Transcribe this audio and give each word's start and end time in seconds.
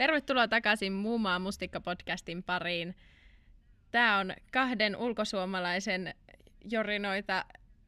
Tervetuloa 0.00 0.48
takaisin 0.48 0.92
Muumaa 0.92 1.38
Mustikka-podcastin 1.38 2.42
pariin. 2.46 2.94
Tämä 3.90 4.18
on 4.18 4.32
kahden 4.52 4.96
ulkosuomalaisen 4.96 6.14
jorinoita 6.70 7.44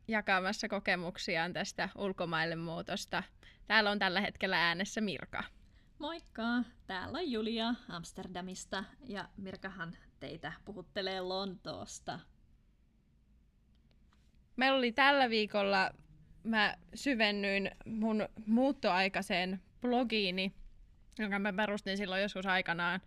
jakamassa 0.08 0.68
kokemuksiaan 0.68 1.52
tästä 1.52 1.88
ulkomaille 1.98 2.56
muutosta. 2.56 3.22
Täällä 3.66 3.90
on 3.90 3.98
tällä 3.98 4.20
hetkellä 4.20 4.66
äänessä 4.66 5.00
Mirka. 5.00 5.44
Moikka! 5.98 6.42
Täällä 6.86 7.18
on 7.18 7.30
Julia 7.30 7.74
Amsterdamista 7.88 8.84
ja 9.08 9.28
Mirkahan 9.36 9.96
teitä 10.20 10.52
puhuttelee 10.64 11.20
Lontoosta. 11.20 12.20
Meillä 14.56 14.78
oli 14.78 14.92
tällä 14.92 15.30
viikolla, 15.30 15.90
mä 16.44 16.76
syvennyin 16.94 17.70
mun 17.86 18.28
muuttoaikaiseen 18.46 19.62
blogiini, 19.80 20.61
jonka 21.18 21.38
mä 21.38 21.52
perustin 21.52 21.96
silloin 21.96 22.22
joskus 22.22 22.46
aikanaan, 22.46 23.00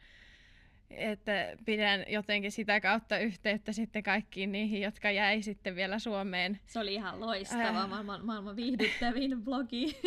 että 0.89 1.57
pidän 1.65 2.05
jotenkin 2.07 2.51
sitä 2.51 2.81
kautta 2.81 3.17
yhteyttä 3.17 3.71
sitten 3.71 4.03
kaikkiin 4.03 4.51
niihin, 4.51 4.81
jotka 4.81 5.11
jäi 5.11 5.41
sitten 5.41 5.75
vielä 5.75 5.99
Suomeen. 5.99 6.59
Se 6.65 6.79
oli 6.79 6.93
ihan 6.93 7.19
loistava, 7.19 7.61
äh. 7.61 7.89
maailman, 7.89 8.25
maailman 8.25 8.55
viihdyttävin 8.55 9.41
blogi. 9.45 9.97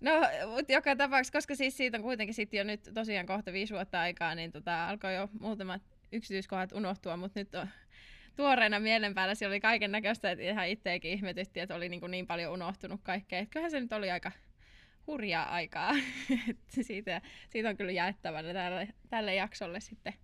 No, 0.00 0.12
mutta 0.54 0.72
joka 0.72 0.96
tapauksessa, 0.96 1.32
koska 1.32 1.54
siis 1.54 1.76
siitä 1.76 1.96
on 1.96 2.02
kuitenkin 2.02 2.34
sitten 2.34 2.58
jo 2.58 2.64
nyt 2.64 2.90
tosiaan 2.94 3.26
kohta 3.26 3.52
viisi 3.52 3.74
vuotta 3.74 4.00
aikaa, 4.00 4.34
niin 4.34 4.52
tota, 4.52 4.88
alkoi 4.88 5.14
jo 5.14 5.28
muutamat 5.40 5.82
yksityiskohdat 6.12 6.72
unohtua, 6.72 7.16
mutta 7.16 7.40
nyt 7.40 7.54
on 7.54 7.68
tuoreena 8.36 8.80
mielen 8.80 9.14
päällä 9.14 9.34
siellä 9.34 9.52
oli 9.52 9.60
kaiken 9.60 9.92
näköistä, 9.92 10.30
että 10.30 10.44
ihan 10.44 10.68
itseäkin 10.68 11.12
ihmetytti, 11.12 11.60
että 11.60 11.74
oli 11.74 11.88
niin, 11.88 12.00
kuin 12.00 12.10
niin 12.10 12.26
paljon 12.26 12.52
unohtunut 12.52 13.00
kaikkea. 13.02 13.38
Että 13.38 13.52
kyllähän 13.52 13.70
se 13.70 13.80
nyt 13.80 13.92
oli 13.92 14.10
aika 14.10 14.32
hurjaa 15.06 15.44
aikaa. 15.44 15.92
siitä, 16.88 17.22
siitä 17.50 17.68
on 17.68 17.76
kyllä 17.76 17.92
jaettavana 17.92 18.52
tälle, 18.52 18.88
tälle 19.10 19.34
jaksolle 19.34 19.80
sitten 19.80 20.14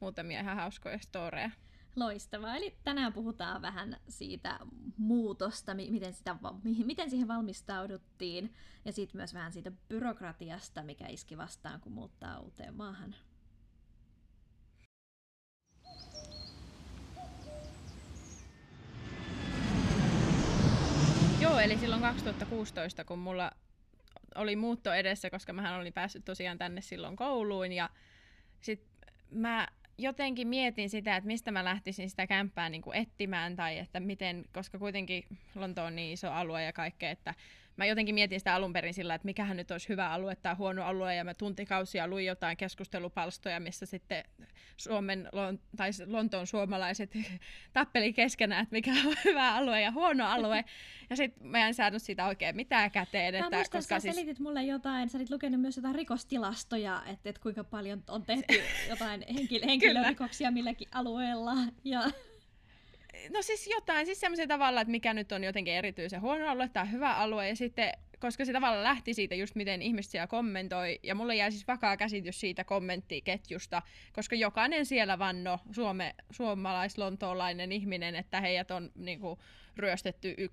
muutamia 0.00 0.40
ihan 0.40 0.56
hauskoja 0.56 0.98
storeja. 0.98 1.50
Loistavaa. 1.96 2.56
Eli 2.56 2.76
tänään 2.84 3.12
puhutaan 3.12 3.62
vähän 3.62 3.96
siitä 4.08 4.58
muutosta, 4.96 5.74
miten, 5.74 6.12
sitä, 6.12 6.36
miten 6.84 7.10
siihen 7.10 7.28
valmistauduttiin, 7.28 8.54
ja 8.84 8.92
sitten 8.92 9.18
myös 9.18 9.34
vähän 9.34 9.52
siitä 9.52 9.72
byrokratiasta, 9.88 10.82
mikä 10.82 11.06
iski 11.08 11.38
vastaan, 11.38 11.80
kun 11.80 11.92
muuttaa 11.92 12.40
uuteen 12.40 12.74
maahan. 12.74 13.14
Joo, 21.40 21.58
eli 21.58 21.78
silloin 21.78 22.02
2016, 22.02 23.04
kun 23.04 23.18
mulla 23.18 23.50
oli 24.34 24.56
muutto 24.56 24.92
edessä, 24.92 25.30
koska 25.30 25.52
mä 25.52 25.76
olin 25.76 25.92
päässyt 25.92 26.24
tosiaan 26.24 26.58
tänne 26.58 26.80
silloin 26.80 27.16
kouluun, 27.16 27.72
ja 27.72 27.90
sit 28.60 28.82
mä 29.30 29.68
jotenkin 29.98 30.48
mietin 30.48 30.90
sitä, 30.90 31.16
että 31.16 31.26
mistä 31.26 31.50
mä 31.50 31.64
lähtisin 31.64 32.10
sitä 32.10 32.26
kämppää 32.26 32.68
niin 32.68 32.82
kuin 32.82 32.96
etsimään, 32.96 33.56
tai 33.56 33.78
että 33.78 34.00
miten, 34.00 34.44
koska 34.52 34.78
kuitenkin 34.78 35.24
Lonto 35.54 35.84
on 35.84 35.96
niin 35.96 36.12
iso 36.12 36.30
alue 36.30 36.62
ja 36.64 36.72
kaikkea, 36.72 37.10
että 37.10 37.34
mä 37.76 37.86
jotenkin 37.86 38.14
mietin 38.14 38.40
sitä 38.40 38.54
alun 38.54 38.72
perin 38.72 38.94
sillä, 38.94 39.14
että 39.14 39.26
mikähän 39.26 39.56
nyt 39.56 39.70
olisi 39.70 39.88
hyvä 39.88 40.10
alue 40.10 40.36
tai 40.36 40.54
huono 40.54 40.84
alue, 40.84 41.14
ja 41.14 41.24
mä 41.24 41.34
tuntikausia 41.34 42.08
luin 42.08 42.26
jotain 42.26 42.56
keskustelupalstoja, 42.56 43.60
missä 43.60 43.86
sitten 43.86 44.24
Suomen 44.76 45.28
tai 45.76 45.90
Lontoon 46.06 46.46
suomalaiset 46.46 47.10
tappeli 47.72 48.12
keskenään, 48.12 48.62
että 48.62 48.72
mikä 48.72 48.90
on 48.90 49.14
hyvä 49.24 49.54
alue 49.54 49.80
ja 49.80 49.92
huono 49.92 50.26
alue, 50.26 50.64
ja 51.10 51.16
sitten 51.16 51.46
mä 51.46 51.66
en 51.66 51.74
saanut 51.74 52.02
siitä 52.02 52.26
oikein 52.26 52.56
mitään 52.56 52.90
käteen. 52.90 53.34
Että, 53.34 53.56
muistan, 53.56 53.78
koska 53.78 53.94
sä 53.94 54.00
siis... 54.00 54.14
selitit 54.14 54.38
mulle 54.38 54.62
jotain, 54.62 55.08
sä 55.08 55.18
olit 55.18 55.30
lukenut 55.30 55.60
myös 55.60 55.76
jotain 55.76 55.94
rikostilastoja, 55.94 57.02
että, 57.06 57.28
että 57.28 57.42
kuinka 57.42 57.64
paljon 57.64 58.02
on 58.08 58.22
tehty 58.22 58.54
jotain 58.88 59.24
henkilörikoksia 59.66 60.50
milläkin 60.50 60.88
alueella, 60.92 61.54
ja 61.84 62.02
no 63.30 63.42
siis 63.42 63.66
jotain, 63.66 64.06
siis 64.06 64.20
semmoisen 64.20 64.48
tavalla, 64.48 64.80
että 64.80 64.90
mikä 64.90 65.14
nyt 65.14 65.32
on 65.32 65.44
jotenkin 65.44 65.74
erityisen 65.74 66.20
huono 66.20 66.48
alue 66.48 66.68
tai 66.68 66.90
hyvä 66.90 67.14
alue, 67.14 67.48
ja 67.48 67.56
sitten 67.56 67.92
koska 68.18 68.44
se 68.44 68.52
tavallaan 68.52 68.84
lähti 68.84 69.14
siitä 69.14 69.34
just 69.34 69.54
miten 69.54 69.82
ihmiset 69.82 70.10
siellä 70.10 70.26
kommentoi, 70.26 71.00
ja 71.02 71.14
mulle 71.14 71.36
jäi 71.36 71.50
siis 71.50 71.68
vakaa 71.68 71.96
käsitys 71.96 72.40
siitä 72.40 72.64
kommenttiketjusta, 72.64 73.82
koska 74.12 74.36
jokainen 74.36 74.86
siellä 74.86 75.18
vanno 75.18 75.58
suome, 75.72 76.14
suomalais-lontoolainen 76.30 77.72
ihminen, 77.72 78.14
että 78.14 78.40
heidät 78.40 78.70
on 78.70 78.90
niin 78.94 79.20
kuin, 79.20 79.38
ryöstetty 79.76 80.36
1-5 80.38 80.44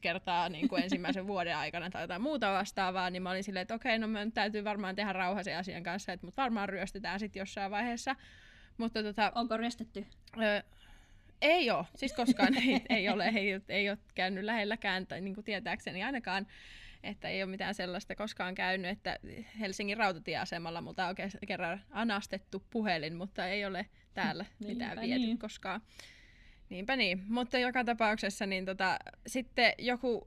kertaa 0.00 0.48
niin 0.48 0.68
kuin 0.68 0.82
ensimmäisen 0.82 1.26
vuoden 1.32 1.56
aikana 1.56 1.90
tai 1.90 2.02
jotain 2.02 2.22
muuta 2.22 2.52
vastaavaa, 2.52 3.10
niin 3.10 3.22
mä 3.22 3.30
olin 3.30 3.44
silleen, 3.44 3.62
että 3.62 3.74
okei, 3.74 3.98
no 3.98 4.08
me 4.08 4.30
täytyy 4.34 4.64
varmaan 4.64 4.96
tehdä 4.96 5.12
rauha 5.12 5.42
sen 5.42 5.58
asian 5.58 5.82
kanssa, 5.82 6.12
että 6.12 6.26
mut 6.26 6.36
varmaan 6.36 6.68
ryöstetään 6.68 7.20
sitten 7.20 7.40
jossain 7.40 7.70
vaiheessa. 7.70 8.16
Mutta 8.78 9.02
tota, 9.02 9.32
Onko 9.34 9.56
ryöstetty? 9.56 10.06
Öö, 10.42 10.62
ei 11.40 11.70
ole, 11.70 11.86
siis 11.94 12.12
koskaan 12.12 12.54
ei, 12.54 12.82
ei 12.88 13.08
ole, 13.08 13.32
ei, 13.34 13.60
ei 13.68 13.90
ole 13.90 13.98
käynyt 14.14 14.44
lähelläkään, 14.44 15.06
tai 15.06 15.20
niin 15.20 15.34
kuin 15.34 15.44
tietääkseni 15.44 16.02
ainakaan, 16.02 16.46
että 17.02 17.28
ei 17.28 17.42
ole 17.42 17.50
mitään 17.50 17.74
sellaista 17.74 18.14
koskaan 18.14 18.54
käynyt, 18.54 18.90
että 18.90 19.18
Helsingin 19.60 19.96
rautatieasemalla 19.96 20.80
multa 20.80 21.06
on 21.06 21.14
kerran 21.46 21.82
anastettu 21.90 22.62
puhelin, 22.70 23.14
mutta 23.14 23.46
ei 23.46 23.64
ole 23.64 23.86
täällä 24.14 24.44
mitään 24.66 24.90
Niinpä 24.90 25.02
viety 25.02 25.26
niin. 25.26 25.38
koskaan. 25.38 25.80
Niinpä 26.68 26.96
niin, 26.96 27.24
mutta 27.28 27.58
joka 27.58 27.84
tapauksessa 27.84 28.46
niin 28.46 28.64
tota, 28.64 28.98
sitten 29.26 29.72
joku 29.78 30.26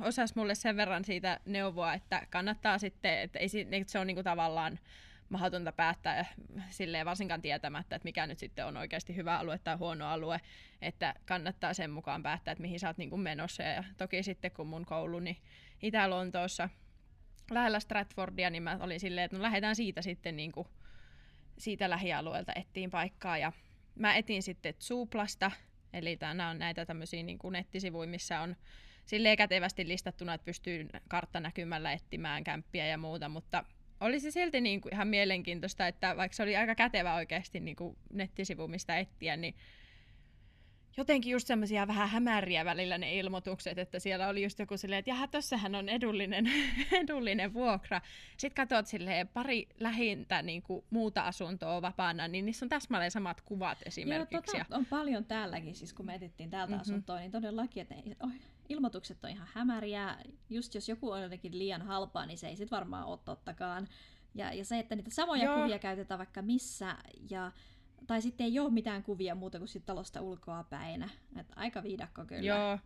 osasi 0.00 0.34
mulle 0.36 0.54
sen 0.54 0.76
verran 0.76 1.04
siitä 1.04 1.40
neuvoa, 1.44 1.94
että 1.94 2.26
kannattaa 2.30 2.78
sitten, 2.78 3.20
että 3.20 3.38
ei, 3.38 3.48
että 3.70 3.92
se 3.92 3.98
on 3.98 4.06
niinku 4.06 4.22
tavallaan 4.22 4.78
mahdotonta 5.28 5.72
päättää 5.72 6.26
silleen 6.70 7.06
varsinkaan 7.06 7.42
tietämättä, 7.42 7.96
että 7.96 8.06
mikä 8.06 8.26
nyt 8.26 8.38
sitten 8.38 8.66
on 8.66 8.76
oikeasti 8.76 9.16
hyvä 9.16 9.38
alue 9.38 9.58
tai 9.58 9.76
huono 9.76 10.06
alue, 10.06 10.40
että 10.82 11.14
kannattaa 11.24 11.74
sen 11.74 11.90
mukaan 11.90 12.22
päättää, 12.22 12.52
että 12.52 12.62
mihin 12.62 12.80
sä 12.80 12.88
oot 12.88 12.98
niin 12.98 13.10
kuin 13.10 13.22
menossa. 13.22 13.62
Ja 13.62 13.84
toki 13.96 14.22
sitten 14.22 14.50
kun 14.50 14.66
mun 14.66 14.84
kouluni 14.84 15.42
Itä-Lontoossa 15.82 16.68
lähellä 17.50 17.80
Stratfordia, 17.80 18.50
niin 18.50 18.62
mä 18.62 18.78
olin 18.80 19.00
silleen, 19.00 19.24
että 19.24 19.36
no 19.36 19.42
lähdetään 19.42 19.76
siitä 19.76 20.02
sitten 20.02 20.36
niin 20.36 20.52
kuin 20.52 20.68
siitä 21.58 21.90
lähialueelta 21.90 22.52
ettiin 22.56 22.90
paikkaa 22.90 23.38
ja 23.38 23.52
mä 23.94 24.14
etin 24.14 24.42
sitten 24.42 24.74
Zuplasta, 24.74 25.50
eli 25.92 26.18
nämä 26.20 26.48
on 26.48 26.58
näitä 26.58 26.86
tämmöisiä 26.86 27.22
niin 27.22 27.38
kuin 27.38 27.52
nettisivuja, 27.52 28.08
missä 28.08 28.40
on 28.40 28.56
silleen 29.04 29.36
kätevästi 29.36 29.88
listattuna, 29.88 30.34
että 30.34 30.44
pystyy 30.44 30.88
karttanäkymällä 31.08 31.92
etsimään 31.92 32.44
kämppiä 32.44 32.86
ja 32.86 32.98
muuta, 32.98 33.28
mutta 33.28 33.64
oli 34.00 34.20
se 34.20 34.30
silti 34.30 34.60
niin 34.60 34.80
kuin 34.80 34.94
ihan 34.94 35.08
mielenkiintoista, 35.08 35.86
että 35.86 36.16
vaikka 36.16 36.36
se 36.36 36.42
oli 36.42 36.56
aika 36.56 36.74
kätevä 36.74 37.14
oikeasti 37.14 37.60
niin 37.60 37.76
kuin 37.76 37.96
nettisivu, 38.12 38.68
mistä 38.68 38.98
etsiä, 38.98 39.36
niin 39.36 39.54
jotenkin 40.96 41.32
just 41.32 41.46
semmoisia 41.46 41.86
vähän 41.86 42.08
hämäriä 42.08 42.64
välillä 42.64 42.98
ne 42.98 43.14
ilmoitukset, 43.14 43.78
että 43.78 43.98
siellä 43.98 44.28
oli 44.28 44.42
just 44.42 44.58
joku 44.58 44.76
silleen, 44.76 44.98
että 44.98 45.10
jaha, 45.10 45.26
tossahan 45.26 45.74
on 45.74 45.88
edullinen, 45.88 46.50
edullinen 47.02 47.54
vuokra. 47.54 48.00
Sitten 48.36 48.56
katsot 48.56 48.86
silleen 48.86 49.28
pari 49.28 49.68
lähintä 49.80 50.42
niin 50.42 50.62
kuin 50.62 50.84
muuta 50.90 51.22
asuntoa 51.22 51.82
vapaana, 51.82 52.28
niin 52.28 52.46
niissä 52.46 52.64
on 52.64 52.68
täsmälleen 52.68 53.10
samat 53.10 53.40
kuvat 53.40 53.78
esimerkiksi. 53.86 54.56
Joo, 54.56 54.64
tota 54.64 54.76
on 54.76 54.86
paljon 54.86 55.24
täälläkin, 55.24 55.74
siis 55.74 55.92
kun 55.92 56.06
me 56.06 56.14
etittiin 56.14 56.50
täältä 56.50 56.70
mm-hmm. 56.70 56.80
asuntoa, 56.80 57.18
niin 57.18 57.32
todellakin, 57.32 57.82
että 57.82 57.94
oh, 58.24 58.32
ilmoitukset 58.68 59.24
on 59.24 59.30
ihan 59.30 59.48
hämäriä. 59.52 60.16
Just 60.50 60.74
jos 60.74 60.88
joku 60.88 61.10
on 61.10 61.22
jotenkin 61.22 61.58
liian 61.58 61.82
halpaa, 61.82 62.26
niin 62.26 62.38
se 62.38 62.48
ei 62.48 62.56
sit 62.56 62.70
varmaan 62.70 63.06
ole 63.06 63.18
tottakaan. 63.24 63.88
Ja, 64.34 64.52
ja 64.52 64.64
se, 64.64 64.78
että 64.78 64.96
niitä 64.96 65.10
samoja 65.10 65.44
Joo. 65.44 65.62
kuvia 65.62 65.78
käytetään 65.78 66.18
vaikka 66.18 66.42
missä, 66.42 66.96
ja, 67.30 67.52
tai 68.06 68.22
sitten 68.22 68.46
ei 68.46 68.58
ole 68.58 68.70
mitään 68.70 69.02
kuvia 69.02 69.34
muuta 69.34 69.58
kuin 69.58 69.68
talosta 69.86 70.20
ulkoa 70.20 70.64
päin. 70.70 71.10
Et 71.40 71.46
aika 71.56 71.82
viidakko 71.82 72.24
kyllä. 72.24 72.42
Joo, 72.42 72.78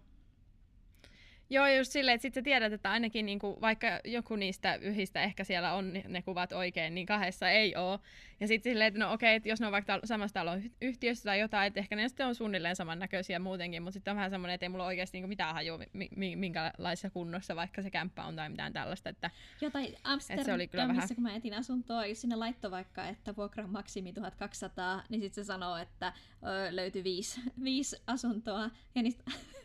Joo, 1.52 1.66
just 1.66 1.92
silleen, 1.92 2.14
että 2.14 2.22
sitten 2.22 2.40
sä 2.40 2.44
tiedät, 2.44 2.72
että 2.72 2.90
ainakin 2.90 3.26
niinku, 3.26 3.58
vaikka 3.60 4.00
joku 4.04 4.36
niistä 4.36 4.74
yhistä 4.74 5.22
ehkä 5.22 5.44
siellä 5.44 5.74
on 5.74 5.92
ne 6.08 6.22
kuvat 6.22 6.52
oikein, 6.52 6.94
niin 6.94 7.06
kahdessa 7.06 7.50
ei 7.50 7.76
ole. 7.76 7.98
Ja 8.40 8.48
sitten 8.48 8.72
silleen, 8.72 8.88
että 8.88 9.00
no 9.00 9.12
okei, 9.12 9.34
että 9.34 9.48
jos 9.48 9.60
ne 9.60 9.66
on 9.66 9.72
vaikka 9.72 10.00
samassa 10.04 10.34
talon 10.34 10.62
yhtiössä 10.80 11.24
tai 11.24 11.40
jotain, 11.40 11.66
että 11.66 11.80
ehkä 11.80 11.96
ne 11.96 12.08
sitten 12.08 12.26
on 12.26 12.34
suunnilleen 12.34 12.76
samannäköisiä 12.76 13.38
muutenkin, 13.38 13.82
mutta 13.82 13.92
sitten 13.92 14.12
on 14.12 14.16
vähän 14.16 14.30
semmoinen, 14.30 14.54
että 14.54 14.64
ei 14.64 14.68
mulla 14.68 14.86
oikeasti 14.86 15.16
niinku 15.16 15.28
mitään 15.28 15.54
hajua, 15.54 15.78
mi- 16.16 16.36
minkälaisessa 16.36 17.10
kunnossa 17.10 17.56
vaikka 17.56 17.82
se 17.82 17.90
kämppä 17.90 18.24
on 18.24 18.36
tai 18.36 18.48
mitään 18.48 18.72
tällaista. 18.72 19.08
Että, 19.08 19.30
Joo, 19.60 19.70
tai 19.70 19.96
Amsterdamissa, 20.04 20.54
oli 20.54 20.68
kyllä 20.68 20.88
vähän... 20.88 21.08
kun 21.14 21.22
mä 21.22 21.36
etin 21.36 21.54
asuntoa, 21.54 22.06
jos 22.06 22.20
sinne 22.20 22.36
laittoi 22.36 22.70
vaikka, 22.70 23.08
että 23.08 23.36
vuokra 23.36 23.64
on 23.64 23.70
maksimi 23.70 24.12
1200, 24.12 25.02
niin 25.08 25.20
sitten 25.20 25.44
se 25.44 25.46
sanoo, 25.46 25.76
että 25.76 26.12
ö, 26.42 26.76
löytyi 26.76 27.04
viisi, 27.04 27.40
viisi 27.64 27.96
asuntoa, 28.06 28.70
ja 28.94 29.02
niistä 29.02 29.24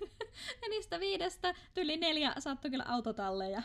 ja 0.61 0.69
niistä 0.69 0.99
viidestä 0.99 1.55
tyli 1.73 1.97
neljä 1.97 2.33
saattoi 2.39 2.71
kyllä 2.71 2.85
autotalleja. 2.87 3.61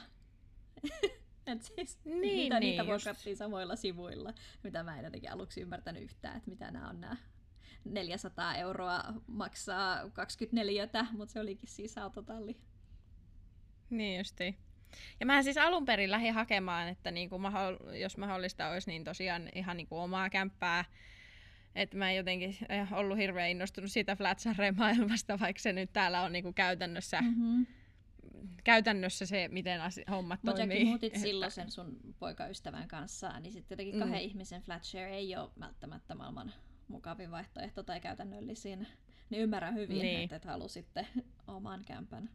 Et 1.51 1.63
siis, 1.63 1.99
niin, 2.05 2.21
mitä 2.45 2.61
niin, 2.61 2.71
niitä 2.71 2.87
vuokrattiin 2.87 3.37
samoilla 3.37 3.77
sivuilla, 3.77 4.35
mitä 4.63 4.83
mä 4.83 4.99
en 4.99 5.05
jotenkin 5.05 5.33
aluksi 5.33 5.61
ymmärtänyt 5.61 6.03
yhtään, 6.03 6.37
että 6.37 6.51
mitä 6.51 6.71
nämä 6.71 6.89
on 6.89 7.01
nämä 7.01 7.17
400 7.85 8.55
euroa 8.55 9.05
maksaa 9.27 10.11
24, 10.11 10.89
mutta 11.13 11.33
se 11.33 11.41
olikin 11.41 11.69
siis 11.69 11.99
autotalli. 11.99 12.57
Niin 13.91 14.19
justi. 14.19 14.57
Ja 15.21 15.27
mä 15.27 15.43
siis 15.43 15.57
alun 15.57 15.85
perin 15.85 16.11
lähdin 16.11 16.35
hakemaan, 16.35 16.89
että 16.89 17.11
niinku 17.11 17.39
maho- 17.39 17.95
jos 17.95 18.17
mahdollista 18.17 18.69
olisi, 18.69 18.91
niin 18.91 19.05
tosiaan 19.05 19.49
ihan 19.55 19.77
niinku 19.77 19.99
omaa 19.99 20.31
kämppää. 20.31 20.85
Että 21.75 21.97
mä 21.97 22.11
en 22.11 22.17
jotenkin 22.17 22.57
eh, 22.69 22.93
ollut 22.93 23.19
hirveän 23.19 23.51
innostunut 23.51 23.91
siitä 23.91 24.17
Flatsarre-maailmasta, 24.17 25.41
vaikka 25.41 25.63
se 25.63 25.73
nyt 25.73 25.93
täällä 25.93 26.23
on 26.23 26.33
niinku 26.33 26.53
käytännössä, 26.53 27.21
mm-hmm. 27.21 27.67
Käytännössä 28.65 29.27
se, 29.27 29.49
miten 29.49 29.81
asi- 29.81 30.05
hommat 30.11 30.43
Mut 30.43 30.55
toimii. 30.55 30.85
Mutta 30.85 30.91
muutit 30.91 31.17
silloin 31.17 31.51
sen 31.51 31.71
sun 31.71 31.99
poikaystävän 32.19 32.89
kanssa, 32.89 33.41
niin 33.41 33.53
sitten 33.53 33.75
jotenkin 33.75 33.99
kahden 33.99 34.21
mm. 34.21 34.25
ihmisen 34.25 34.63
flatshare 34.63 35.11
ei 35.11 35.37
ole 35.37 35.51
välttämättä 35.61 36.15
maailman 36.15 36.53
mukavin 36.89 37.31
vaihtoehto 37.31 37.83
tai 37.83 38.01
käytännöllisin 38.01 38.87
niin 39.31 39.43
ymmärrän 39.43 39.75
hyvin, 39.75 39.99
niin. 39.99 40.21
että 40.21 40.37
et 40.37 40.45
halusitte 40.45 41.07
oman 41.47 41.85
kämpän. 41.85 42.31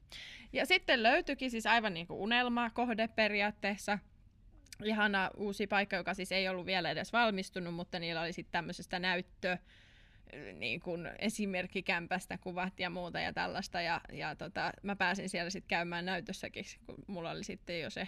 Ja 0.53 0.65
sitten 0.65 1.03
löytyikin 1.03 1.51
siis 1.51 1.65
aivan 1.65 1.93
niin 1.93 2.07
kuin 2.07 2.19
unelmakohde 2.19 3.07
periaatteessa. 3.07 3.99
Ihana 4.83 5.31
uusi 5.37 5.67
paikka, 5.67 5.95
joka 5.95 6.13
siis 6.13 6.31
ei 6.31 6.49
ollut 6.49 6.65
vielä 6.65 6.91
edes 6.91 7.13
valmistunut, 7.13 7.73
mutta 7.73 7.99
niillä 7.99 8.21
oli 8.21 8.33
sitten 8.33 8.51
tämmöisestä 8.51 8.99
näyttö, 8.99 9.57
niin 10.53 10.79
kuin 10.79 11.09
esimerkkikämpästä 11.19 12.37
kuvat 12.37 12.79
ja 12.79 12.89
muuta 12.89 13.19
ja 13.19 13.33
tällaista. 13.33 13.81
Ja, 13.81 14.01
ja 14.11 14.35
tota, 14.35 14.71
mä 14.83 14.95
pääsin 14.95 15.29
siellä 15.29 15.49
sitten 15.49 15.67
käymään 15.67 16.05
näytössäkin, 16.05 16.65
kun 16.85 16.95
mulla 17.07 17.31
oli 17.31 17.43
sitten 17.43 17.81
jo 17.81 17.89
se 17.89 18.07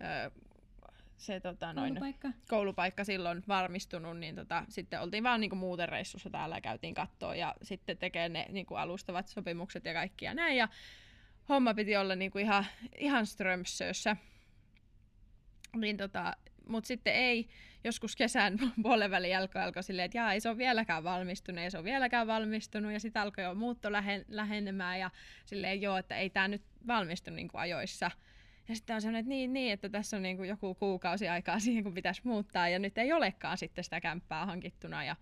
ö, 0.00 0.30
se 1.16 1.40
tota, 1.40 1.72
noin, 1.72 1.88
koulupaikka. 1.88 2.28
koulupaikka 2.48 3.04
silloin 3.04 3.42
varmistunut, 3.48 4.18
niin 4.18 4.34
tota, 4.34 4.64
sitten 4.68 5.00
oltiin 5.00 5.24
vaan 5.24 5.40
niinku 5.40 5.56
muuten 5.56 5.88
reissussa 5.88 6.30
täällä 6.30 6.56
ja 6.56 6.60
käytiin 6.60 6.94
kattoa 6.94 7.34
ja 7.34 7.54
sitten 7.62 7.98
tekee 7.98 8.28
ne 8.28 8.46
niinku 8.50 8.74
alustavat 8.74 9.28
sopimukset 9.28 9.84
ja 9.84 9.92
kaikkia 9.92 10.34
näin. 10.34 10.56
Ja 10.56 10.68
homma 11.48 11.74
piti 11.74 11.96
olla 11.96 12.14
niinku 12.14 12.38
ihan, 12.38 12.66
ihan 12.98 13.26
strömsössä. 13.26 14.16
Niin 15.76 15.96
tota, 15.96 16.32
mutta 16.68 16.88
sitten 16.88 17.14
ei, 17.14 17.48
joskus 17.86 18.16
kesän 18.16 18.58
puolen 18.82 19.10
välin 19.10 19.30
jälkeen 19.30 19.64
alkoi 19.64 19.82
silleen, 19.82 20.06
että 20.06 20.18
jaa, 20.18 20.32
ei 20.32 20.40
se 20.40 20.48
ole 20.48 20.58
vieläkään 20.58 21.04
valmistunut, 21.04 21.60
ei 21.60 21.70
se 21.70 21.78
ole 21.78 21.84
vieläkään 21.84 22.26
valmistunut, 22.26 22.92
ja 22.92 23.00
sitten 23.00 23.22
alkoi 23.22 23.44
jo 23.44 23.54
muutto 23.54 23.92
lähen, 23.92 24.24
lähenemään, 24.28 25.00
ja 25.00 25.10
silleen 25.44 25.82
joo, 25.82 25.96
että 25.96 26.16
ei 26.16 26.30
tämä 26.30 26.48
nyt 26.48 26.62
valmistu 26.86 27.30
niin 27.30 27.48
kuin 27.48 27.60
ajoissa. 27.60 28.10
Ja 28.68 28.74
sitten 28.74 28.94
on 28.94 29.00
sellainen, 29.00 29.20
että 29.20 29.28
niin, 29.28 29.52
niin 29.52 29.72
että 29.72 29.88
tässä 29.88 30.16
on 30.16 30.22
niin 30.22 30.36
kuin 30.36 30.48
joku 30.48 30.74
kuukausi 30.74 31.28
aikaa 31.28 31.58
siihen, 31.60 31.84
kun 31.84 31.94
pitäisi 31.94 32.20
muuttaa, 32.24 32.68
ja 32.68 32.78
nyt 32.78 32.98
ei 32.98 33.12
olekaan 33.12 33.58
sitten 33.58 33.84
sitä 33.84 34.00
kämppää 34.00 34.46
hankittuna. 34.46 35.04
Ja 35.04 35.16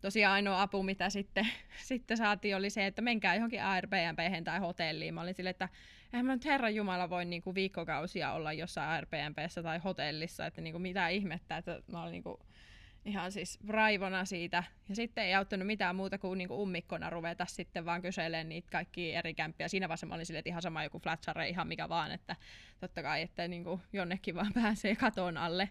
tosiaan 0.00 0.34
ainoa 0.34 0.62
apu, 0.62 0.82
mitä 0.82 1.10
sitten, 1.10 1.48
sitten 1.88 2.16
saatiin, 2.16 2.56
oli 2.56 2.70
se, 2.70 2.86
että 2.86 3.02
menkää 3.02 3.34
johonkin 3.34 3.62
Airbnb 3.62 4.44
tai 4.44 4.58
hotelliin. 4.58 5.14
Mä 5.14 5.20
olin 5.20 5.34
silleen, 5.34 5.50
että 5.50 5.68
eihän 6.16 6.26
mä 6.26 6.34
nyt 6.34 6.44
Herran 6.44 6.74
Jumala 6.74 7.10
voi 7.10 7.24
niin 7.24 7.42
kuin 7.42 7.54
viikkokausia 7.54 8.32
olla 8.32 8.52
jossain 8.52 8.88
Airbnbssä 8.88 9.62
tai 9.62 9.78
hotellissa, 9.78 10.46
että 10.46 10.60
niin 10.60 10.72
kuin 10.72 10.82
mitä 10.82 11.08
ihmettä, 11.08 11.56
että 11.56 11.82
mä 11.92 12.02
olin 12.02 12.12
niin 12.12 12.22
kuin 12.22 12.36
ihan 13.04 13.32
siis 13.32 13.58
raivona 13.68 14.24
siitä. 14.24 14.64
Ja 14.88 14.96
sitten 14.96 15.24
ei 15.24 15.34
auttanut 15.34 15.66
mitään 15.66 15.96
muuta 15.96 16.18
kuin 16.18 16.38
niinku 16.38 16.62
ummikkona 16.62 17.10
ruveta 17.10 17.46
sitten 17.46 17.84
vaan 17.84 18.02
kyselemään 18.02 18.48
niitä 18.48 18.68
kaikki 18.70 19.14
eri 19.14 19.34
kämppiä. 19.34 19.68
Siinä 19.68 19.88
vaiheessa 19.88 20.06
mä 20.06 20.14
olin 20.14 20.26
silleen, 20.26 20.38
että 20.38 20.48
ihan 20.50 20.62
sama 20.62 20.84
joku 20.84 20.98
flatsare, 20.98 21.48
ihan 21.48 21.68
mikä 21.68 21.88
vaan, 21.88 22.10
että 22.10 22.36
totta 22.80 23.02
kai, 23.02 23.22
että 23.22 23.48
niinku 23.48 23.80
jonnekin 23.92 24.34
vaan 24.34 24.52
pääsee 24.54 24.96
katon 24.96 25.36
alle. 25.36 25.70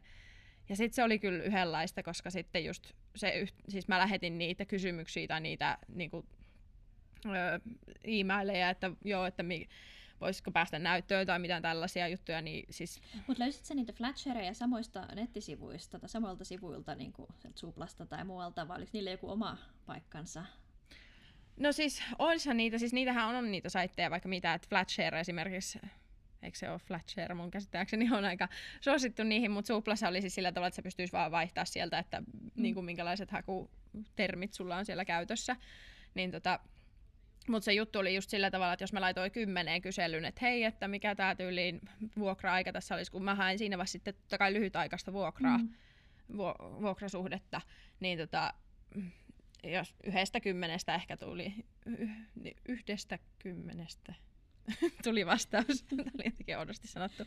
Ja 0.70 0.76
sitten 0.76 0.96
se 0.96 1.04
oli 1.04 1.20
kyllä 1.20 1.44
yhdenlaista, 1.44 2.04
koska 2.04 2.30
sitten 2.30 2.66
just 2.66 2.94
se, 3.16 3.48
siis 3.70 3.88
mä 3.88 4.00
lähetin 4.00 4.38
niitä 4.38 4.66
kysymyksiä 4.66 5.28
tai 5.28 5.42
niitä 5.42 5.78
niinku, 5.88 6.26
öö, 7.26 7.60
e-maileja, 8.04 8.70
että 8.70 8.92
joo, 9.06 9.26
että 9.26 9.44
mi, 9.44 9.68
voisiko 10.22 10.52
päästä 10.52 10.80
näyttöön 10.80 11.28
tai 11.28 11.40
mitään 11.40 11.62
tällaisia 11.62 12.08
juttuja. 12.08 12.42
Niin 12.42 12.66
siis... 12.70 13.02
Mutta 13.28 13.44
löysitkö 13.44 13.74
niitä 13.74 13.94
flatshareja 13.94 14.54
samoista 14.54 15.08
nettisivuista 15.16 16.00
tai 16.00 16.10
samoilta 16.10 16.46
sivuilta, 16.46 16.96
niin 16.96 17.14
kuin 17.14 17.28
Suplasta 17.56 18.06
tai 18.06 18.24
muualta, 18.24 18.68
vai 18.68 18.78
oliko 18.78 18.90
niille 18.94 19.12
joku 19.12 19.30
oma 19.30 19.58
paikkansa? 19.86 20.46
No 21.60 21.72
siis 21.72 22.04
olisihan 22.20 22.58
niitä, 22.58 22.78
siis 22.78 22.94
niitähän 22.94 23.36
on 23.36 23.52
niitä 23.52 23.70
saitteja 23.70 24.12
vaikka 24.12 24.30
mitä, 24.30 24.54
että 24.54 24.68
Flatshare 24.70 25.20
esimerkiksi 25.20 25.80
eikö 26.46 26.58
se 26.58 26.70
ole 26.70 26.80
Flatshare 26.80 27.36
mun 27.36 27.52
käsittääkseni 27.52 28.10
on 28.18 28.26
aika 28.26 28.50
suosittu 28.82 29.24
niihin, 29.24 29.52
mutta 29.52 29.68
Suplassa 29.68 30.08
oli 30.08 30.22
siis 30.22 30.36
sillä 30.36 30.52
tavalla, 30.52 30.68
että 30.68 30.76
se 30.76 30.82
pystyisi 30.82 31.14
vaan 31.14 31.32
vaihtaa 31.32 31.66
sieltä, 31.66 32.00
että 32.00 32.22
mm. 32.22 32.52
niin 32.56 32.74
kuin, 32.74 32.86
minkälaiset 32.86 33.32
hakutermit 33.32 34.54
sulla 34.54 34.78
on 34.78 34.86
siellä 34.86 35.06
käytössä. 35.06 35.56
Niin 36.14 36.32
tota, 36.32 36.60
mutta 37.48 37.66
se 37.66 37.74
juttu 37.74 38.00
oli 38.00 38.16
just 38.16 38.30
sillä 38.30 38.52
tavalla, 38.52 38.74
että 38.74 38.84
jos 38.84 38.94
mä 38.94 39.02
laitoin 39.02 39.32
kymmeneen 39.32 39.82
kyselyn, 39.82 40.26
että 40.26 40.46
hei, 40.46 40.64
että 40.64 40.88
mikä 40.88 41.16
tämä 41.16 41.36
tyyliin 41.36 41.82
vuokra-aika 42.18 42.74
tässä 42.74 42.96
olisi, 42.96 43.12
kun 43.12 43.24
mä 43.24 43.36
hain 43.36 43.58
siinä 43.58 43.78
vaiheessa 43.78 43.92
sitten 43.92 44.14
totta 44.14 44.38
kai 44.38 44.54
lyhytaikaista 44.54 45.14
vuokraa, 45.14 45.58
mm. 45.58 45.70
vu- 46.38 46.82
vuokrasuhdetta, 46.82 47.62
niin 48.00 48.18
tota, 48.18 48.54
jos 49.64 49.96
yhdestä 50.04 50.40
kymmenestä 50.40 50.96
ehkä 50.96 51.18
tuli, 51.18 51.54
y- 51.86 52.08
niin 52.36 52.58
yhdestä 52.68 53.20
kymmenestä, 53.40 54.14
tuli 55.04 55.26
vastaus. 55.26 55.84
Tämä 55.90 56.02
oli 56.02 56.26
jotenkin 56.26 56.58
oudosti 56.58 56.88
sanottu. 56.88 57.24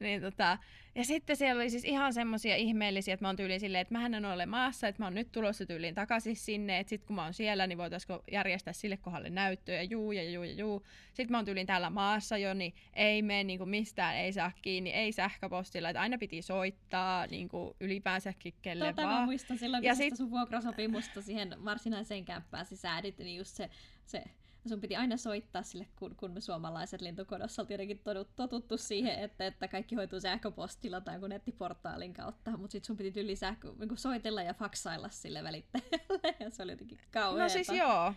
Niin, 0.00 0.20
tota, 0.20 0.58
ja 0.94 1.04
sitten 1.04 1.36
siellä 1.36 1.60
oli 1.60 1.70
siis 1.70 1.84
ihan 1.84 2.14
semmoisia 2.14 2.56
ihmeellisiä, 2.56 3.14
että 3.14 3.24
mä 3.24 3.28
oon 3.28 3.36
tyyliin 3.36 3.60
silleen, 3.60 3.82
että 3.82 3.94
mä 3.94 4.06
en 4.06 4.24
ole 4.24 4.46
maassa, 4.46 4.88
että 4.88 5.02
mä 5.02 5.06
oon 5.06 5.14
nyt 5.14 5.32
tulossa 5.32 5.66
tyyliin 5.66 5.94
takaisin 5.94 6.36
sinne, 6.36 6.78
että 6.78 6.88
sitten 6.88 7.06
kun 7.06 7.16
mä 7.16 7.24
oon 7.24 7.34
siellä, 7.34 7.66
niin 7.66 7.78
voitaisiko 7.78 8.22
järjestää 8.32 8.72
sille 8.72 8.96
kohdalle 8.96 9.30
näyttöjä, 9.30 9.82
juu 9.82 10.12
ja 10.12 10.30
juu 10.30 10.44
ja 10.44 10.52
juu. 10.52 10.86
Sitten 11.14 11.30
mä 11.30 11.38
oon 11.38 11.44
tyyliin 11.44 11.66
täällä 11.66 11.90
maassa 11.90 12.38
jo, 12.38 12.54
niin 12.54 12.74
ei 12.94 13.22
mene 13.22 13.44
niin 13.44 13.58
kuin 13.58 13.70
mistään, 13.70 14.16
ei 14.16 14.32
saa 14.32 14.52
kiinni, 14.62 14.90
ei 14.90 15.12
sähköpostilla, 15.12 15.88
että 15.90 16.00
aina 16.00 16.18
piti 16.18 16.42
soittaa 16.42 17.26
niin 17.26 17.48
kuin 17.48 17.76
ylipäänsäkin 17.80 18.54
kelle 18.62 18.86
tota 18.86 19.02
vaan. 19.02 19.20
mä 19.20 19.26
muistan 19.26 19.58
silloin, 19.58 19.82
kun 19.82 19.88
ja 19.88 19.94
sit... 19.94 20.16
sun 20.16 20.30
vuokrasopimusta 20.30 21.22
siihen 21.22 21.64
varsinaiseen 21.64 22.24
kämppään 22.24 22.66
sisäädit, 22.66 23.18
niin 23.18 23.36
just 23.36 23.56
se, 23.56 23.70
se 24.06 24.24
sun 24.68 24.80
piti 24.80 24.96
aina 24.96 25.16
soittaa 25.16 25.62
sille, 25.62 25.86
kun, 25.98 26.16
kun 26.16 26.30
me 26.30 26.40
suomalaiset 26.40 27.00
lintukodossa 27.00 27.62
oltiin 27.62 27.74
jotenkin 27.74 28.02
totuttu 28.36 28.78
siihen, 28.78 29.18
että, 29.18 29.46
että 29.46 29.68
kaikki 29.68 29.94
hoituu 29.94 30.20
sähköpostilla 30.20 31.00
tai 31.00 31.18
kun 31.18 31.30
nettiportaalin 31.30 32.12
kautta, 32.12 32.50
mutta 32.50 32.72
sitten 32.72 32.86
sun 32.86 32.96
piti 32.96 33.12
tyyli 33.12 33.36
sähkö, 33.36 33.72
niin 33.78 33.98
soitella 33.98 34.42
ja 34.42 34.54
faksailla 34.54 35.08
sille 35.08 35.42
välittäjälle, 35.42 36.34
ja 36.44 36.50
se 36.50 36.62
oli 36.62 36.72
jotenkin 36.72 36.98
kauheata. 37.10 37.42
No 37.42 37.48
siis 37.48 37.68
joo. 37.68 38.14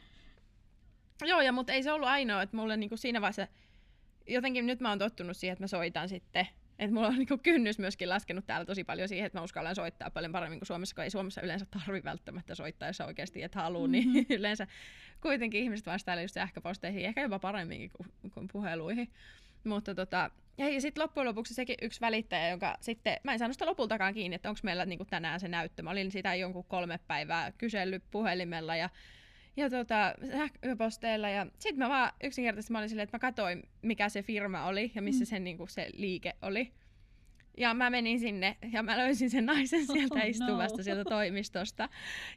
Joo, 1.26 1.42
ja 1.42 1.52
mutta 1.52 1.74
ei 1.74 1.84
se 1.84 1.92
ollut 1.92 2.08
ainoa, 2.08 2.42
että 2.42 2.58
mulle 2.58 2.78
niinku 2.78 2.98
siinä 2.98 3.22
vaiheessa, 3.22 3.48
jotenkin 4.28 4.66
nyt 4.66 4.80
mä 4.80 4.90
oon 4.90 5.00
tottunut 5.00 5.38
siihen, 5.38 5.54
että 5.54 5.64
mä 5.64 5.68
soitan 5.68 6.10
sitten 6.10 6.48
et 6.80 6.92
mulla 6.92 7.08
on 7.08 7.16
niinku 7.16 7.38
kynnys 7.38 7.80
myöskin 7.80 8.10
laskenut 8.10 8.46
täällä 8.46 8.66
tosi 8.66 8.84
paljon 8.84 9.08
siihen, 9.08 9.26
että 9.26 9.40
mä 9.40 9.44
uskallan 9.44 9.76
soittaa 9.76 10.12
paljon 10.12 10.32
paremmin 10.32 10.60
kuin 10.60 10.68
Suomessa, 10.68 10.96
kun 10.96 11.04
ei 11.04 11.10
Suomessa 11.10 11.42
yleensä 11.42 11.66
tarvi 11.66 12.04
välttämättä 12.04 12.56
soittaa, 12.56 12.90
jos 12.90 13.02
oikeasti 13.02 13.44
et 13.44 13.56
halua, 13.56 13.88
niin 13.88 14.08
mm-hmm. 14.08 14.26
niin 14.30 14.40
yleensä 14.40 14.68
kuitenkin 15.22 15.64
ihmiset 15.64 15.86
vastaa 15.86 16.22
just 16.22 16.34
sähköposteihin, 16.34 17.06
ehkä 17.06 17.22
jopa 17.22 17.40
paremminkin 17.40 17.92
kuin, 17.92 18.32
kuin 18.32 18.48
puheluihin. 18.52 19.10
Mutta 19.64 19.96
tota, 19.96 20.32
ja 20.58 20.82
sitten 20.82 21.04
loppujen 21.04 21.28
lopuksi 21.28 21.54
sekin 21.54 21.76
yksi 21.82 22.02
välittäjä, 22.02 22.50
jonka 22.50 22.78
sitten, 22.82 23.18
mä 23.24 23.34
en 23.34 23.40
saanut 23.40 23.56
sitä 23.56 23.66
lopultakaan 23.66 24.14
kiinni, 24.14 24.36
että 24.36 24.50
onko 24.50 24.60
meillä 24.64 24.86
niinku 24.86 25.06
tänään 25.06 25.40
se 25.40 25.48
näyttö. 25.48 25.84
Mä 25.84 25.90
olin 25.90 26.12
sitä 26.12 26.36
jonkun 26.36 26.66
kolme 26.66 27.00
päivää 27.08 27.52
kysellyt 27.52 28.04
puhelimella 28.12 28.76
ja 28.76 28.90
ja 29.58 29.70
tota, 29.70 30.14
sähköposteilla. 30.32 31.30
Ja 31.30 31.48
sitten 31.60 31.80
mä 31.80 31.90
vaan 31.90 32.12
yksinkertaisesti 32.24 32.72
mä 32.72 32.80
olin 32.80 32.90
silleen, 32.90 33.04
että 33.04 33.18
mä 33.18 33.20
katsoin, 33.20 33.64
mikä 33.82 34.10
se 34.10 34.24
firma 34.24 34.66
oli 34.66 34.92
ja 34.96 35.02
missä 35.02 35.24
mm. 35.24 35.26
se, 35.26 35.40
niinku, 35.40 35.68
se 35.68 35.90
liike 35.94 36.34
oli. 36.42 36.74
Ja 37.58 37.74
mä 37.74 37.90
menin 37.90 38.20
sinne 38.20 38.58
ja 38.72 38.84
mä 38.84 38.98
löysin 38.98 39.30
sen 39.30 39.46
naisen 39.46 39.86
sieltä 39.86 40.16
oh, 40.16 40.30
istuvasta 40.30 40.78
no. 40.78 40.84
sieltä 40.84 41.04
toimistosta. 41.04 41.90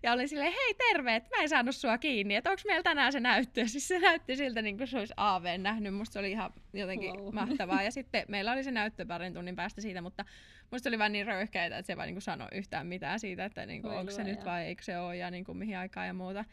Ja 0.03 0.13
olin 0.13 0.29
silleen, 0.29 0.53
hei 0.53 0.75
terve, 0.75 1.17
että 1.17 1.37
mä 1.37 1.43
en 1.43 1.49
saanut 1.49 1.77
sua 1.77 1.99
kiinni, 1.99 2.35
että 2.35 2.51
onko 2.51 2.63
meillä 2.67 2.83
tänään 2.83 3.13
se 3.13 3.21
näyttö. 3.21 3.69
Siis 3.69 3.89
se 3.89 3.99
näytti 3.99 4.37
siltä 4.37 4.63
niin 4.63 4.79
kuin 4.79 4.89
se 4.89 4.99
olisi 4.99 5.15
AV 5.17 5.45
nähnyt. 5.59 5.95
Musta 5.95 6.13
se 6.13 6.19
oli 6.19 6.31
ihan 6.31 6.53
jotenkin 6.73 7.15
wow. 7.15 7.35
mahtavaa. 7.35 7.83
Ja 7.83 7.91
sitten 7.99 8.25
meillä 8.29 8.53
oli 8.53 8.65
se 8.65 8.71
näyttö 8.71 9.07
parin 9.07 9.35
tunnin 9.35 9.57
päästä 9.57 9.81
siitä, 9.81 10.03
mutta 10.03 10.25
musta 10.71 10.89
oli 10.89 10.99
vaan 10.99 11.13
niin 11.13 11.27
röyhkeitä, 11.27 11.79
että 11.79 11.87
se 11.87 11.97
vaan 11.97 12.09
niin 12.09 12.21
sanoi 12.23 12.49
yhtään 12.53 12.87
mitään 12.87 13.21
siitä, 13.21 13.45
että 13.45 13.67
niin 13.67 13.83
kuin, 13.83 13.95
onko 13.95 14.13
se 14.13 14.25
nyt 14.25 14.45
vai 14.45 14.65
eikö 14.65 14.83
se 14.83 14.99
ole 14.99 15.17
ja 15.17 15.31
niin 15.31 15.45
kuin, 15.45 15.59
mihin 15.59 15.79
aikaan 15.79 16.07
ja 16.07 16.15
muuta. 16.15 16.45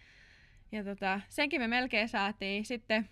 Ja 0.74 0.84
tota, 0.84 1.22
senkin 1.30 1.62
me 1.62 1.68
melkein 1.68 2.10
saatiin. 2.10 2.66
Sitten 2.66 3.10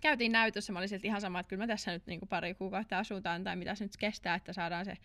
käytiin 0.00 0.32
näytössä, 0.32 0.72
mä 0.72 0.78
olin 0.78 0.88
silti 0.88 1.06
ihan 1.06 1.20
sama, 1.20 1.40
että 1.40 1.48
kyllä 1.48 1.62
mä 1.62 1.66
tässä 1.66 1.92
nyt 1.92 2.06
niinku 2.06 2.26
pari 2.26 2.54
kuukautta 2.54 2.98
asutaan, 2.98 3.44
tai 3.44 3.56
mitä 3.56 3.74
se 3.74 3.84
nyt 3.84 3.96
kestää, 3.96 4.34
että 4.34 4.52
saadaan 4.52 4.84
se 4.84 4.96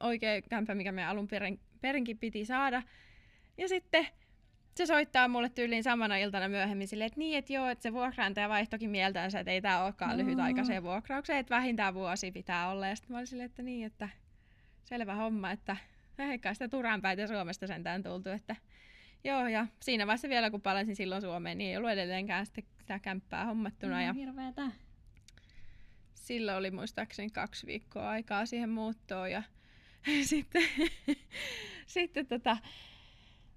oikea 0.00 0.42
kämpä, 0.42 0.74
mikä 0.74 0.92
me 0.92 1.04
alun 1.04 1.28
perin, 1.28 1.60
perinkin 1.80 2.18
piti 2.18 2.44
saada. 2.44 2.82
Ja 3.58 3.68
sitten 3.68 4.06
se 4.76 4.86
soittaa 4.86 5.28
mulle 5.28 5.48
tyyliin 5.48 5.82
samana 5.82 6.16
iltana 6.16 6.48
myöhemmin 6.48 6.88
silleen, 6.88 7.06
että 7.06 7.18
niin, 7.18 7.38
että 7.38 7.52
joo, 7.52 7.68
että 7.68 7.82
se 7.82 7.92
vuokraantaja 7.92 8.48
vaihtokin 8.48 8.90
mieltänsä, 8.90 9.40
että 9.40 9.52
ei 9.52 9.62
tämä 9.62 9.84
olekaan 9.84 10.10
no. 10.10 10.24
lyhytaikaiseen 10.24 10.82
vuokraukseen, 10.82 11.38
että 11.38 11.54
vähintään 11.54 11.94
vuosi 11.94 12.32
pitää 12.32 12.68
olla. 12.70 12.88
Ja 12.88 12.96
sitten 12.96 13.12
mä 13.12 13.18
olin 13.18 13.26
silleen, 13.26 13.46
että 13.46 13.62
niin, 13.62 13.86
että 13.86 14.08
selvä 14.84 15.14
homma, 15.14 15.50
että 15.50 15.76
eikä 16.30 16.54
sitä 16.54 16.68
Turanpäitä 16.68 17.26
Suomesta 17.26 17.66
sentään 17.66 18.02
tultu, 18.02 18.30
että 18.30 18.56
Joo, 19.24 19.48
ja 19.48 19.66
siinä 19.82 20.06
vaiheessa 20.06 20.28
vielä, 20.28 20.50
kun 20.50 20.62
palasin 20.62 20.96
silloin 20.96 21.22
Suomeen, 21.22 21.58
niin 21.58 21.70
ei 21.70 21.76
ollut 21.76 21.90
edelleenkään 21.90 22.46
sitä, 22.46 22.62
kämppää 23.02 23.44
hommattuna. 23.44 23.96
Mm, 23.96 24.06
ja... 24.06 24.12
Hirveetä. 24.12 24.62
sillä 26.14 26.56
oli 26.56 26.70
muistaakseni 26.70 27.30
kaksi 27.30 27.66
viikkoa 27.66 28.10
aikaa 28.10 28.46
siihen 28.46 28.70
muuttoon 28.70 29.30
ja 29.30 29.42
sitten, 30.30 30.62
sitten 31.86 32.26
tota, 32.26 32.56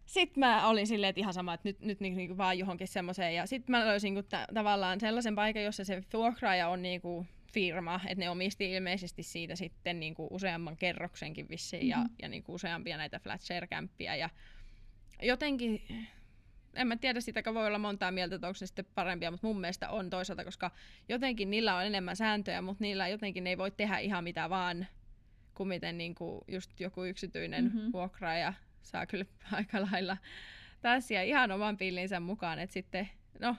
sitten 0.06 0.40
mä 0.40 0.68
olin 0.68 0.88
silleen, 0.88 1.10
että 1.10 1.20
ihan 1.20 1.34
sama, 1.34 1.54
että 1.54 1.70
nyt, 1.70 1.80
nyt 1.80 2.00
niin, 2.00 2.18
niin 2.18 2.38
vaan 2.38 2.60
johonkin 2.60 2.88
semmoiseen. 2.88 3.36
Ja 3.36 3.46
sitten 3.46 3.72
mä 3.72 3.86
löysin 3.86 4.14
niin 4.14 4.26
ta- 4.26 4.48
tavallaan 4.54 5.00
sellaisen 5.00 5.36
paikan, 5.36 5.64
jossa 5.64 5.84
se 5.84 6.04
vuokraaja 6.14 6.70
on 6.70 6.82
niin 6.82 7.02
kuin 7.02 7.28
firma, 7.54 8.00
että 8.08 8.24
ne 8.24 8.30
omisti 8.30 8.72
ilmeisesti 8.72 9.24
siitä 9.24 9.56
sitten 9.56 10.00
niin 10.00 10.16
kuin 10.16 10.28
useamman 10.32 10.78
kerroksenkin 10.78 11.50
vissiin 11.50 11.88
mm-hmm. 11.88 12.02
ja, 12.02 12.10
ja 12.22 12.30
niin 12.30 12.44
kuin 12.44 12.56
useampia 12.56 12.98
näitä 12.98 13.20
flat 13.20 13.42
share-kämppiä. 13.42 14.16
Ja 14.16 14.30
jotenkin, 15.22 15.82
en 16.74 16.88
mä 16.88 16.96
tiedä, 16.98 17.22
sitäkö 17.22 17.54
voi 17.54 17.68
olla 17.68 17.78
montaa 17.78 18.12
mieltä, 18.12 18.36
että 18.36 18.48
onko 18.48 18.58
se 18.58 18.68
sitten 18.68 18.86
parempia, 18.96 19.32
mutta 19.32 19.48
mun 19.48 19.62
mielestä 19.62 19.90
on 19.90 20.10
toisaalta, 20.10 20.46
koska 20.46 20.72
jotenkin 21.10 21.50
niillä 21.50 21.76
on 21.76 21.86
enemmän 21.86 22.16
sääntöjä, 22.16 22.62
mutta 22.62 22.84
niillä 22.84 23.08
jotenkin 23.08 23.44
ne 23.44 23.50
ei 23.50 23.58
voi 23.58 23.72
tehdä 23.72 23.98
ihan 23.98 24.24
mitä 24.24 24.50
vaan, 24.50 24.88
kuin 25.54 25.70
miten 25.70 25.98
niin 25.98 26.16
kuin 26.16 26.42
just 26.48 26.80
joku 26.80 27.04
yksityinen 27.04 27.64
mm-hmm. 27.64 27.94
vuokraaja 27.94 28.54
saa 28.82 29.06
kyllä 29.06 29.26
aika 29.52 29.82
lailla 29.92 30.18
tässä 30.82 31.22
ihan 31.22 31.52
oman 31.52 31.78
pillinsä 31.78 32.20
mukaan, 32.20 32.60
että 32.60 32.74
sitten, 32.74 33.10
no 33.40 33.56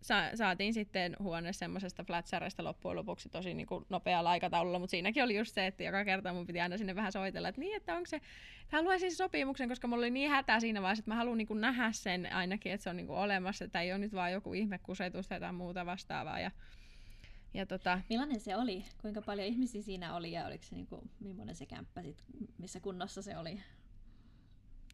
sa- 0.00 0.36
saatiin 0.36 0.74
sitten 0.74 1.16
huone 1.18 1.52
semmoisesta 1.52 2.04
flatsaresta 2.04 2.64
loppujen 2.64 2.96
lopuksi 2.96 3.28
tosi 3.28 3.54
niin 3.54 3.66
kuin 3.66 3.84
nopealla 3.88 4.30
aikataululla, 4.30 4.78
mutta 4.78 4.90
siinäkin 4.90 5.24
oli 5.24 5.36
just 5.36 5.54
se, 5.54 5.66
että 5.66 5.82
joka 5.82 6.04
kerta 6.04 6.32
mun 6.32 6.46
piti 6.46 6.60
aina 6.60 6.78
sinne 6.78 6.94
vähän 6.94 7.12
soitella, 7.12 7.48
että 7.48 7.60
niin, 7.60 7.76
että 7.76 7.94
onko 7.94 8.06
se, 8.06 8.16
että 8.16 8.76
haluaisin 8.76 9.16
sopimuksen, 9.16 9.68
koska 9.68 9.88
mulla 9.88 10.00
oli 10.00 10.10
niin 10.10 10.30
hätä 10.30 10.60
siinä 10.60 10.82
vaiheessa, 10.82 11.00
että 11.00 11.10
mä 11.10 11.14
haluan 11.16 11.38
niin 11.38 11.48
kuin 11.48 11.60
nähdä 11.60 11.92
sen 11.92 12.32
ainakin, 12.32 12.72
että 12.72 12.82
se 12.82 12.90
on 12.90 12.96
niin 12.96 13.06
kuin 13.06 13.18
olemassa, 13.18 13.64
että 13.64 13.80
ei 13.80 13.92
ole 13.92 13.98
nyt 13.98 14.12
vaan 14.12 14.32
joku 14.32 14.54
ihme 14.54 14.78
kusetus 14.78 15.28
tai 15.28 15.36
jotain 15.36 15.54
muuta 15.54 15.86
vastaavaa. 15.86 16.40
Ja, 16.40 16.50
ja 17.54 17.66
tota... 17.66 18.00
Millainen 18.08 18.40
se 18.40 18.56
oli? 18.56 18.84
Kuinka 19.02 19.22
paljon 19.22 19.46
ihmisiä 19.46 19.82
siinä 19.82 20.16
oli 20.16 20.32
ja 20.32 20.46
oliko 20.46 20.64
se 20.64 20.74
niin 20.74 20.86
kuin, 20.86 21.10
millainen 21.20 21.54
se 21.54 21.66
kämppä 21.66 22.02
sit, 22.02 22.24
missä 22.58 22.80
kunnossa 22.80 23.22
se 23.22 23.36
oli? 23.36 23.60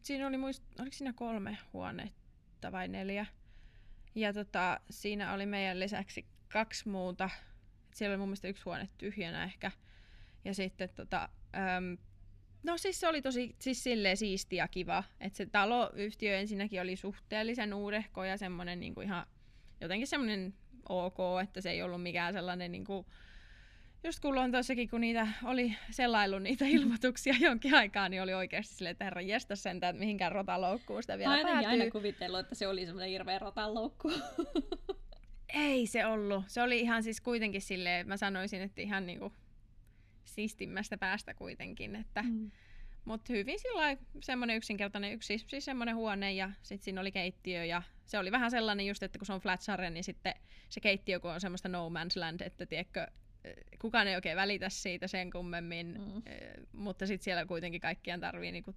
Siinä 0.03 0.27
oli 0.27 0.37
muist, 0.37 0.63
oliko 0.79 0.93
siinä 0.93 1.13
kolme 1.13 1.57
huonetta 1.73 2.71
vai 2.71 2.87
neljä? 2.87 3.25
Ja 4.15 4.33
tota, 4.33 4.79
siinä 4.89 5.33
oli 5.33 5.45
meidän 5.45 5.79
lisäksi 5.79 6.25
kaksi 6.51 6.89
muuta. 6.89 7.29
Siellä 7.93 8.13
oli 8.13 8.17
mun 8.17 8.27
mielestä 8.27 8.47
yksi 8.47 8.63
huone 8.63 8.89
tyhjänä 8.97 9.43
ehkä. 9.43 9.71
Ja 10.45 10.53
sitten 10.53 10.89
tota, 10.95 11.29
äm, 11.55 11.97
no 12.63 12.77
siis 12.77 12.99
se 12.99 13.07
oli 13.07 13.21
tosi 13.21 13.55
siis 13.59 13.83
silleen 13.83 14.17
siisti 14.17 14.55
ja 14.55 14.67
kiva. 14.67 15.03
Että 15.19 15.37
se 15.37 15.45
taloyhtiö 15.45 16.39
ensinnäkin 16.39 16.81
oli 16.81 16.95
suhteellisen 16.95 17.73
uudehko 17.73 18.23
ja 18.23 18.37
semmoinen 18.37 18.79
niinku 18.79 19.01
ihan 19.01 19.25
jotenkin 19.81 20.07
semmoinen 20.07 20.53
ok, 20.89 21.17
että 21.43 21.61
se 21.61 21.71
ei 21.71 21.81
ollut 21.81 22.03
mikään 22.03 22.33
sellainen 22.33 22.71
niinku, 22.71 23.05
just 24.05 24.25
Lontoossakin, 24.25 24.89
kun 24.89 25.01
niitä 25.01 25.27
oli 25.43 25.75
selailu 25.91 26.39
niitä 26.39 26.65
ilmoituksia 26.75 27.35
jonkin 27.39 27.73
aikaa, 27.73 28.09
niin 28.09 28.21
oli 28.21 28.33
oikeasti 28.33 28.75
silleen, 28.75 28.91
että 28.91 29.03
herra 29.03 29.21
jästä 29.21 29.55
sentään, 29.55 29.95
että 29.95 29.99
mihinkään 29.99 30.31
rotaloukkuun 30.31 31.03
sitä 31.03 31.17
vielä 31.17 31.31
aina, 31.31 31.49
päätyy. 31.49 31.69
aina 31.69 31.91
kuvitellut, 31.91 32.39
että 32.39 32.55
se 32.55 32.67
oli 32.67 32.85
semmoinen 32.85 33.09
hirveä 33.09 33.39
rotaloukku. 33.39 34.11
Ei 35.53 35.87
se 35.87 36.05
ollut. 36.05 36.43
Se 36.47 36.61
oli 36.61 36.79
ihan 36.79 37.03
siis 37.03 37.21
kuitenkin 37.21 37.61
silleen, 37.61 38.07
mä 38.07 38.17
sanoisin, 38.17 38.61
että 38.61 38.81
ihan 38.81 39.05
niinku 39.05 39.33
siistimmästä 40.25 40.97
päästä 40.97 41.33
kuitenkin. 41.33 41.95
Että, 41.95 42.23
mm. 42.23 42.51
Mutta 43.05 43.33
hyvin 43.33 43.59
sillä 43.59 43.97
semmoinen 44.21 44.57
yksinkertainen 44.57 45.13
yksi, 45.13 45.37
siis 45.47 45.65
semmoinen 45.65 45.95
huone 45.95 46.33
ja 46.33 46.51
sitten 46.61 46.85
siinä 46.85 47.01
oli 47.01 47.11
keittiö 47.11 47.65
ja 47.65 47.81
se 48.05 48.19
oli 48.19 48.31
vähän 48.31 48.51
sellainen 48.51 48.87
just, 48.87 49.03
että 49.03 49.19
kun 49.19 49.25
se 49.25 49.33
on 49.33 49.41
flat 49.41 49.61
sarja, 49.61 49.89
niin 49.89 50.03
sitten 50.03 50.33
se 50.69 50.79
keittiö 50.79 51.19
kun 51.19 51.31
on 51.31 51.41
semmoista 51.41 51.69
no 51.69 51.89
man's 51.89 52.19
land, 52.19 52.41
että 52.41 52.65
tiedätkö, 52.65 53.07
kukaan 53.81 54.07
ei 54.07 54.15
oikein 54.15 54.37
välitä 54.37 54.69
siitä 54.69 55.07
sen 55.07 55.31
kummemmin, 55.31 55.95
mm. 55.99 56.21
mutta 56.73 57.07
sitten 57.07 57.23
siellä 57.23 57.45
kuitenkin 57.45 57.81
kaikkien 57.81 58.19
tarvii 58.19 58.51
niinku 58.51 58.75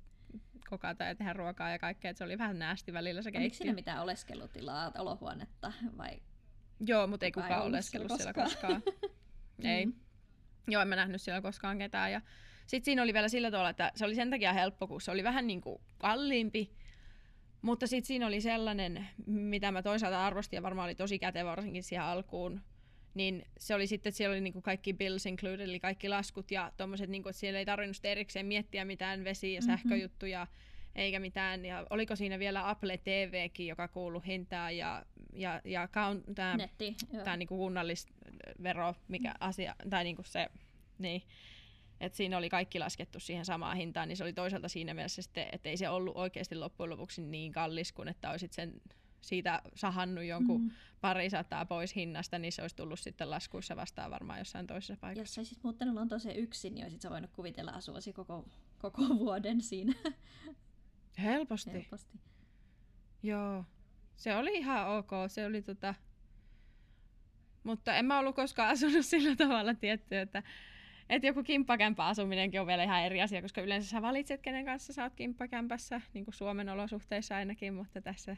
kokata 0.71 1.05
ja 1.05 1.15
tehdä 1.15 1.33
ruokaa 1.33 1.71
ja 1.71 1.79
kaikkea, 1.79 2.11
että 2.11 2.19
se 2.19 2.25
oli 2.25 2.39
vähän 2.39 2.59
näästi 2.59 2.93
välillä 2.93 3.23
se 3.23 3.33
keittiö. 3.33 3.45
Oliko 3.45 3.57
siinä 3.57 3.75
mitään 3.75 4.03
oleskelutilaa, 4.03 4.93
olohuonetta 4.99 5.73
vai? 5.99 6.21
Joo, 6.81 7.07
mutta 7.07 7.27
ei 7.27 7.33
kukaan 7.33 7.63
oleskellut 7.63 8.13
siellä 8.17 8.33
koskaan. 8.33 8.83
ei. 9.65 9.87
Mm. 9.87 9.95
Joo, 10.69 10.83
en 10.83 10.89
mä 10.89 10.97
nähnyt 10.97 11.23
siellä 11.23 11.43
koskaan 11.43 11.79
ketään. 11.79 12.13
Ja 12.13 12.21
sitten 12.67 12.85
siinä 12.85 13.03
oli 13.03 13.15
vielä 13.15 13.29
sillä 13.29 13.51
tavalla, 13.51 13.71
että 13.71 13.93
se 13.95 14.05
oli 14.05 14.15
sen 14.15 14.31
takia 14.31 14.53
helppo, 14.53 14.87
kun 14.87 15.01
se 15.01 15.11
oli 15.11 15.25
vähän 15.25 15.47
niin 15.47 15.61
kuin 15.61 15.81
kalliimpi, 15.99 16.73
mutta 17.63 17.87
sitten 17.87 18.07
siinä 18.07 18.27
oli 18.27 18.41
sellainen, 18.41 19.09
mitä 19.27 19.73
mä 19.73 19.83
toisaalta 19.83 20.27
arvostin 20.27 20.57
ja 20.57 20.63
varmaan 20.63 20.87
oli 20.87 20.95
tosi 20.95 21.19
kätevä 21.19 21.51
varsinkin 21.51 21.83
siihen 21.83 22.05
alkuun, 22.05 22.61
niin 23.15 23.47
se 23.59 23.75
oli 23.75 23.87
sitten, 23.87 24.11
että 24.11 24.17
siellä 24.17 24.33
oli 24.33 24.41
niinku 24.41 24.63
kaikki 24.63 24.95
bills 24.95 25.27
included, 25.27 25.61
eli 25.61 25.81
kaikki 25.81 26.09
laskut 26.09 26.51
ja 26.51 26.73
tommoset, 26.77 27.11
niinku, 27.11 27.29
että 27.29 27.41
siellä 27.41 27.59
ei 27.59 27.65
tarvinnut 27.65 28.05
erikseen 28.05 28.47
miettiä 28.47 28.85
mitään 28.85 29.25
vesi- 29.25 29.53
ja 29.53 29.61
mhm. 29.61 29.67
sähköjuttuja, 29.67 30.45
mm-hmm. 30.45 30.93
eikä 30.95 31.21
mitään. 31.21 31.65
Ja 31.65 31.87
oliko 31.91 32.17
siinä 32.17 32.39
vielä 32.39 32.69
Apple 32.69 32.99
TVkin, 32.99 33.67
joka 33.67 33.89
kuului 33.89 34.21
hintaan, 34.27 34.77
ja, 34.77 35.07
ja, 35.33 35.61
ja 35.65 35.89
tämä 37.25 37.37
niinku 37.37 37.57
kunnallisvero, 37.57 38.95
mikä 39.09 39.35
asia, 39.41 39.75
tai 39.91 40.05
niinku 40.05 40.23
se, 40.23 40.49
niin, 40.99 41.23
että 42.01 42.17
siinä 42.17 42.39
oli 42.39 42.49
kaikki 42.49 42.79
laskettu 42.79 43.21
siihen 43.21 43.45
samaan 43.45 43.77
hintaan, 43.77 44.09
niin 44.09 44.17
se 44.17 44.25
oli 44.25 44.33
toisaalta 44.33 44.69
siinä 44.69 44.95
mielessä 44.95 45.23
sitten, 45.23 45.49
että 45.53 45.69
ei 45.69 45.77
se 45.77 45.89
ollut 45.89 46.17
oikeasti 46.17 46.55
loppujen 46.55 46.91
lopuksi 46.91 47.23
niin 47.23 47.53
kallis 47.53 47.93
kuin 47.93 48.09
että 48.09 48.31
olisit 48.31 48.53
sen 48.53 48.81
siitä 49.21 49.63
sahannut 49.75 50.25
jonkun 50.25 50.61
mm. 50.61 50.71
pari 51.01 51.31
sataa 51.31 51.65
pois 51.65 51.97
hinnasta, 51.97 52.39
niin 52.39 52.53
se 52.53 52.63
olisi 52.63 52.77
tullut 52.77 53.01
sitten 53.01 53.31
laskuissa 53.31 53.77
vastaan 53.77 54.11
varmaan 54.11 54.39
jossain 54.39 54.67
toisessa 54.67 54.97
paikassa. 55.01 55.21
Jos 55.21 55.39
olisit 55.39 55.65
muuttanut 55.65 55.95
Lontooseen 55.95 56.37
yksin, 56.37 56.75
niin 56.75 56.85
olisit 56.85 57.01
sä 57.01 57.11
voinut 57.11 57.31
kuvitella 57.31 57.71
asuasi 57.71 58.13
koko, 58.13 58.49
koko 58.79 59.03
vuoden 59.19 59.61
siinä. 59.61 59.95
Helposti. 61.23 61.73
Helposti. 61.73 62.19
Joo. 63.23 63.65
Se 64.17 64.37
oli 64.37 64.55
ihan 64.55 64.89
ok. 64.89 65.11
Se 65.29 65.47
oli 65.47 65.63
tota... 65.63 65.95
Mutta 67.63 67.95
en 67.95 68.05
mä 68.05 68.19
ollut 68.19 68.37
koskaan 68.37 68.71
asunut 68.71 69.07
sillä 69.07 69.37
tavalla 69.37 69.75
tietty, 69.75 70.17
että 70.17 70.43
että 71.09 71.27
joku 71.27 71.43
kimppakämpä 71.43 72.07
asuminenkin 72.07 72.61
on 72.61 72.67
vielä 72.67 72.83
ihan 72.83 73.03
eri 73.03 73.23
asia, 73.23 73.43
koska 73.43 73.61
yleensä 73.61 73.89
sä 73.89 74.03
valitset, 74.03 74.43
kenen 74.43 74.65
kanssa 74.65 74.93
sä 74.93 75.03
oot 75.03 75.15
kimppakämpässä, 75.15 76.01
niin 76.15 76.25
kuin 76.25 76.35
Suomen 76.35 76.69
olosuhteissa 76.69 77.37
ainakin, 77.37 77.75
mutta 77.75 78.01
tässä 78.01 78.37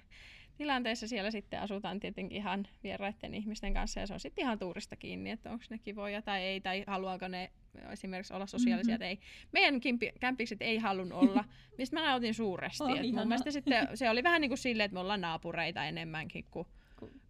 tilanteessa 0.56 1.08
siellä 1.08 1.30
sitten 1.30 1.60
asutaan 1.60 2.00
tietenkin 2.00 2.36
ihan 2.36 2.66
vieraiden 2.82 3.34
ihmisten 3.34 3.74
kanssa 3.74 4.00
ja 4.00 4.06
se 4.06 4.14
on 4.14 4.20
sitten 4.20 4.42
ihan 4.42 4.58
tuurista 4.58 4.96
kiinni, 4.96 5.30
että 5.30 5.50
onko 5.50 5.64
ne 5.70 5.78
kivoja 5.78 6.22
tai 6.22 6.42
ei, 6.42 6.60
tai 6.60 6.84
haluaako 6.86 7.28
ne 7.28 7.50
esimerkiksi 7.90 8.34
olla 8.34 8.46
sosiaalisia 8.46 8.94
mm-hmm. 8.94 8.98
tai 8.98 9.08
ei. 9.08 9.18
Meidän 9.52 9.80
kimpi, 9.80 10.12
kämpikset 10.20 10.62
ei 10.62 10.78
halunnut 10.78 11.18
olla, 11.18 11.44
mistä 11.78 11.96
mä 11.96 12.06
nautin 12.06 12.34
suuresti. 12.34 12.84
Oh, 12.90 13.12
mun 13.12 13.28
mielestä 13.28 13.50
sitten 13.50 13.88
se 13.94 14.10
oli 14.10 14.22
vähän 14.22 14.40
niin 14.40 14.50
kuin 14.50 14.58
silleen, 14.58 14.84
että 14.84 14.94
me 14.94 15.00
ollaan 15.00 15.20
naapureita 15.20 15.84
enemmänkin 15.84 16.44
kuin 16.50 16.66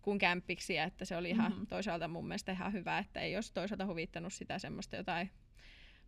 kuin 0.03 0.19
kämpiksiä, 0.19 0.85
että 0.85 1.05
se 1.05 1.17
oli 1.17 1.31
ihan 1.31 1.53
mm-hmm. 1.53 1.67
toisaalta 1.67 2.09
mun 2.09 2.29
mielestä 2.29 2.53
ihan 2.53 2.73
hyvä, 2.73 2.99
että 2.99 3.21
ei 3.21 3.37
olisi 3.37 3.55
toisaalta 3.55 3.87
huvittanut 3.87 4.33
sitä 4.33 4.59
semmoista 4.59 4.97
jotain 4.97 5.31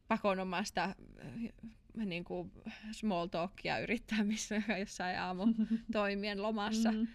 pakonomaista 0.08 0.84
äh, 0.84 0.94
niin 2.04 2.24
kuin 2.24 2.52
small 2.92 3.26
talkia 3.26 3.78
yrittää 3.78 4.24
missä 4.24 4.62
jossain 4.80 5.18
aamu 5.18 5.46
toimien 5.92 6.42
lomassa. 6.42 6.92
Mm-hmm. 6.92 7.08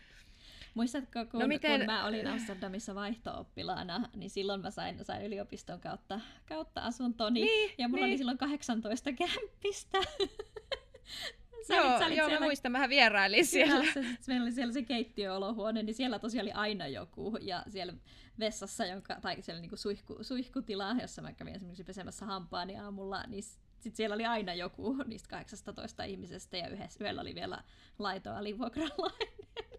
Muistatko, 0.73 1.25
kun, 1.25 1.39
no 1.39 1.47
miten... 1.47 1.79
kun 1.79 1.85
mä 1.85 2.05
olin 2.05 2.27
Amsterdamissa 2.27 2.95
vaihto-oppilaana, 2.95 4.09
niin 4.15 4.29
silloin 4.29 4.61
mä 4.61 4.71
sain, 4.71 5.05
sain 5.05 5.25
yliopiston 5.25 5.79
kautta, 5.79 6.19
kautta 6.45 6.81
asuntoni, 6.81 7.41
niin, 7.41 7.71
ja 7.77 7.87
mulla 7.87 8.05
niin. 8.05 8.11
oli 8.11 8.17
silloin 8.17 8.37
18 8.37 9.13
kämppistä. 9.13 9.97
Sä 11.67 11.75
joo, 11.75 11.87
olit, 11.87 11.99
sä 11.99 12.05
olit 12.05 12.17
joo 12.17 12.27
siellä... 12.27 12.39
mä 12.39 12.45
muistan, 12.45 12.71
mä 12.71 12.89
vierailin 12.89 13.45
siellä. 13.45 13.85
Ja, 13.85 13.93
se, 13.93 14.27
meillä 14.27 14.43
oli 14.43 14.51
siellä 14.51 14.73
se 14.73 14.81
keittiöolohuone, 14.81 15.83
niin 15.83 15.93
siellä 15.93 16.19
tosiaan 16.19 16.43
oli 16.43 16.51
aina 16.51 16.87
joku. 16.87 17.37
Ja 17.41 17.63
siellä 17.69 17.93
vessassa, 18.39 18.85
jonka, 18.85 19.15
tai 19.21 19.41
siellä 19.41 19.61
niinku 19.61 19.77
suihku, 19.77 20.17
suihkutila, 20.21 20.95
jossa 21.01 21.21
mä 21.21 21.33
kävin 21.33 21.55
esimerkiksi 21.55 21.83
pesemässä 21.83 22.25
hampaani 22.25 22.77
aamulla, 22.77 23.23
niin 23.27 23.43
sit 23.79 23.95
siellä 23.95 24.13
oli 24.13 24.25
aina 24.25 24.53
joku 24.53 24.95
niistä 25.05 25.29
18 25.29 26.03
ihmisestä, 26.03 26.57
ja 26.57 26.67
yhdessä, 26.67 27.03
yhdellä 27.03 27.21
oli 27.21 27.35
vielä 27.35 27.63
laito 27.99 28.33
alivuokralainen. 28.33 29.27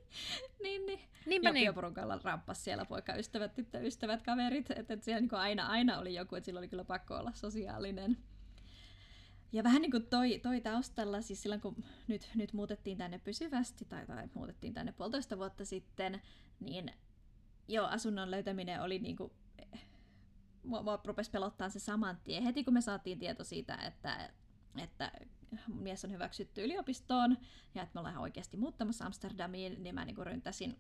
niin, 0.63 0.87
niin. 0.87 1.01
Niinpä 1.27 1.53
niin. 1.53 1.75
porukalla 1.75 2.21
ramppas 2.25 2.65
siellä 2.65 2.85
poikaystävät, 2.85 3.55
tyttöystävät, 3.55 4.23
kaverit, 4.23 4.71
että 4.71 4.95
et 4.95 5.03
siellä 5.03 5.21
niinku 5.21 5.37
aina, 5.37 5.67
aina 5.67 5.99
oli 5.99 6.15
joku, 6.15 6.35
että 6.37 6.45
sillä 6.45 6.59
oli 6.59 6.69
kyllä 6.69 6.85
pakko 6.85 7.15
olla 7.15 7.33
sosiaalinen. 7.35 8.19
Ja 9.53 9.65
vähän 9.65 9.83
niin 9.83 9.91
kuin 9.91 10.07
toi, 10.07 10.41
toi 10.43 10.61
taustalla, 10.61 11.23
siis 11.23 11.43
silloin 11.43 11.61
kun 11.61 11.85
nyt, 12.09 12.31
nyt 12.35 12.53
muutettiin 12.53 12.99
tänne 12.99 13.19
pysyvästi, 13.19 13.85
tai, 13.85 14.07
tai 14.07 14.29
muutettiin 14.35 14.75
tänne 14.75 14.93
puolitoista 14.93 15.39
vuotta 15.39 15.65
sitten, 15.65 16.23
niin 16.61 16.93
joo, 17.69 17.87
asunnon 17.87 18.31
löytäminen 18.31 18.83
oli 18.83 18.99
niin 18.99 19.17
kuin, 19.17 19.33
mua, 20.63 20.83
mua 20.83 21.01
rupesi 21.05 21.31
pelottaa 21.31 21.69
se 21.69 21.79
saman 21.79 22.19
tien. 22.25 22.43
Heti 22.43 22.65
kun 22.65 22.75
me 22.75 22.81
saatiin 22.81 23.19
tieto 23.19 23.45
siitä, 23.45 23.75
että, 23.75 24.31
että 24.79 25.13
mies 25.75 26.05
on 26.05 26.13
hyväksytty 26.13 26.65
yliopistoon 26.65 27.39
ja 27.75 27.83
että 27.83 27.95
me 27.95 28.01
ollaan 28.01 28.19
oikeasti 28.19 28.57
muuttamassa 28.57 29.07
Amsterdamiin, 29.07 29.83
niin 29.83 29.95
mä 29.95 30.05
niin 30.05 30.27
ryntäsin 30.27 30.79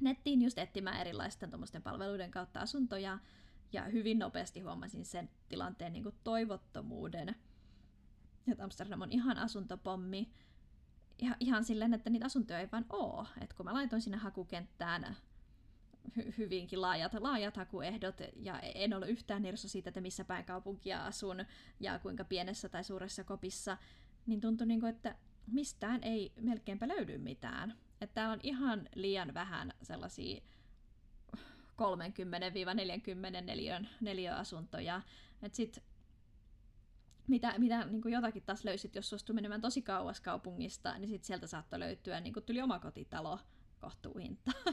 nettiin 0.00 0.42
just 0.42 0.58
etsimään 0.58 1.00
erilaisten 1.00 1.50
palveluiden 1.84 2.30
kautta 2.30 2.60
asuntoja. 2.60 3.18
Ja 3.72 3.84
hyvin 3.84 4.18
nopeasti 4.18 4.60
huomasin 4.60 5.04
sen 5.04 5.30
tilanteen 5.48 5.92
niin 5.92 6.02
kuin 6.02 6.14
toivottomuuden. 6.24 7.36
Että 8.48 8.64
Amsterdam 8.64 9.02
on 9.02 9.12
ihan 9.12 9.38
asuntopommi. 9.38 10.30
Ihan, 11.18 11.36
ihan 11.40 11.64
silleen, 11.64 11.94
että 11.94 12.10
niitä 12.10 12.26
asuntoja 12.26 12.60
ei 12.60 12.68
vaan 12.72 12.86
oo. 12.90 13.26
Et 13.40 13.52
kun 13.52 13.66
mä 13.66 13.74
laitoin 13.74 14.02
sinne 14.02 14.16
hakukenttään 14.16 15.16
hy- 16.18 16.32
hyvinkin 16.38 16.80
laajat, 16.82 17.14
laajat 17.14 17.56
hakuehdot, 17.56 18.16
ja 18.36 18.60
en 18.60 18.94
ole 18.94 19.08
yhtään 19.08 19.42
nirso 19.42 19.68
siitä, 19.68 19.90
että 19.90 20.00
missä 20.00 20.24
päin 20.24 20.44
kaupunkia 20.44 21.06
asun, 21.06 21.44
ja 21.80 21.98
kuinka 21.98 22.24
pienessä 22.24 22.68
tai 22.68 22.84
suuressa 22.84 23.24
kopissa, 23.24 23.78
niin 24.26 24.40
tuntui, 24.40 24.66
niin 24.66 24.80
kuin, 24.80 24.90
että 24.90 25.16
mistään 25.46 26.02
ei 26.02 26.32
melkeinpä 26.40 26.88
löydy 26.88 27.18
mitään. 27.18 27.74
Että 28.00 28.14
täällä 28.14 28.32
on 28.32 28.40
ihan 28.42 28.88
liian 28.94 29.34
vähän 29.34 29.72
sellaisia 29.82 30.40
30-40 31.36 31.40
neliön, 33.42 33.88
neliöasuntoja. 34.00 35.02
Että 35.42 35.56
sit 35.56 35.82
mitä, 37.28 37.54
mitä 37.58 37.84
niin 37.84 38.02
kuin 38.02 38.14
jotakin 38.14 38.42
taas 38.42 38.64
löysit, 38.64 38.94
jos 38.94 39.10
suostui 39.10 39.34
menemään 39.34 39.60
tosi 39.60 39.82
kauas 39.82 40.20
kaupungista, 40.20 40.98
niin 40.98 41.08
sit 41.08 41.24
sieltä 41.24 41.46
saattoi 41.46 41.78
löytyä 41.78 42.20
niin 42.20 42.32
kuin 42.32 42.44
tuli 42.44 42.62
omakotitalo 42.62 43.38
kohtuuhintaan. 43.80 44.64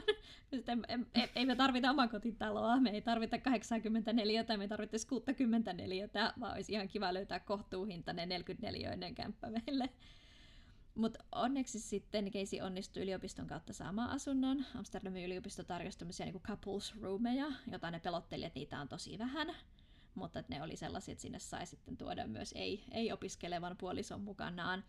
ei, 1.14 1.30
ei 1.34 1.46
me 1.46 1.56
tarvita 1.56 1.90
omakotitaloa, 1.90 2.80
me 2.80 2.90
ei 2.90 3.02
tarvita 3.02 3.38
84, 3.38 4.44
me 4.56 4.64
ei 4.64 4.68
tarvita 4.68 4.96
64, 5.08 6.08
vaan 6.40 6.54
olisi 6.54 6.72
ihan 6.72 6.88
kiva 6.88 7.14
löytää 7.14 7.40
kohtuuhintainen 7.40 8.28
44 8.28 9.12
kämppä 9.14 9.50
meille. 9.50 9.90
Mutta 10.94 11.24
onneksi 11.32 11.80
sitten 11.80 12.30
Keisi 12.30 12.60
onnistui 12.60 13.02
yliopiston 13.02 13.46
kautta 13.46 13.72
saamaan 13.72 14.10
asunnon. 14.10 14.64
Amsterdamin 14.74 15.24
yliopisto 15.24 15.64
tarjosi 15.64 15.98
tämmöisiä 15.98 16.26
niin 16.26 16.40
couples 16.40 17.00
roomeja, 17.00 17.46
jota 17.72 17.90
ne 17.90 18.00
pelotteli, 18.00 18.44
että 18.44 18.58
niitä 18.58 18.80
on 18.80 18.88
tosi 18.88 19.18
vähän. 19.18 19.54
Mutta 20.14 20.38
että 20.38 20.54
ne 20.54 20.62
oli 20.62 20.76
sellaisia, 20.76 21.12
että 21.12 21.22
sinne 21.22 21.38
sai 21.38 21.66
sitten 21.66 21.96
tuoda 21.96 22.26
myös 22.26 22.52
ei, 22.56 22.84
ei-opiskelevan 22.90 23.76
puolison 23.76 24.20
mukanaan. 24.20 24.84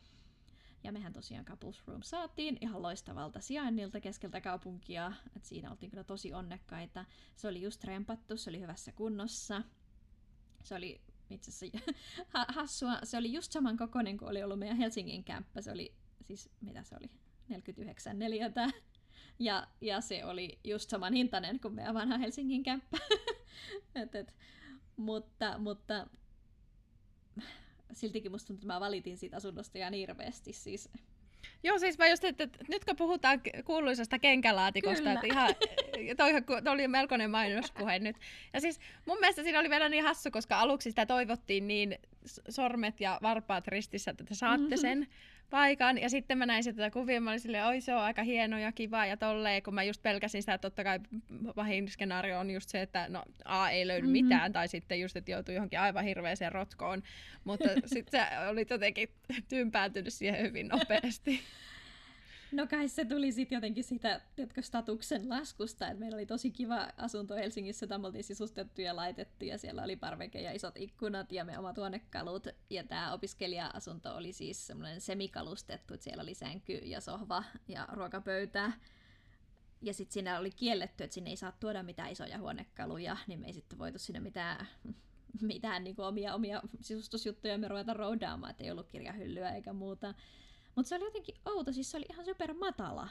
Ja 0.83 0.91
mehän 0.91 1.13
tosiaan 1.13 1.45
Couples 1.45 1.87
Room 1.87 2.01
saatiin 2.01 2.57
ihan 2.61 2.81
loistavalta 2.81 3.39
sijainnilta 3.39 3.99
keskeltä 3.99 4.41
kaupunkia. 4.41 5.13
Et 5.35 5.45
siinä 5.45 5.71
oltiin 5.71 5.89
kyllä 5.89 6.03
tosi 6.03 6.33
onnekkaita. 6.33 7.05
Se 7.35 7.47
oli 7.47 7.61
just 7.61 7.83
rempattu, 7.83 8.37
se 8.37 8.49
oli 8.49 8.59
hyvässä 8.59 8.91
kunnossa. 8.91 9.61
Se 10.63 10.75
oli 10.75 11.01
itse 11.29 11.51
asiassa 11.51 11.91
hassua. 12.55 12.99
Se 13.03 13.17
oli 13.17 13.33
just 13.33 13.51
saman 13.51 13.77
kokoinen 13.77 14.17
kuin 14.17 14.29
oli 14.29 14.43
ollut 14.43 14.59
meidän 14.59 14.77
Helsingin 14.77 15.23
kämppä. 15.23 15.61
Se 15.61 15.71
oli 15.71 15.93
siis, 16.21 16.49
mitä 16.61 16.83
se 16.83 16.95
oli, 16.95 17.09
49 17.47 18.19
neliötä. 18.19 18.69
Ja, 19.39 19.67
ja 19.81 20.01
se 20.01 20.25
oli 20.25 20.59
just 20.63 20.89
saman 20.89 21.13
hintainen 21.13 21.59
kuin 21.59 21.73
meidän 21.73 21.93
vanha 21.93 22.17
Helsingin 22.17 22.63
kämppä. 22.63 22.97
et, 23.95 24.15
et, 24.15 24.35
mutta, 24.97 25.57
mutta 25.57 26.07
siltikin 27.91 28.31
musta 28.31 28.47
tuntuu, 28.47 28.59
että 28.59 28.73
mä 28.73 28.79
valitin 28.79 29.17
siitä 29.17 29.37
asunnosta 29.37 29.77
ihan 29.77 29.93
hirveästi. 29.93 30.53
Siis 30.53 30.89
Joo, 31.63 31.79
siis 31.79 31.97
mä 31.97 32.07
just, 32.07 32.23
että, 32.23 32.43
että 32.43 32.59
nyt 32.69 32.85
kun 32.85 32.95
puhutaan 32.95 33.41
kuuluisasta 33.65 34.19
kenkälaatikosta, 34.19 34.97
Kyllä. 34.97 35.13
että 35.13 35.27
ihan, 35.27 35.55
toi, 36.17 36.61
toi 36.63 36.73
oli 36.73 36.87
melkoinen 36.87 37.31
mainospuhe 37.31 37.99
nyt. 37.99 38.15
Ja 38.53 38.61
siis 38.61 38.79
mun 39.05 39.19
mielestä 39.19 39.43
siinä 39.43 39.59
oli 39.59 39.69
vielä 39.69 39.89
niin 39.89 40.03
hassu, 40.03 40.31
koska 40.31 40.59
aluksi 40.59 40.91
sitä 40.91 41.05
toivottiin 41.05 41.67
niin 41.67 41.99
sormet 42.49 42.99
ja 42.99 43.19
varpaat 43.21 43.67
ristissä, 43.67 44.11
että 44.11 44.23
te 44.23 44.35
saatte 44.35 44.77
sen. 44.77 44.97
Mm-hmm 44.97 45.35
paikan. 45.49 45.97
Ja 45.97 46.09
sitten 46.09 46.37
mä 46.37 46.45
näin 46.45 46.63
sitä 46.63 46.91
kuvia, 46.91 47.21
mä 47.21 47.29
olin 47.29 47.39
silleen, 47.39 47.65
oi 47.65 47.81
se 47.81 47.95
on 47.95 48.01
aika 48.01 48.23
hieno 48.23 48.57
ja 48.57 48.71
kiva 48.71 49.05
ja 49.05 49.17
tolleen, 49.17 49.63
kun 49.63 49.73
mä 49.73 49.83
just 49.83 50.03
pelkäsin 50.03 50.41
sitä, 50.41 50.53
että 50.53 50.69
totta 50.69 50.83
kai 50.83 50.99
pahin 51.55 51.89
skenaario 51.89 52.39
on 52.39 52.51
just 52.51 52.69
se, 52.69 52.81
että 52.81 53.05
no 53.09 53.23
A 53.45 53.69
ei 53.69 53.87
löydy 53.87 54.07
mm-hmm. 54.07 54.11
mitään, 54.11 54.53
tai 54.53 54.67
sitten 54.67 55.01
just, 55.01 55.17
että 55.17 55.31
joutuu 55.31 55.55
johonkin 55.55 55.79
aivan 55.79 56.03
hirveäseen 56.03 56.51
rotkoon. 56.51 57.03
Mutta 57.43 57.69
sitten 57.85 58.21
se 58.21 58.47
oli 58.49 58.65
jotenkin 58.69 59.09
tympääntynyt 59.47 60.13
siihen 60.13 60.41
hyvin 60.41 60.67
nopeasti. 60.67 61.39
No 62.51 62.67
kai 62.67 62.87
se 62.87 63.05
tuli 63.05 63.31
sitten 63.31 63.55
jotenkin 63.55 63.83
sitä 63.83 64.21
tiedätkö, 64.35 64.61
statuksen 64.61 65.29
laskusta, 65.29 65.87
että 65.87 65.99
meillä 65.99 66.15
oli 66.15 66.25
tosi 66.25 66.51
kiva 66.51 66.87
asunto 66.97 67.35
Helsingissä, 67.35 67.83
jota 67.83 67.97
me 67.97 68.07
oltiin 68.07 68.23
sisustettu 68.23 68.81
ja 68.81 68.95
laitettu 68.95 69.45
ja 69.45 69.57
siellä 69.57 69.83
oli 69.83 69.95
parveke 69.95 70.41
ja 70.41 70.51
isot 70.51 70.77
ikkunat 70.77 71.31
ja 71.31 71.45
me 71.45 71.59
omat 71.59 71.77
huonekalut. 71.77 72.47
Ja 72.69 72.83
tämä 72.83 73.13
opiskelija-asunto 73.13 74.15
oli 74.15 74.33
siis 74.33 74.67
semmoinen 74.67 75.01
semikalustettu, 75.01 75.93
että 75.93 76.03
siellä 76.03 76.23
oli 76.23 76.33
sänky 76.33 76.73
ja 76.73 77.01
sohva 77.01 77.43
ja 77.67 77.87
ruokapöytä. 77.91 78.71
Ja 79.81 79.93
sitten 79.93 80.13
siinä 80.13 80.39
oli 80.39 80.51
kielletty, 80.51 81.03
että 81.03 81.13
sinne 81.13 81.29
ei 81.29 81.37
saa 81.37 81.51
tuoda 81.59 81.83
mitään 81.83 82.11
isoja 82.11 82.39
huonekaluja, 82.39 83.17
niin 83.27 83.39
me 83.39 83.47
ei 83.47 83.53
sitten 83.53 83.79
voitu 83.79 83.99
sinne 83.99 84.19
mitään 84.19 84.67
mitään 85.41 85.83
niin 85.83 86.01
omia, 86.01 86.35
omia 86.35 86.61
sisustusjuttuja 86.81 87.57
me 87.57 87.67
ruveta 87.67 87.93
roudaamaan, 87.93 88.51
että 88.51 88.63
ei 88.63 88.71
ollut 88.71 88.87
kirjahyllyä 88.87 89.49
eikä 89.49 89.73
muuta. 89.73 90.13
Mutta 90.75 90.89
se 90.89 90.95
oli 90.95 91.03
jotenkin 91.05 91.35
outo, 91.45 91.71
siis 91.71 91.91
se 91.91 91.97
oli 91.97 92.05
ihan 92.09 92.25
super 92.25 92.53
matala. 92.53 93.09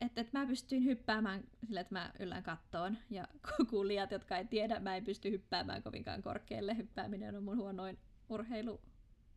Että 0.00 0.20
et 0.20 0.32
mä 0.32 0.46
pystyin 0.46 0.84
hyppäämään 0.84 1.44
sillä, 1.66 1.80
että 1.80 1.94
mä 1.94 2.12
yllän 2.18 2.42
kattoon. 2.42 2.98
Ja 3.10 3.28
kuulijat, 3.70 4.10
jotka 4.10 4.36
ei 4.36 4.44
tiedä, 4.44 4.80
mä 4.80 4.96
en 4.96 5.04
pysty 5.04 5.30
hyppäämään 5.30 5.82
kovinkaan 5.82 6.22
korkealle. 6.22 6.76
Hyppääminen 6.76 7.36
on 7.36 7.42
mun 7.42 7.56
huonoin 7.56 7.98
urheilu 8.28 8.80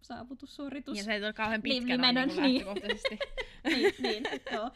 saavutussuoritus. 0.01 0.97
Ja 0.97 1.03
se 1.03 1.13
ei 1.13 1.23
ole 1.23 1.33
kauhean 1.33 1.61
pitkä 1.61 1.97
niin, 1.97 2.15
niin, 2.15 2.41
niin. 2.41 2.65
niin, 3.75 3.93
niin, 3.99 4.23
joo. 4.51 4.71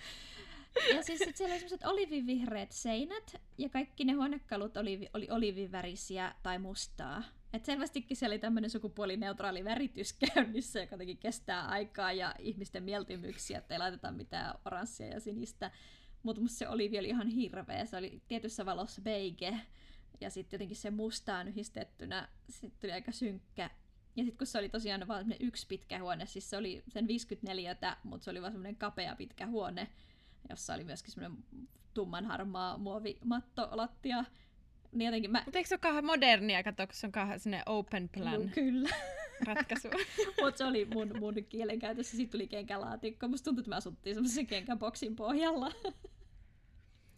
Ja 0.96 1.04
siis 1.04 1.20
sit 1.20 1.38
siellä 1.38 1.54
oli 1.54 1.60
sellaiset 1.60 1.86
olivivihreät 1.86 2.72
seinät, 2.72 3.42
ja 3.58 3.70
kaikki 3.70 4.06
ne 4.06 4.14
huonekalut 4.14 4.78
oli, 4.78 5.10
oli 5.14 5.28
olivivärisiä 5.32 6.36
tai 6.44 6.60
mustaa. 6.60 7.24
Et 7.56 7.66
selvästikin 7.66 8.18
se 8.18 8.26
oli 8.26 8.40
tämmöinen 8.40 8.70
sukupuolineutraali 8.70 9.64
väritys 9.64 10.14
käynnissä, 10.34 10.80
joka 10.80 10.94
jotenkin 10.94 11.18
kestää 11.18 11.68
aikaa 11.68 12.14
ja 12.14 12.36
ihmisten 12.40 12.84
mieltymyksiä, 12.84 13.58
että 13.58 13.76
ei 13.76 13.80
laiteta 13.80 14.12
mitään 14.12 14.56
oranssia 14.66 15.08
ja 15.08 15.20
sinistä. 15.20 15.72
Mutta 16.24 16.42
musta 16.42 16.58
se 16.58 16.68
oli 16.68 16.92
vielä 16.92 17.08
ihan 17.08 17.28
hirveä. 17.28 17.86
Se 17.86 17.98
oli 17.98 18.22
tietyssä 18.28 18.66
valossa 18.66 19.02
beige. 19.02 19.60
Ja 20.22 20.30
sitten 20.30 20.58
jotenkin 20.58 20.78
se 20.78 20.92
mustaan 20.92 21.48
yhdistettynä 21.48 22.30
sitten 22.50 22.80
tuli 22.82 22.92
aika 22.92 23.12
synkkä. 23.12 23.70
Ja 24.16 24.24
sitten 24.24 24.38
kun 24.38 24.48
se 24.48 24.58
oli 24.58 24.70
tosiaan 24.70 25.08
vain 25.08 25.36
yksi 25.40 25.68
pitkä 25.68 26.00
huone, 26.00 26.26
siis 26.26 26.50
se 26.50 26.58
oli 26.58 26.84
sen 26.88 27.08
54, 27.08 27.76
mutta 28.04 28.24
se 28.24 28.32
oli 28.32 28.42
vaan 28.42 28.52
semmoinen 28.52 28.76
kapea 28.76 29.16
pitkä 29.16 29.48
huone, 29.48 29.88
jossa 30.50 30.74
oli 30.74 30.84
myöskin 30.84 31.14
semmoinen 31.14 31.44
tummanharmaa 31.94 32.78
muovimatto 32.78 33.70
lattia 33.72 34.26
niin 34.96 35.06
jotenkin 35.06 35.32
mä... 35.32 35.42
Mutta 35.46 35.60
eikö 35.60 35.68
se 35.68 35.76
ole 35.76 35.80
kauhean 35.80 36.06
modernia, 36.06 36.64
kato, 36.64 36.88
kun 36.88 36.96
se 36.96 37.08
on 37.08 37.12
kauhean 37.12 37.40
sinne 37.40 37.64
open 37.66 38.10
plan 38.10 38.42
no, 38.42 38.50
Kyllä. 38.54 38.90
ratkaisu. 39.46 39.88
Mutta 40.42 40.58
se 40.58 40.66
oli 40.66 40.86
mun, 40.94 41.12
mun 41.20 41.36
kielenkäytössä, 41.50 42.18
sitten 42.18 42.32
tuli 42.40 42.48
kenkälaatikko. 42.48 43.28
Musta 43.28 43.46
tuntui, 43.46 43.62
että 43.62 43.70
me 43.70 43.76
asuttiin 43.76 44.16
semmoisen 44.16 44.48
kenkäboksin 44.48 45.16
pohjalla. 45.16 45.72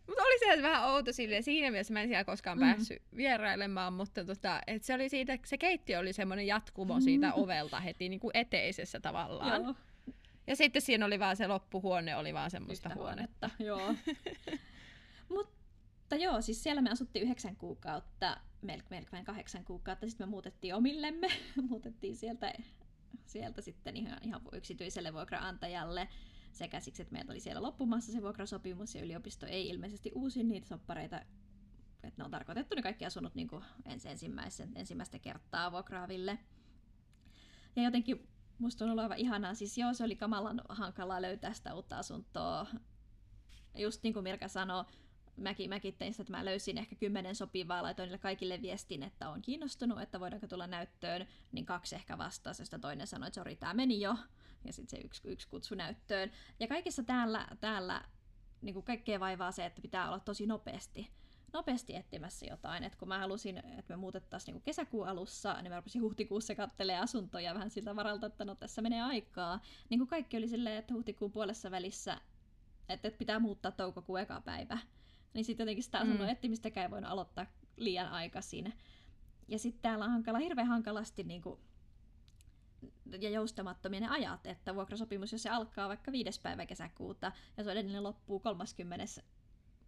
Mutta 0.08 0.24
oli 0.24 0.40
se 0.40 0.62
vähän 0.62 0.90
outo 0.90 1.14
silleen, 1.14 1.44
siinä 1.44 1.72
mielessä 1.72 1.94
mä 1.94 2.02
en 2.02 2.08
siellä 2.08 2.24
koskaan 2.24 2.58
mm. 2.58 2.62
päässyt 2.62 3.02
vierailemaan, 3.16 3.94
mutta 3.94 4.26
tota, 4.26 4.62
et 4.68 4.84
se, 4.84 4.94
oli 4.94 5.10
siitä, 5.10 5.38
se 5.46 5.58
keittiö 5.58 6.00
oli 6.00 6.14
semmoinen 6.14 6.48
jatkumo 6.48 6.94
mm. 6.96 7.02
siitä 7.02 7.34
ovelta 7.34 7.80
heti 7.80 8.10
niin 8.10 8.20
kuin 8.20 8.32
eteisessä 8.34 9.00
tavallaan. 9.00 9.64
Joo. 9.64 9.76
Ja 10.48 10.56
sitten 10.56 10.82
siinä 10.82 11.06
oli 11.06 11.20
vaan 11.20 11.36
se 11.36 11.48
loppuhuone, 11.48 12.16
oli 12.16 12.34
vaan 12.34 12.52
semmoista 12.52 12.90
Yhtä 12.90 13.00
huonetta. 13.00 13.50
huonetta. 13.60 13.64
Joo. 13.64 13.96
Mut 15.36 15.57
mutta 16.08 16.24
joo, 16.24 16.42
siis 16.42 16.64
siellä 16.64 16.82
me 16.82 16.90
asuttiin 16.90 17.24
yhdeksän 17.24 17.56
kuukautta, 17.56 18.38
melkein 18.62 19.26
kahdeksan 19.26 19.66
kuukautta, 19.66 20.10
sitten 20.10 20.28
me 20.28 20.32
muutettiin 20.32 20.76
omillemme, 20.76 21.28
muutettiin 21.70 22.16
sieltä, 22.16 22.54
sieltä 23.26 23.62
sitten 23.62 23.98
ihan, 23.98 24.18
ihan 24.22 24.42
yksityiselle 24.54 25.14
vuokraantajalle 25.14 26.08
sekä 26.52 26.80
siksi, 26.80 27.02
että 27.02 27.12
meillä 27.12 27.32
oli 27.32 27.40
siellä 27.40 27.62
loppumassa 27.62 28.12
se 28.12 28.22
vuokrasopimus 28.22 28.96
ja 28.96 29.04
yliopisto 29.04 29.46
ei 29.46 29.70
ilmeisesti 29.70 30.12
uusi 30.16 30.44
niitä 30.44 30.68
soppareita, 30.68 31.22
että 32.04 32.22
ne 32.22 32.26
on 32.26 32.32
tarkoitettu 32.32 32.76
ne 32.76 32.82
kaikki 32.82 33.06
asunut 33.06 33.36
niin 33.36 33.48
kuin 33.48 33.64
ensi 33.86 34.08
ensimmäistä 34.76 35.20
kertaa 35.20 35.72
vuokraaville. 35.72 36.40
Ja 37.76 37.84
jotenkin 37.84 38.28
musta 38.58 38.86
on 38.86 38.92
ollut 38.92 39.04
aivan 39.04 39.18
ihanaa, 39.18 39.54
siis 39.54 39.78
joo 39.78 39.94
se 39.94 40.04
oli 40.04 40.16
kamalan 40.16 40.62
hankalaa 40.70 41.22
löytää 41.22 41.54
sitä 41.54 41.74
uutta 41.74 41.98
asuntoa. 41.98 42.68
Just 43.76 44.04
niin 44.04 44.14
kuin 44.14 44.24
Mirka 44.24 44.48
sanoi, 44.48 44.86
mäkin, 45.38 45.70
mäkin 45.70 45.96
tein 45.98 46.14
sitä, 46.14 46.24
että 46.24 46.34
mä 46.34 46.46
löysin 46.46 46.78
ehkä 46.78 46.96
kymmenen 46.96 47.36
sopivaa, 47.36 47.84
laitoin 47.84 48.08
niille 48.08 48.18
kaikille 48.18 48.62
viestin, 48.62 49.04
että 49.04 49.30
on 49.30 49.42
kiinnostunut, 49.42 50.02
että 50.02 50.20
voidaanko 50.20 50.48
tulla 50.48 50.68
näyttöön, 50.68 51.28
niin 51.52 51.66
kaksi 51.66 51.96
ehkä 51.96 52.18
vastasi, 52.18 52.64
ja 52.72 52.80
toinen 52.80 53.08
sanoi, 53.08 53.28
että 53.28 53.40
sori, 53.40 53.56
tämä 53.56 53.74
meni 53.74 54.02
jo, 54.02 54.16
ja 54.66 54.74
sitten 54.74 55.00
se 55.00 55.06
yksi, 55.06 55.28
yksi 55.28 55.48
kutsu 55.48 55.76
näyttöön. 55.76 56.32
Ja 56.60 56.68
kaikissa 56.68 57.04
täällä, 57.04 57.48
täällä 57.60 58.04
niin 58.62 58.74
kuin 58.74 58.86
kaikkea 58.86 59.20
vaivaa 59.20 59.52
se, 59.52 59.66
että 59.66 59.82
pitää 59.82 60.08
olla 60.08 60.20
tosi 60.20 60.46
nopeasti 60.46 61.18
nopeasti 61.54 61.96
etsimässä 61.96 62.46
jotain. 62.46 62.84
Et 62.84 62.96
kun 62.96 63.08
mä 63.08 63.20
halusin, 63.20 63.58
että 63.58 63.94
me 63.94 63.96
muutettaisiin 63.96 64.54
niin 64.54 64.64
kesäkuun 64.64 65.08
alussa, 65.08 65.62
niin 65.62 65.72
mä 65.72 65.76
rupesin 65.76 66.02
huhtikuussa 66.02 66.56
kattelemaan 66.56 67.04
asuntoja 67.04 67.54
vähän 67.54 67.70
siltä 67.70 67.96
varalta, 67.96 68.28
että 68.28 68.46
no 68.46 68.56
tässä 68.56 68.82
menee 68.82 69.02
aikaa. 69.02 69.60
Niin 69.90 70.00
kuin 70.00 70.08
kaikki 70.08 70.38
oli 70.38 70.48
silleen, 70.48 70.78
että 70.78 70.94
huhtikuun 70.94 71.32
puolessa 71.32 71.72
välissä, 71.72 72.22
että 72.90 73.12
pitää 73.12 73.40
muuttaa 73.40 73.72
toukokuun 73.72 74.20
eka 74.20 74.42
päivä 74.42 74.78
niin 75.38 75.46
sitten 75.46 75.64
jotenkin 75.64 75.84
sitä 75.84 75.98
asunnon 75.98 76.28
mm. 76.28 76.30
etsimistäkään 76.30 76.86
ei 76.86 76.92
voinut 76.92 77.12
aloittaa 77.12 77.46
liian 77.76 78.08
aikaisin. 78.08 78.74
ja 79.48 79.60
sitten 79.60 79.82
täällä 79.82 80.06
on 80.06 80.12
hankala, 80.12 80.38
hirveän 80.38 80.68
hankalasti 80.68 81.24
niin 81.24 81.42
kuin, 81.42 81.60
ja 83.20 83.30
joustamattomia 83.30 84.00
ne 84.00 84.08
ajat, 84.08 84.46
että 84.48 84.76
vuokrasopimus, 84.76 85.32
jos 85.32 85.44
se 85.44 85.50
alkaa 85.50 85.90
vaikka 85.90 86.12
viides 86.12 86.40
päivä 86.40 86.66
kesäkuuta 86.66 87.32
ja 87.58 87.64
se 87.64 87.72
edellinen 87.72 88.04
loppuu 88.04 88.40
30 88.40 89.06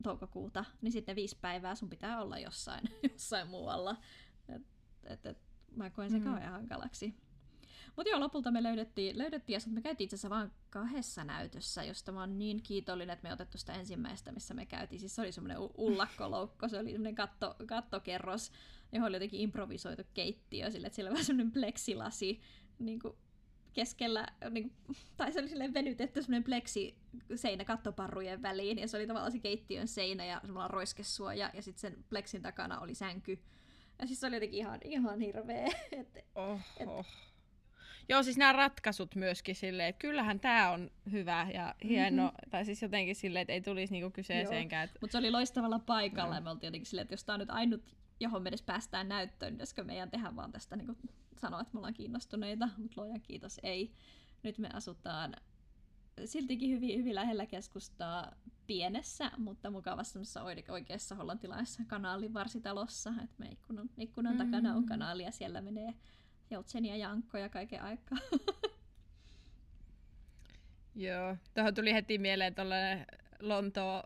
toukokuuta, 0.04 0.66
niin 0.82 0.92
sitten 0.92 1.16
viisi 1.16 1.38
päivää 1.42 1.76
sun 1.76 1.90
pitää 1.90 2.22
olla 2.22 2.40
jossain, 2.40 2.84
jossain 3.12 3.48
muualla. 3.48 3.98
Et, 4.50 4.62
et, 5.04 5.26
et, 5.26 5.38
mä 5.76 5.90
koen 5.90 6.10
sen 6.10 6.20
mm. 6.22 6.26
kauhean 6.26 6.52
hankalaksi. 6.52 7.16
Mutta 7.96 8.10
joo, 8.10 8.20
lopulta 8.20 8.52
me 8.52 8.64
löydettiin, 8.64 9.18
löydettiin 9.18 9.54
ja 9.54 9.72
me 9.72 9.82
käytiin 9.82 10.06
itse 10.06 10.16
asiassa 10.16 10.30
vain 10.30 10.52
kahdessa 10.70 11.24
näytössä, 11.24 11.84
josta 11.84 12.12
mä 12.12 12.20
oon 12.20 12.40
niin 12.40 12.64
kiitollinen, 12.64 13.14
että 13.14 13.28
me 13.28 13.34
otettu 13.34 13.58
sitä 13.58 13.74
ensimmäistä, 13.74 14.32
missä 14.32 14.54
me 14.54 14.66
käytiin. 14.66 15.00
Siis 15.00 15.16
se 15.16 15.22
oli 15.22 15.32
semmoinen 15.32 15.58
ullakkoloukko, 15.78 16.70
se 16.70 16.80
oli 16.80 16.92
semmoinen 16.92 17.16
katto, 17.16 17.56
kattokerros, 17.66 18.52
johon 18.92 19.08
oli 19.08 19.16
jotenkin 19.16 19.40
improvisoitu 19.40 20.04
keittiö, 20.14 20.72
sille, 20.72 20.88
että 20.88 20.96
siellä 20.96 21.12
oli 21.12 21.24
semmoinen 21.24 21.52
pleksilasi 21.52 22.42
niin 22.80 23.00
kuin 23.00 23.14
keskellä, 23.74 24.28
niin, 24.50 24.74
tai 25.18 25.32
se 25.32 25.40
oli 25.40 25.50
silleen 25.50 25.74
venytetty 25.74 26.22
semmoinen 26.22 26.44
pleksi 26.44 26.98
seinä 27.36 27.66
kattoparrujen 27.66 28.42
väliin, 28.42 28.80
ja 28.80 28.88
se 28.88 28.98
oli 28.98 29.08
tavallaan 29.08 29.32
se 29.32 29.40
keittiön 29.40 29.88
seinä 29.88 30.26
ja 30.26 30.42
semmoinen 30.46 30.70
roiskesuoja, 30.70 31.52
ja 31.54 31.62
sitten 31.62 31.82
sen 31.82 32.04
pleksin 32.10 32.42
takana 32.42 32.80
oli 32.80 32.96
sänky. 32.96 33.40
Ja 34.00 34.08
siis 34.08 34.20
se 34.20 34.28
oli 34.28 34.36
jotenkin 34.36 34.60
ihan, 34.60 34.80
ihan 34.84 35.20
hirveä. 35.20 35.68
Et, 35.92 36.26
Oho. 36.36 36.60
Et, 36.78 36.90
Joo, 38.10 38.24
siis 38.24 38.38
nämä 38.38 38.54
ratkaisut 38.54 39.16
myöskin 39.16 39.56
silleen, 39.56 39.90
että 39.90 40.00
kyllähän 40.00 40.40
tämä 40.40 40.72
on 40.72 40.92
hyvä 41.12 41.48
ja 41.54 41.76
hieno, 41.84 42.24
mm-hmm. 42.24 42.50
tai 42.50 42.66
siis 42.66 42.82
jotenkin 42.82 43.16
silleen, 43.16 43.42
että 43.42 43.54
ei 43.54 43.62
tulisi 43.62 43.94
niinku 43.94 44.12
kyseeseenkään. 44.12 44.90
Mutta 45.02 45.12
se 45.12 45.18
oli 45.18 45.32
loistavalla 45.32 45.80
paikalla 45.80 46.30
no. 46.30 46.36
ja 46.36 46.42
me 46.42 46.50
oltiin 46.50 46.68
jotenkin 46.68 46.86
silleen, 46.86 47.04
että 47.04 47.14
jos 47.14 47.24
tämä 47.24 47.34
on 47.34 47.40
nyt 47.40 47.50
ainut, 47.50 47.82
johon 48.20 48.44
me 48.44 48.50
edes 48.50 48.62
päästään 48.62 49.10
näyttöön, 49.10 49.58
niin 49.58 49.88
meidän 49.88 50.12
tehdä 50.12 50.36
vaan 50.36 50.52
tästä 50.52 50.76
niinku 50.76 50.96
sanoa, 51.38 51.62
että 51.62 51.74
me 51.74 51.78
ollaan 51.78 51.94
kiinnostuneita, 51.94 52.70
mutta 52.78 53.02
luojan 53.02 53.22
kiitos 53.22 53.60
ei. 53.64 53.92
Nyt 54.44 54.58
me 54.58 54.70
asutaan 54.74 55.36
siltikin 56.26 56.70
hyvin, 56.70 57.00
hyvin 57.00 57.16
lähellä 57.16 57.46
keskustaa 57.46 58.36
pienessä, 58.68 59.32
mutta 59.38 59.70
mukavassa 59.70 60.44
oikeassa 60.70 61.16
hollantilaisessa 61.16 61.84
kanaalin 61.88 62.34
varsitalossa. 62.34 63.14
Et 63.24 63.40
me 63.40 63.48
ikkunan, 63.48 63.90
ikkunan 63.98 64.34
mm-hmm. 64.34 64.52
takana 64.52 64.76
on 64.76 64.86
kanaali 64.86 65.24
ja 65.24 65.32
siellä 65.32 65.62
menee 65.62 65.94
joutsenia 66.50 66.96
ja 66.96 67.10
ankkoja 67.10 67.50
kaiken 67.50 67.82
aikaa. 67.82 68.18
Joo, 70.96 71.38
tuohon 71.54 71.74
tuli 71.74 71.94
heti 71.94 72.18
mieleen 72.18 72.56
tuollainen 72.56 73.06
Lontoon, 73.40 74.04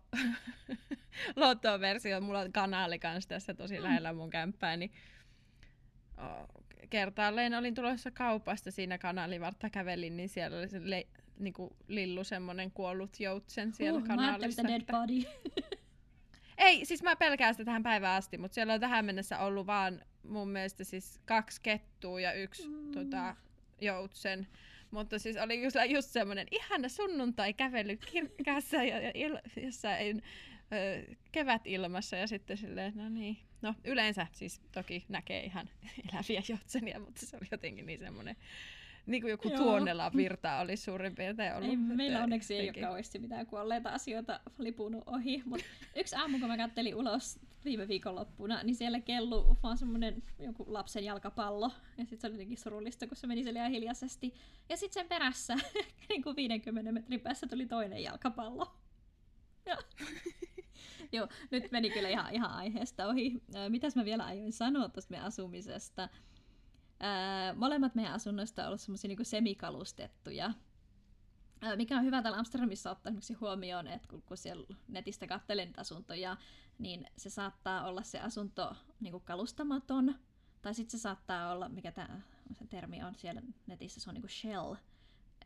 Lontoon 1.35 1.79
versio. 1.79 2.21
Mulla 2.21 2.39
on 2.39 2.51
kanaali 2.51 2.99
kanssa 2.99 3.29
tässä 3.29 3.53
tosi 3.53 3.77
mm. 3.77 3.83
lähellä 3.83 4.13
mun 4.13 4.29
kämppää, 4.29 4.77
niin 4.77 4.91
kertaalleen 6.89 7.53
olin 7.53 7.75
tulossa 7.75 8.11
kaupasta 8.11 8.71
siinä 8.71 8.97
kanalivartta 8.97 9.69
kävelin, 9.69 10.17
niin 10.17 10.29
siellä 10.29 10.57
oli 10.57 10.69
se 10.69 10.89
le, 10.89 11.07
niinku 11.39 11.75
lillu 11.87 12.23
semmonen 12.23 12.71
kuollut 12.71 13.19
joutsen 13.19 13.73
siellä 13.73 13.99
uh, 13.99 14.07
kanaalissa. 14.07 14.63
Mä 14.63 14.69
dead 14.69 14.81
body. 14.91 15.23
Ei, 16.57 16.85
siis 16.85 17.03
mä 17.03 17.15
pelkään 17.15 17.53
sitä 17.53 17.65
tähän 17.65 17.83
päivään 17.83 18.17
asti, 18.17 18.37
mutta 18.37 18.55
siellä 18.55 18.73
on 18.73 18.79
tähän 18.79 19.05
mennessä 19.05 19.39
ollut 19.39 19.67
vaan 19.67 20.01
mun 20.23 20.49
mielestä 20.49 20.83
siis 20.83 21.21
kaksi 21.25 21.61
kettua 21.61 22.19
ja 22.19 22.33
yksi 22.33 22.67
mm. 22.67 22.91
tota, 22.91 23.35
joutsen. 23.81 24.47
Mutta 24.91 25.19
siis 25.19 25.37
oli 25.37 25.63
just, 25.63 25.75
just 25.87 26.09
semmoinen 26.09 26.47
ihana 26.51 26.89
sunnuntai 26.89 27.53
kävely 27.53 27.97
kirkkaassa 27.97 28.77
ja, 28.83 28.99
ja 28.99 29.11
il, 29.13 29.37
jossain 29.63 30.23
ö, 30.73 31.15
kevätilmassa 31.31 32.15
ja 32.15 32.27
sitten 32.27 32.57
silleen, 32.57 32.93
no 32.95 33.09
niin. 33.09 33.37
No 33.61 33.75
yleensä 33.83 34.27
siis 34.31 34.61
toki 34.71 35.05
näkee 35.09 35.43
ihan 35.43 35.69
eläviä 36.13 36.41
joutsenia, 36.49 36.99
mutta 36.99 37.25
se 37.25 37.37
oli 37.37 37.47
jotenkin 37.51 37.85
niin 37.85 37.99
semmoinen 37.99 38.35
niin 39.05 39.21
kuin 39.21 39.31
joku 39.31 39.49
tuonnella 39.49 40.11
virta 40.15 40.59
oli 40.59 40.77
suurin 40.77 41.15
piirtein 41.15 41.55
ollut. 41.55 41.69
Ei, 41.69 41.77
meillä 41.77 42.23
onneksi 42.23 42.55
ei 42.55 42.69
ole 42.69 42.81
kauheasti 42.81 43.19
mitään 43.19 43.45
kuolleita 43.45 43.89
asioita 43.89 44.39
lipunut 44.57 45.03
ohi, 45.05 45.43
mutta 45.45 45.65
yksi 45.95 46.15
aamu, 46.15 46.39
kun 46.39 46.47
mä 46.47 46.57
kattelin 46.57 46.95
ulos 46.95 47.39
viime 47.65 47.87
viikonloppuna, 47.87 48.63
niin 48.63 48.75
siellä 48.75 48.99
kellu 48.99 49.57
vaan 49.63 49.77
semmoinen 49.77 50.23
joku 50.39 50.65
lapsen 50.67 51.03
jalkapallo. 51.03 51.71
Ja 51.97 52.05
sitten 52.05 52.19
se 52.19 52.27
oli 52.27 52.33
jotenkin 52.33 52.57
surullista, 52.57 53.07
kun 53.07 53.17
se 53.17 53.27
meni 53.27 53.43
siellä 53.43 53.69
hiljaisesti. 53.69 54.33
Ja 54.69 54.77
sitten 54.77 54.93
sen 54.93 55.09
perässä, 55.09 55.55
niin 56.09 56.23
kuin 56.23 56.35
50 56.35 56.91
metrin 56.91 57.19
päässä, 57.19 57.47
tuli 57.47 57.65
toinen 57.65 58.03
jalkapallo. 58.03 58.75
Ja. 59.65 59.77
Joo, 61.11 61.27
nyt 61.51 61.71
meni 61.71 61.89
kyllä 61.89 62.09
ihan, 62.09 62.33
ihan 62.33 62.51
aiheesta 62.51 63.07
ohi. 63.07 63.43
Mitäs 63.69 63.95
mä 63.95 64.05
vielä 64.05 64.25
aioin 64.25 64.53
sanoa 64.53 64.89
tuosta 64.89 65.11
meidän 65.11 65.27
asumisesta? 65.27 66.09
Molemmat 67.55 67.95
meidän 67.95 68.13
asunnoista 68.13 68.61
on 68.61 68.67
ollut 68.67 68.81
semmoisia 68.81 69.07
niin 69.07 69.25
semikalustettuja. 69.25 70.53
Mikä 71.75 71.97
on 71.97 72.03
hyvä 72.03 72.21
täällä 72.21 72.39
Amsterdamissa 72.39 72.91
ottaa 72.91 73.09
esimerkiksi 73.09 73.33
huomioon, 73.33 73.87
että 73.87 74.07
kun, 74.07 74.21
kun 74.21 74.37
siellä 74.37 74.65
netistä 74.87 75.27
katselee 75.27 75.65
niitä 75.65 75.81
asuntoja, 75.81 76.37
niin 76.79 77.07
se 77.17 77.29
saattaa 77.29 77.85
olla 77.85 78.03
se 78.03 78.19
asunto 78.19 78.75
niin 78.99 79.11
kuin 79.11 79.23
kalustamaton, 79.23 80.15
tai 80.61 80.73
sitten 80.73 80.99
se 80.99 81.01
saattaa 81.01 81.51
olla, 81.51 81.69
mikä 81.69 81.91
tämä 81.91 82.21
termi 82.69 83.03
on 83.03 83.15
siellä 83.15 83.41
netissä, 83.67 84.01
se 84.01 84.09
on 84.09 84.13
niin 84.13 84.21
kuin 84.21 84.31
shell, 84.31 84.75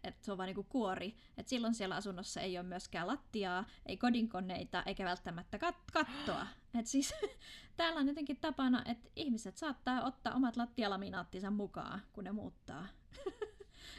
että 0.04 0.26
se 0.26 0.32
on 0.32 0.38
vain 0.38 0.48
niinku 0.48 0.64
kuori. 0.64 1.16
Et 1.38 1.48
silloin 1.48 1.74
siellä 1.74 1.96
asunnossa 1.96 2.42
ei 2.42 2.58
ole 2.58 2.68
myöskään 2.68 3.08
lattiaa, 3.08 3.66
ei 3.86 3.98
kodinkoneita 3.98 4.84
eikä 4.86 5.06
välttämättä 5.06 5.58
kat- 5.58 5.92
kattoa. 5.94 6.48
Et 6.80 6.88
siis 6.88 7.14
täällä 7.78 8.00
on 8.00 8.08
jotenkin 8.08 8.38
tapana, 8.38 8.84
että 8.86 9.10
ihmiset 9.16 9.58
saattaa 9.58 10.06
ottaa 10.06 10.34
omat 10.34 10.58
lattialaminaattinsa 10.58 11.52
mukaan, 11.52 12.02
kun 12.14 12.24
ne 12.24 12.32
muuttaa. 12.32 12.88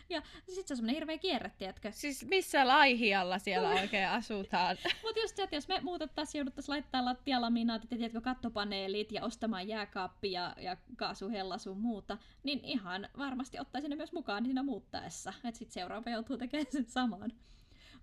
Ja 0.15 0.23
sitten 0.47 0.69
se 0.69 0.73
on 0.73 0.77
semmoinen 0.77 0.95
hirveä 0.95 1.19
kierre, 1.19 1.51
tiedätkö? 1.59 1.93
Siis 1.93 2.25
missä 2.25 2.69
laihialla 2.69 3.39
siellä 3.39 3.69
oikein 3.81 4.09
asutaan? 4.09 4.77
Mutta 5.03 5.21
just 5.21 5.37
se, 5.37 5.43
että 5.43 5.57
jos 5.57 5.69
me 5.69 5.81
muutettaisiin, 5.83 6.39
jouduttaisiin 6.39 6.73
laittaa 6.73 7.05
lattialaminaatit 7.05 7.91
ja 7.91 7.97
tiedätkö, 7.97 8.21
kattopaneelit 8.21 9.13
ja 9.13 9.25
ostamaan 9.25 9.69
jääkaappi 9.69 10.33
ja, 10.33 10.55
ja 10.61 10.77
kaasuhella 10.97 11.59
sun 11.59 11.81
muuta, 11.81 12.19
niin 12.43 12.61
ihan 12.65 13.09
varmasti 13.19 13.61
ottaisin 13.61 13.91
ne 13.91 13.97
myös 13.97 14.13
mukaan 14.13 14.45
siinä 14.45 14.63
muuttaessa. 14.63 15.33
Että 15.45 15.59
sitten 15.59 15.75
seuraava 15.75 16.11
joutuu 16.11 16.39
tekemään 16.39 16.67
sen 16.71 16.87
saman. 16.87 17.33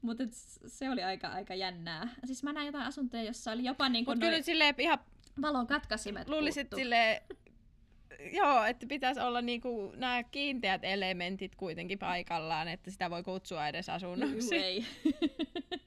Mutta 0.02 0.24
se 0.68 0.90
oli 0.90 1.04
aika, 1.04 1.28
aika 1.28 1.56
jännää. 1.56 2.08
Siis 2.26 2.44
mä 2.44 2.54
näin 2.54 2.66
jotain 2.66 2.88
asuntoja, 2.88 3.24
jossa 3.24 3.52
oli 3.52 3.64
jopa 3.64 3.90
niin 3.90 4.06
kuin 4.06 4.18
Mut 4.18 4.24
kyllä 4.24 4.42
silleen 4.42 4.76
ihan 4.78 5.00
valon 5.42 5.68
katkaisimet 5.68 6.30
Luulisit 6.30 6.68
silleen 6.76 7.22
joo, 8.32 8.64
että 8.64 8.86
pitäisi 8.88 9.22
olla 9.22 9.42
niinku 9.42 9.94
nämä 9.96 10.24
kiinteät 10.24 10.84
elementit 10.84 11.56
kuitenkin 11.56 12.00
paikallaan, 12.00 12.68
että 12.68 12.92
sitä 12.92 13.10
voi 13.10 13.24
kutsua 13.24 13.68
edes 13.68 13.90
asunnoksi. 13.90 14.56
ei. 14.56 14.86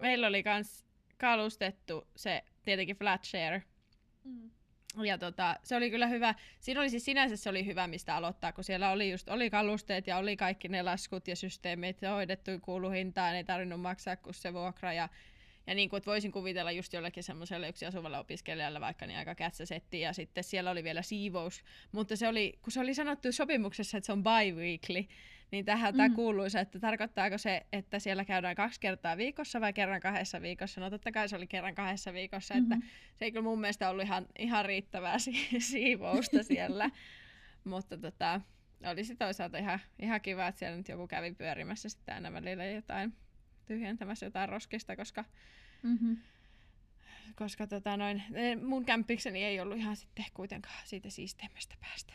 Meillä 0.00 0.26
oli 0.26 0.42
kans 0.42 0.84
kalustettu 1.18 2.06
se 2.16 2.42
tietenkin 2.62 2.96
flat 2.96 3.24
share. 3.24 3.62
Mm. 4.24 4.50
Ja 5.04 5.18
tota, 5.18 5.56
se 5.62 5.76
oli 5.76 5.90
kyllä 5.90 6.06
hyvä. 6.06 6.34
Siinä 6.60 6.80
oli 6.80 6.90
siis 6.90 7.04
sinänsä 7.04 7.36
se 7.36 7.50
oli 7.50 7.66
hyvä, 7.66 7.86
mistä 7.86 8.16
aloittaa, 8.16 8.52
kun 8.52 8.64
siellä 8.64 8.90
oli 8.90 9.10
just 9.10 9.28
oli 9.28 9.50
kalusteet 9.50 10.06
ja 10.06 10.16
oli 10.16 10.36
kaikki 10.36 10.68
ne 10.68 10.82
laskut 10.82 11.28
ja 11.28 11.36
systeemit 11.36 12.02
hoidettu 12.02 12.50
kuuluhintaan, 12.62 13.34
ei 13.34 13.44
tarvinnut 13.44 13.80
maksaa 13.80 14.16
kuin 14.16 14.34
se 14.34 14.52
vuokra 14.52 14.92
ja 14.92 15.08
ja 15.66 15.74
niin 15.74 15.88
kuin, 15.88 15.98
että 15.98 16.10
voisin 16.10 16.32
kuvitella 16.32 16.72
just 16.72 16.92
jollekin 16.92 17.22
semmoiselle 17.22 17.68
yksi 17.68 17.86
asuvalle 17.86 18.18
opiskelijalle 18.18 18.80
vaikka 18.80 19.06
niin 19.06 19.18
aika 19.18 19.34
kätsäsetti 19.34 20.00
ja 20.00 20.12
sitten 20.12 20.44
siellä 20.44 20.70
oli 20.70 20.84
vielä 20.84 21.02
siivous. 21.02 21.62
Mutta 21.92 22.16
se 22.16 22.28
oli, 22.28 22.58
kun 22.62 22.72
se 22.72 22.80
oli 22.80 22.94
sanottu 22.94 23.32
sopimuksessa, 23.32 23.98
että 23.98 24.06
se 24.06 24.12
on 24.12 24.22
bi-weekly, 24.22 25.08
niin 25.50 25.64
tähän 25.64 25.94
mm. 25.94 25.96
tämä 25.96 26.14
kuuluisa, 26.14 26.60
että 26.60 26.80
tarkoittaako 26.80 27.38
se, 27.38 27.66
että 27.72 27.98
siellä 27.98 28.24
käydään 28.24 28.54
kaksi 28.56 28.80
kertaa 28.80 29.16
viikossa 29.16 29.60
vai 29.60 29.72
kerran 29.72 30.00
kahdessa 30.00 30.42
viikossa. 30.42 30.80
No 30.80 30.90
totta 30.90 31.12
kai 31.12 31.28
se 31.28 31.36
oli 31.36 31.46
kerran 31.46 31.74
kahdessa 31.74 32.12
viikossa, 32.12 32.54
mm-hmm. 32.54 32.72
että 32.72 32.86
se 33.14 33.24
ei 33.24 33.32
kyllä 33.32 33.44
mun 33.44 33.60
mielestä 33.60 33.90
ollut 33.90 34.04
ihan, 34.04 34.26
ihan 34.38 34.64
riittävää 34.64 35.18
si- 35.18 35.48
siivousta 35.70 36.42
siellä. 36.42 36.90
Mutta 37.64 37.98
tota, 37.98 38.40
olisi 38.86 39.16
toisaalta 39.16 39.58
ihan, 39.58 39.80
ihan 39.98 40.20
kiva, 40.20 40.46
että 40.46 40.58
siellä 40.58 40.76
nyt 40.76 40.88
joku 40.88 41.06
kävi 41.06 41.34
pyörimässä 41.34 41.88
sitten 41.88 42.14
aina 42.14 42.32
välillä 42.32 42.64
jotain 42.64 43.12
tyhjentämässä 43.66 44.26
jotain 44.26 44.48
roskista, 44.48 44.96
koska, 44.96 45.24
mm-hmm. 45.82 46.16
koska 47.34 47.66
tota 47.66 47.96
noin, 47.96 48.22
mun 48.62 48.84
kämppikseni 48.84 49.44
ei 49.44 49.60
ollut 49.60 49.78
ihan 49.78 49.96
sitten 49.96 50.24
kuitenkaan 50.34 50.80
siitä 50.84 51.10
siisteimmästä 51.10 51.76
päästä. 51.80 52.14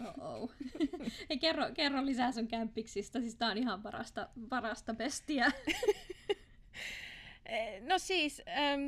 Oh-oh. 0.00 0.50
Hei, 1.28 1.38
kerro, 1.38 1.64
kerro 1.74 2.06
lisää 2.06 2.32
sun 2.32 2.48
kämppiksistä, 2.48 3.20
siis 3.20 3.36
tää 3.36 3.50
on 3.50 3.58
ihan 3.58 3.82
parasta, 3.82 4.28
parasta 4.48 4.94
bestiä. 4.94 5.52
Eh, 7.46 7.80
no 7.80 7.98
siis, 7.98 8.42
ähm, 8.48 8.80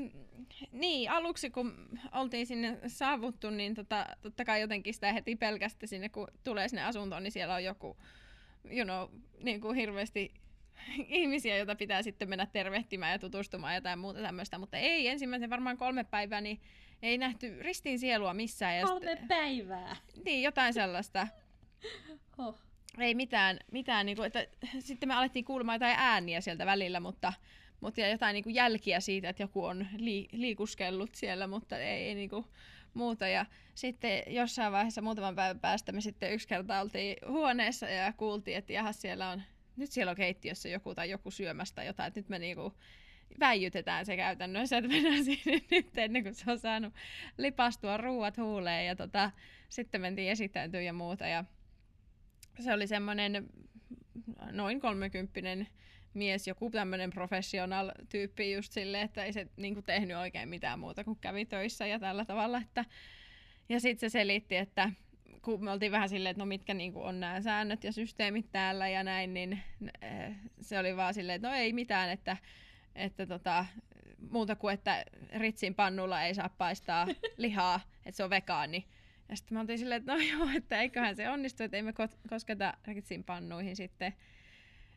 niin, 0.73 1.11
aluksi 1.11 1.51
kun 1.51 1.89
oltiin 2.13 2.47
sinne 2.47 2.79
saavuttu, 2.87 3.51
niin 3.51 3.75
tota, 3.75 4.07
totta 4.23 4.45
kai 4.45 4.61
jotenkin 4.61 4.95
sitä 4.95 5.13
heti 5.13 5.37
pelkästään 5.37 5.89
sinne, 5.89 6.09
kun 6.09 6.29
tulee 6.45 6.69
sinne 6.69 6.85
asuntoon, 6.85 7.23
niin 7.23 7.33
siellä 7.33 7.55
on 7.55 7.65
joku, 7.65 7.97
you 8.71 8.85
know, 8.85 9.21
niin 9.45 9.61
kuin 9.61 9.77
hirveästi 9.77 10.35
ihmisiä, 11.09 11.57
joita 11.57 11.75
pitää 11.75 12.03
sitten 12.03 12.29
mennä 12.29 12.47
tervehtimään 12.47 13.13
ja 13.13 13.19
tutustumaan 13.19 13.73
ja 13.73 13.77
jotain 13.77 13.99
muuta 13.99 14.23
tämmöistä, 14.23 14.59
mutta 14.59 14.77
ei 14.77 15.09
ensimmäisen 15.09 15.51
varmaan 15.51 15.77
kolme 15.77 16.05
päivää, 16.05 16.41
niin 16.41 16.61
ei 17.03 17.19
nähty 17.19 17.63
ristin 17.63 17.99
sielua 17.99 18.35
missään. 18.35 18.77
Ja 18.77 18.87
Kolme 18.87 19.17
sit, 19.17 19.29
päivää. 19.29 19.97
Niin, 20.25 20.43
jotain 20.43 20.75
sellaista. 20.75 21.29
oh. 22.39 22.59
Ei 22.99 23.15
mitään, 23.15 23.59
mitään 23.73 24.07
niin 24.07 24.17
kuin, 24.17 24.27
että 24.27 24.47
sitten 24.79 25.09
me 25.09 25.15
alettiin 25.15 25.45
kuulemaan 25.45 25.77
jotain 25.77 25.97
ääniä 25.99 26.41
sieltä 26.41 26.67
välillä, 26.67 27.01
mutta, 27.01 27.33
mutta 27.81 28.01
ja 28.01 28.09
jotain 28.09 28.35
niin 28.35 28.45
kuin 28.45 28.55
jälkiä 28.55 29.01
siitä, 29.01 29.29
että 29.29 29.43
joku 29.43 29.65
on 29.65 29.87
li, 29.97 30.29
liikuskellut 30.33 31.15
siellä, 31.15 31.47
mutta 31.47 31.79
ei, 31.79 32.09
ei 32.09 32.15
niin 32.15 32.31
kuin 32.31 32.45
muuta. 32.95 33.29
Ja 33.29 33.47
sitten 33.75 34.23
jossain 34.27 34.73
vaiheessa 34.73 35.03
muutaman 35.03 35.35
päivän 35.35 35.61
päästä 35.61 35.93
me 35.93 36.01
sitten 36.01 36.33
yksi 36.33 36.49
kerta 36.49 36.81
oltiin 36.81 37.17
huoneessa 37.29 37.89
ja 37.89 38.13
kuultiin, 38.13 38.57
että 38.57 38.73
jaha, 38.73 38.93
siellä 38.93 39.31
on, 39.31 39.43
nyt 39.77 39.93
siellä 39.93 40.11
on 40.11 40.17
keittiössä 40.17 40.69
joku 40.69 40.95
tai 40.95 41.11
joku 41.11 41.31
syömästä 41.31 41.85
jotain, 41.85 42.09
että 42.09 42.21
nyt 42.21 42.29
me 42.29 42.39
niinku 42.39 42.75
väijytetään 43.41 44.07
se 44.07 44.17
käytännössä, 44.17 44.79
että 44.79 44.89
mennään 44.89 45.25
sinne 45.35 45.61
nyt 45.71 45.99
ennen 45.99 46.23
kuin 46.23 46.35
se 46.35 46.51
on 46.51 46.59
saanut 46.59 46.95
lipastua 47.39 47.97
ruuat 47.97 48.37
huuleen 48.37 48.87
ja 48.87 48.97
tota, 48.97 49.31
sitten 49.69 50.01
mentiin 50.01 50.31
esittäytyä 50.31 50.81
ja 50.81 50.93
muuta. 50.93 51.27
Ja 51.27 51.45
se 52.59 52.73
oli 52.73 52.87
semmoinen 52.87 53.49
noin 54.51 54.81
kolmekymppinen 54.81 55.69
mies, 56.15 56.47
joku 56.47 56.71
tämmöinen 56.71 57.11
professional 57.11 57.93
tyyppi 58.09 58.53
just 58.53 58.73
silleen, 58.73 59.05
että 59.05 59.25
ei 59.25 59.33
se 59.33 59.47
niinku 59.57 59.83
tehnyt 59.83 60.17
oikein 60.17 60.49
mitään 60.49 60.79
muuta 60.79 61.05
kuin 61.05 61.19
kävi 61.21 61.45
töissä 61.45 61.87
ja 61.87 61.99
tällä 61.99 62.25
tavalla, 62.25 62.59
että 62.59 62.85
ja 63.69 63.81
sitten 63.81 64.11
se 64.11 64.13
selitti, 64.13 64.57
että 64.57 64.91
kun 65.45 65.65
me 65.65 65.71
oltiin 65.71 65.93
vähän 65.93 66.09
silleen, 66.09 66.31
että 66.31 66.43
no 66.43 66.47
mitkä 66.47 66.75
niinku 66.75 67.03
on 67.03 67.21
nämä 67.21 67.41
säännöt 67.41 67.85
ja 67.85 67.93
systeemit 67.93 68.47
täällä 68.53 68.89
ja 68.89 69.03
näin, 69.03 69.35
niin 69.35 69.63
eh, 70.03 70.35
se 70.61 70.79
oli 70.79 70.97
vaan 70.97 71.15
silleen, 71.15 71.37
että 71.37 71.49
no 71.49 71.55
ei 71.55 71.73
mitään, 71.73 72.11
että 72.11 72.37
että 72.95 73.27
tota, 73.27 73.67
muuta 74.31 74.57
kuin, 74.57 74.75
että 74.75 75.05
ritsin 75.37 75.75
pannulla 75.75 76.23
ei 76.23 76.35
saa 76.35 76.49
paistaa 76.49 77.07
lihaa, 77.37 77.81
että 78.07 78.17
se 78.17 78.25
on 78.25 78.31
vegaani. 78.31 78.87
Ja 79.29 79.37
sitten 79.37 79.55
mä 79.55 79.61
oltiin 79.61 79.79
silleen, 79.79 79.99
että 79.99 80.13
no 80.13 80.19
joo, 80.33 80.49
että 80.57 80.81
eiköhän 80.81 81.17
se 81.17 81.31
onnistu, 81.31 81.63
että 81.63 81.77
ei 81.77 81.83
me 81.83 81.93
kosketa 82.29 82.75
ritsin 82.87 83.25
pannuihin 83.25 83.77
sitten. 83.77 84.15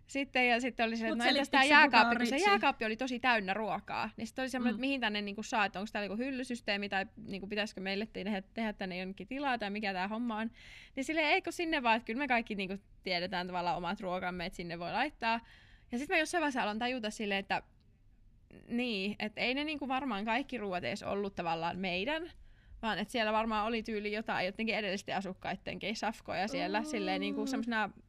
Sitten, 0.07 0.49
ja 0.49 0.61
sitten 0.61 0.85
oli 0.85 0.97
se, 0.97 1.07
että 1.07 1.23
no 1.23 1.29
entäs 1.29 1.49
tämä 1.49 1.63
jääkaappi, 1.63 2.15
kun 2.15 2.27
se 2.27 2.37
jääkaappi 2.37 2.85
oli 2.85 2.97
tosi 2.97 3.19
täynnä 3.19 3.53
ruokaa. 3.53 4.09
Niin 4.17 4.27
sitten 4.27 4.43
oli 4.43 4.49
semmoinen, 4.49 4.73
mm. 4.73 4.77
että 4.77 4.81
mihin 4.81 5.01
tänne 5.01 5.21
niinku 5.21 5.43
saa, 5.43 5.65
että 5.65 5.79
onko 5.79 5.89
täällä 5.93 6.09
niinku 6.09 6.23
hyllysysteemi 6.23 6.89
tai 6.89 7.05
niinku 7.25 7.47
pitäisikö 7.47 7.81
meille 7.81 8.07
tehdä, 8.13 8.41
tehdä 8.53 8.73
tänne 8.73 8.97
jonnekin 8.97 9.27
tilaa 9.27 9.57
tai 9.57 9.69
mikä 9.69 9.93
tämä 9.93 10.07
homma 10.07 10.37
on. 10.37 10.51
Niin 10.95 11.03
silleen, 11.03 11.27
eikö 11.27 11.51
sinne 11.51 11.83
vaan, 11.83 11.97
että 11.97 12.05
kyllä 12.05 12.19
me 12.19 12.27
kaikki 12.27 12.55
niinku 12.55 12.83
tiedetään 13.03 13.47
tavallaan 13.47 13.77
omat 13.77 13.99
ruokamme, 13.99 14.45
että 14.45 14.57
sinne 14.57 14.79
voi 14.79 14.91
laittaa. 14.91 15.39
Ja 15.91 15.97
sitten 15.97 16.15
mä 16.15 16.19
jossain 16.19 16.41
vaiheessa 16.41 16.63
aloin 16.63 16.79
tajuta 16.79 17.09
silleen, 17.09 17.39
että 17.39 17.61
niin, 18.67 19.15
että 19.19 19.41
ei 19.41 19.53
ne 19.53 19.63
niinku 19.63 19.87
varmaan 19.87 20.25
kaikki 20.25 20.57
ruoat 20.57 20.83
edes 20.83 21.03
ollut 21.03 21.35
tavallaan 21.35 21.79
meidän, 21.79 22.31
vaan 22.81 22.99
että 22.99 23.11
siellä 23.11 23.33
varmaan 23.33 23.65
oli 23.65 23.83
tyyli 23.83 24.11
jotain 24.11 24.45
jotenkin 24.45 24.75
edellisten 24.75 25.15
asukkaittenkin 25.15 25.95
safkoja 25.95 26.47
siellä, 26.47 26.79
mm. 26.79 26.85
silleen 26.85 27.21
niinku 27.21 27.47
semmoisena 27.47 27.83
eh, 27.83 28.06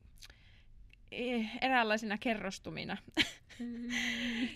eräänlaisina 1.60 2.18
kerrostumina. 2.18 2.96
Mm. 3.58 3.88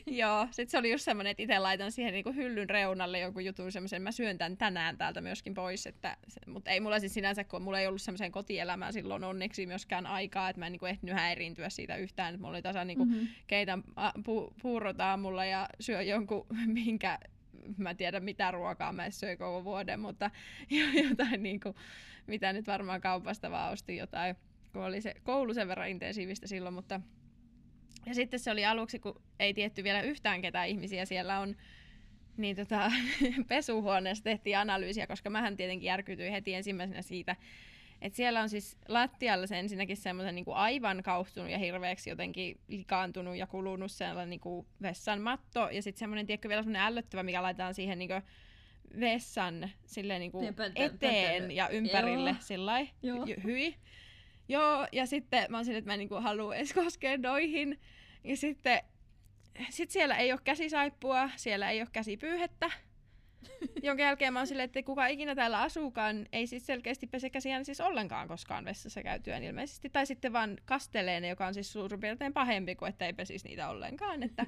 Joo, 0.20 0.48
sit 0.50 0.70
se 0.70 0.78
oli 0.78 0.90
just 0.90 1.04
semmoinen, 1.04 1.30
että 1.30 1.42
itse 1.42 1.58
laitan 1.58 1.92
siihen 1.92 2.12
niinku 2.12 2.32
hyllyn 2.32 2.70
reunalle 2.70 3.18
joku 3.18 3.40
jutun 3.40 3.72
semmoisen, 3.72 4.02
mä 4.02 4.12
syön 4.12 4.38
tän 4.38 4.56
tänään 4.56 4.96
täältä 4.96 5.20
myöskin 5.20 5.54
pois, 5.54 5.86
että, 5.86 6.16
mutta 6.46 6.70
ei 6.70 6.80
mulla 6.80 7.00
siis 7.00 7.14
sinänsä, 7.14 7.44
kun 7.44 7.62
mulla 7.62 7.80
ei 7.80 7.86
ollut 7.86 8.02
semmoiseen 8.02 8.32
kotielämään 8.32 8.92
silloin 8.92 9.24
onneksi 9.24 9.66
myöskään 9.66 10.06
aikaa, 10.06 10.48
että 10.48 10.60
mä 10.60 10.66
en 10.66 10.72
niinku 10.72 10.86
ehtinyt 10.86 11.14
häiriintyä 11.14 11.70
siitä 11.70 11.96
yhtään, 11.96 12.34
että 12.34 12.40
mulla 12.40 12.54
oli 12.54 12.62
tasa 12.62 12.84
niinku 12.84 13.04
mm-hmm. 13.04 13.28
keitän 13.46 13.82
pu, 14.24 14.54
puurot 14.62 15.00
aamulla 15.00 15.44
ja 15.44 15.68
syö 15.80 16.02
jonkun, 16.02 16.46
minkä 16.66 17.18
mä 17.76 17.90
en 17.90 17.96
tiedä 17.96 18.20
mitä 18.20 18.50
ruokaa 18.50 18.92
mä 18.92 19.10
söin 19.10 19.38
koko 19.38 19.64
vuoden, 19.64 20.00
mutta 20.00 20.30
jotain 21.08 21.42
niinku, 21.42 21.74
mitä 22.26 22.52
nyt 22.52 22.66
varmaan 22.66 23.00
kaupasta 23.00 23.50
vaan 23.50 23.72
ostin 23.72 23.96
jotain, 23.96 24.36
kun 24.72 24.84
oli 24.84 25.00
se 25.00 25.14
koulu 25.22 25.54
sen 25.54 25.68
verran 25.68 25.88
intensiivistä 25.88 26.46
silloin, 26.46 26.74
mutta 26.74 27.00
ja 28.06 28.14
sitten 28.14 28.40
se 28.40 28.50
oli 28.50 28.64
aluksi, 28.64 28.98
kun 28.98 29.22
ei 29.38 29.54
tietty 29.54 29.84
vielä 29.84 30.02
yhtään 30.02 30.42
ketään 30.42 30.68
ihmisiä 30.68 31.04
siellä 31.04 31.40
on, 31.40 31.56
niin 32.36 32.56
tota, 32.56 32.92
pesuhuoneessa 33.48 34.24
tehtiin 34.24 34.58
analyysiä, 34.58 35.06
koska 35.06 35.30
mähän 35.30 35.56
tietenkin 35.56 35.86
järkytyin 35.86 36.32
heti 36.32 36.54
ensimmäisenä 36.54 37.02
siitä, 37.02 37.36
että 38.02 38.16
siellä 38.16 38.40
on 38.40 38.48
siis 38.48 38.76
lattialla 38.88 39.46
se 39.46 39.58
ensinnäkin 39.58 39.96
semmoisen 39.96 40.34
niin 40.34 40.44
aivan 40.48 41.02
kauhtunut 41.02 41.50
ja 41.50 41.58
hirveäksi 41.58 42.10
jotenkin 42.10 42.60
likaantunut 42.68 43.36
ja 43.36 43.46
kulunut 43.46 43.92
sellainen 43.92 44.30
niin 44.30 44.40
kuin 44.40 44.66
vessan 44.82 45.20
matto 45.20 45.68
ja 45.70 45.82
sitten 45.82 45.98
semmoinen, 45.98 46.26
tiedätkö, 46.26 46.48
vielä 46.48 46.62
semmoinen 46.62 46.82
ällöttävä, 46.82 47.22
mikä 47.22 47.42
laitetaan 47.42 47.74
siihen 47.74 47.98
niin 47.98 48.08
kuin 48.08 48.22
vessan 49.00 49.70
silleen 49.86 50.20
niin 50.20 50.32
kuin 50.32 50.54
eteen 50.74 51.50
ja 51.50 51.68
ympärille 51.68 52.36
sillä 52.40 52.86
hyi. 53.44 53.76
Joo, 54.52 54.86
ja 54.92 55.06
sitten 55.06 55.46
mä 55.48 55.58
oon 55.58 55.64
silleen, 55.64 55.78
että 55.78 55.88
mä 55.88 55.94
en 55.94 55.98
niinku 55.98 56.14
halua 56.14 56.56
edes 56.56 56.72
koskea 56.72 57.18
noihin. 57.18 57.78
Ja 58.24 58.36
sitten 58.36 58.80
sit 59.70 59.90
siellä 59.90 60.16
ei 60.16 60.32
ole 60.32 60.40
käsisaippua, 60.44 61.30
siellä 61.36 61.70
ei 61.70 61.80
ole 61.80 61.88
käsipyyhettä. 61.92 62.70
jonka 63.82 64.02
jälkeen 64.02 64.32
mä 64.32 64.38
oon 64.38 64.46
silleen, 64.46 64.64
että 64.64 64.82
kuka 64.82 65.06
ikinä 65.06 65.34
täällä 65.34 65.60
asuukaan, 65.60 66.26
ei 66.32 66.46
siis 66.46 66.66
selkeästi 66.66 67.06
pese 67.06 67.30
käsiään 67.30 67.64
siis 67.64 67.80
ollenkaan 67.80 68.28
koskaan 68.28 68.64
vessassa 68.64 69.02
käytyään 69.02 69.42
ilmeisesti. 69.42 69.90
Tai 69.90 70.06
sitten 70.06 70.32
vaan 70.32 70.56
kastelee 70.64 71.20
ne, 71.20 71.28
joka 71.28 71.46
on 71.46 71.54
siis 71.54 71.72
suurin 71.72 72.00
piirtein 72.00 72.32
pahempi 72.32 72.74
kuin 72.74 72.88
että 72.88 73.06
ei 73.06 73.12
pesisi 73.12 73.48
niitä 73.48 73.68
ollenkaan. 73.68 74.22
Että 74.22 74.46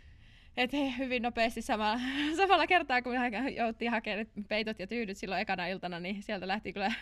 et 0.56 0.72
he 0.72 0.94
hyvin 0.98 1.22
nopeasti 1.22 1.62
samalla, 1.62 2.00
samalla 2.36 2.66
kertaa, 2.66 3.02
kun 3.02 3.12
me 3.12 3.50
jouttiin 3.50 3.90
hakemaan 3.90 4.26
peitot 4.48 4.78
ja 4.78 4.86
tyydyt 4.86 5.18
silloin 5.18 5.40
ekana 5.40 5.66
iltana, 5.66 6.00
niin 6.00 6.22
sieltä 6.22 6.48
lähti 6.48 6.72
kyllä 6.72 6.92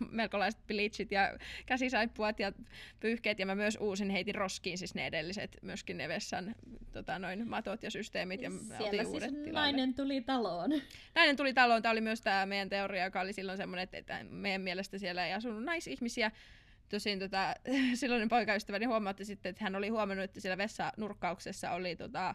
melkolaiset 0.10 0.60
bleachit 0.66 1.12
ja 1.12 1.38
käsisaippuat 1.66 2.40
ja 2.40 2.52
pyyhkeet, 3.00 3.38
ja 3.38 3.46
mä 3.46 3.54
myös 3.54 3.78
uusin 3.80 4.10
heitin 4.10 4.34
roskiin 4.34 4.78
siis 4.78 4.94
ne 4.94 5.06
edelliset, 5.06 5.56
myöskin 5.62 5.98
ne 5.98 6.08
vessan 6.08 6.54
tota, 6.92 7.18
noin 7.18 7.48
matot 7.48 7.82
ja 7.82 7.90
systeemit, 7.90 8.42
ja 8.42 8.50
Siellä 8.50 8.86
otin 8.86 8.98
siis 8.98 9.08
uudet 9.08 9.30
tilalle. 9.30 9.52
nainen 9.52 9.94
tuli 9.94 10.20
taloon. 10.20 10.70
Nainen 11.14 11.36
tuli 11.36 11.54
taloon, 11.54 11.82
tämä 11.82 11.92
oli 11.92 12.00
myös 12.00 12.20
tämä 12.20 12.46
meidän 12.46 12.68
teoria, 12.68 13.04
joka 13.04 13.20
oli 13.20 13.32
silloin 13.32 13.58
semmoinen, 13.58 13.88
että 13.92 14.24
meidän 14.30 14.60
mielestä 14.60 14.98
siellä 14.98 15.26
ei 15.26 15.32
asunut 15.32 15.64
naisihmisiä, 15.64 16.30
tosin 16.88 17.18
tota, 17.18 17.54
silloinen 17.94 18.28
poikaystäväni 18.28 18.84
huomautti 18.84 19.24
sitten, 19.24 19.50
että 19.50 19.64
hän 19.64 19.76
oli 19.76 19.88
huomannut, 19.88 20.24
että 20.24 20.40
siellä 20.40 20.58
vessanurkkauksessa 20.58 21.70
oli 21.70 21.96
tota, 21.96 22.34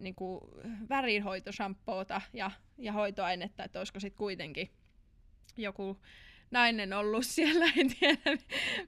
niin 0.00 0.14
kuin 0.14 0.40
värinhoitoshampoota 0.88 2.20
ja, 2.32 2.50
ja 2.78 2.92
hoitoainetta, 2.92 3.64
että 3.64 3.80
olisiko 3.80 4.00
sitten 4.00 4.18
kuitenkin 4.18 4.70
joku 5.56 6.00
nainen 6.50 6.92
ollut 6.92 7.26
siellä, 7.26 7.64
en 7.76 7.90
tiedä 8.00 8.38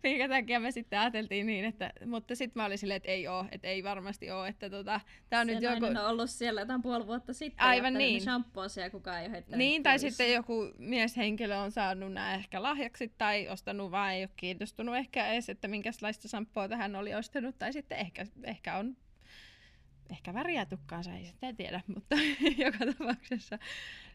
minkä 0.03 0.29
takia 0.29 0.61
me 0.61 0.71
sitten 0.71 0.99
ajateltiin 0.99 1.47
niin, 1.47 1.65
että, 1.65 1.93
mutta 2.07 2.35
sitten 2.35 2.63
mä 2.63 2.67
olin 2.67 2.79
silleen, 2.79 2.97
että 2.97 3.11
ei 3.11 3.29
oo, 3.29 3.45
että 3.51 3.69
ei 3.69 3.85
varmasti 3.85 4.31
oo, 4.31 4.45
että 4.45 4.71
tota, 4.71 5.01
tää 5.31 5.41
on 5.41 5.47
Se 5.47 5.55
nyt 5.55 5.63
joku... 5.63 5.85
on 5.85 5.97
ollut 5.97 6.31
siellä 6.31 6.61
jotain 6.61 6.83
puoli 6.83 7.07
vuotta 7.07 7.33
sitten, 7.33 7.67
Aivan 7.67 7.95
niin. 7.95 8.23
shampoosia 8.23 8.85
ja 8.85 8.91
kukaan 8.91 9.23
ei 9.23 9.29
ole 9.29 9.45
Niin, 9.57 9.83
tai 9.83 9.99
sitten 9.99 10.33
joku 10.33 10.73
mieshenkilö 10.79 11.59
on 11.59 11.73
saanut 11.73 12.13
nämä 12.13 12.35
ehkä 12.35 12.63
lahjaksi 12.63 13.13
tai 13.19 13.49
ostanut 13.49 13.91
vaan 13.91 14.13
ei 14.13 14.23
ole 14.23 14.31
kiinnostunut 14.37 14.97
ehkä 14.97 15.27
edes, 15.27 15.49
että 15.49 15.69
minkälaista 15.69 16.29
shampoota 16.29 16.77
hän 16.77 16.97
oli 16.97 17.15
ostanut, 17.15 17.59
tai 17.59 17.73
sitten 17.73 17.99
ehkä, 17.99 18.27
ehkä 18.45 18.77
on 18.77 18.97
ehkä 20.13 20.35
väriä 20.35 20.67
tukkaansa, 20.67 21.15
ei 21.15 21.25
sitä 21.25 21.53
tiedä, 21.53 21.81
mutta 21.87 22.17
joka 22.65 22.79
tapauksessa 22.79 23.59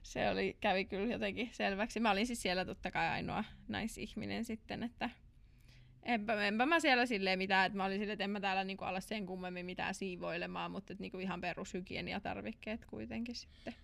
se 0.07 0.29
oli, 0.29 0.57
kävi 0.59 0.85
kyllä 0.85 1.13
jotenkin 1.13 1.49
selväksi. 1.51 1.99
Mä 1.99 2.11
olin 2.11 2.27
siis 2.27 2.41
siellä 2.41 2.65
totta 2.65 2.91
kai 2.91 3.07
ainoa 3.07 3.43
naisihminen 3.67 4.45
sitten, 4.45 4.83
että 4.83 5.09
enpä, 6.03 6.43
enpä 6.43 6.65
mä 6.65 6.79
siellä 6.79 7.05
silleen 7.05 7.37
mitään, 7.37 7.65
että 7.65 7.77
mä 7.77 7.85
olin 7.85 7.99
silleen, 7.99 8.13
että 8.13 8.23
en 8.23 8.29
mä 8.29 8.39
täällä 8.39 8.63
niinku 8.63 8.83
ala 8.83 8.99
sen 8.99 9.25
kummemmin 9.25 9.65
mitään 9.65 9.93
siivoilemaan, 9.93 10.71
mutta 10.71 10.93
et 10.93 10.99
niinku 10.99 11.19
ihan 11.19 11.41
perushygieniatarvikkeet 11.41 12.85
kuitenkin 12.85 13.35
sitten. 13.35 13.75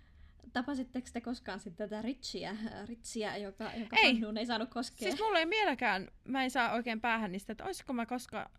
Tapasitteko 0.54 1.08
te 1.14 1.22
koskaan 1.22 1.60
sitten 1.60 1.90
tätä 1.90 2.02
Ritsiä, 2.02 2.56
Ritsiä 2.86 3.38
joka, 3.38 3.72
joka 3.76 3.98
ei. 3.98 4.22
ei 4.40 4.46
saanut 4.46 4.70
koskea? 4.70 5.10
Siis 5.10 5.22
mulla 5.22 5.40
ei 5.40 5.46
mieläkään, 5.46 6.08
mä 6.24 6.44
en 6.44 6.52
saa 6.52 6.74
oikein 6.74 7.02
päähän 7.02 7.32
niistä, 7.32 7.52
että 7.52 7.66
olisiko 7.66 7.94
mä 7.94 8.06
koskaan 8.06 8.50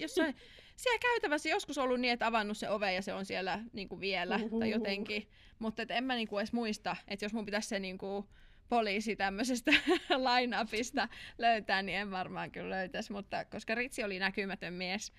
jossain 0.00 0.36
siellä 0.76 0.98
käytävässä 0.98 1.48
joskus 1.48 1.78
ollut 1.78 2.00
niin, 2.00 2.12
että 2.12 2.26
avannut 2.26 2.56
se 2.56 2.70
ove 2.70 2.92
ja 2.92 3.02
se 3.02 3.14
on 3.14 3.26
siellä 3.26 3.60
niin 3.72 3.88
kuin 3.88 4.00
vielä 4.00 4.36
Uhuhu. 4.36 4.60
tai 4.60 4.70
jotenkin. 4.70 5.28
Mutta 5.58 5.82
en 5.88 6.04
mä 6.04 6.14
niin 6.14 6.28
kuin 6.28 6.40
edes 6.40 6.52
muista, 6.52 6.96
että 7.08 7.24
jos 7.24 7.32
mun 7.32 7.44
pitäisi 7.44 7.68
se 7.68 7.78
niin 7.78 7.98
kuin 7.98 8.26
poliisi 8.68 9.16
tämmöisestä 9.16 9.70
line-upista 10.26 11.08
löytää, 11.38 11.82
niin 11.82 11.98
en 11.98 12.10
varmaan 12.10 12.50
kyllä 12.50 12.70
löytäisi. 12.70 13.12
Mutta 13.12 13.44
koska 13.44 13.74
Ritsi 13.74 14.04
oli 14.04 14.18
näkymätön 14.18 14.74
mies, 14.74 15.12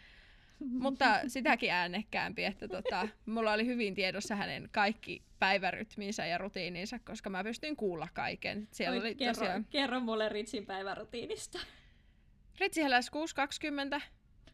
mutta 0.60 1.20
sitäkin 1.28 1.72
äänekkäämpi, 1.72 2.43
että 2.43 2.67
tota, 2.67 3.08
mulla 3.26 3.54
oli 3.54 3.65
hyvin 3.65 3.96
tiedossa 3.96 4.36
hänen 4.36 4.70
kaikki 4.72 5.24
päivärytminsä 5.39 6.26
ja 6.26 6.38
rutiininsa, 6.38 7.00
koska 7.00 7.30
mä 7.30 7.43
pystyin 7.43 7.76
kuulla 7.76 8.08
kaiken. 8.13 8.67
Siellä 8.72 8.96
Oi, 8.96 9.00
oli 9.00 9.15
kerro, 9.15 9.34
tosiaan... 9.34 9.65
kerro 9.65 10.00
mulle 10.00 10.30
Ritsin 10.30 10.65
päivärutiinista. 10.65 11.60
Ritsi 12.60 12.84
heläsi 12.84 13.12
6.20 13.96 14.02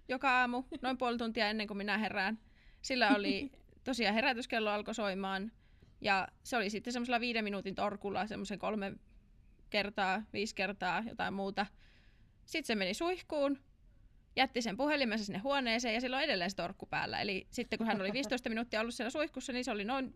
joka 0.08 0.40
aamu, 0.40 0.64
noin 0.82 0.98
puoli 0.98 1.18
tuntia 1.18 1.50
ennen 1.50 1.68
kuin 1.68 1.78
minä 1.78 1.98
herään. 1.98 2.40
Sillä 2.82 3.16
oli 3.16 3.52
tosiaan 3.84 4.16
herätyskello 4.16 4.70
alkoi 4.70 4.96
soimaan 4.96 5.52
Ja 6.02 6.28
se 6.44 6.58
oli 6.58 6.70
sitten 6.70 6.94
semmoisella 6.94 7.20
viiden 7.20 7.44
minuutin 7.44 7.76
torkulla 7.76 8.28
semmoisen 8.28 8.60
kolme 8.60 8.94
kertaa, 9.70 10.24
viisi 10.34 10.56
kertaa, 10.56 11.04
jotain 11.08 11.34
muuta. 11.34 11.66
Sitten 12.46 12.68
se 12.68 12.76
meni 12.76 12.94
suihkuun, 12.94 13.60
jätti 14.36 14.62
sen 14.62 14.78
puhelimensa 14.78 15.26
sinne 15.26 15.40
huoneeseen 15.40 15.94
ja 15.94 16.02
sillä 16.02 16.18
on 16.18 16.24
edelleen 16.24 16.50
se 16.50 16.56
torkku 16.56 16.86
päällä. 16.86 17.22
Eli 17.22 17.48
sitten 17.50 17.78
kun 17.78 17.88
hän 17.88 18.02
oli 18.02 18.14
15 18.14 18.50
minuuttia 18.50 18.82
ollut 18.82 18.94
siellä 18.96 19.10
suihkussa, 19.10 19.54
niin 19.54 19.66
se 19.66 19.72
oli 19.72 19.86
noin 19.86 20.16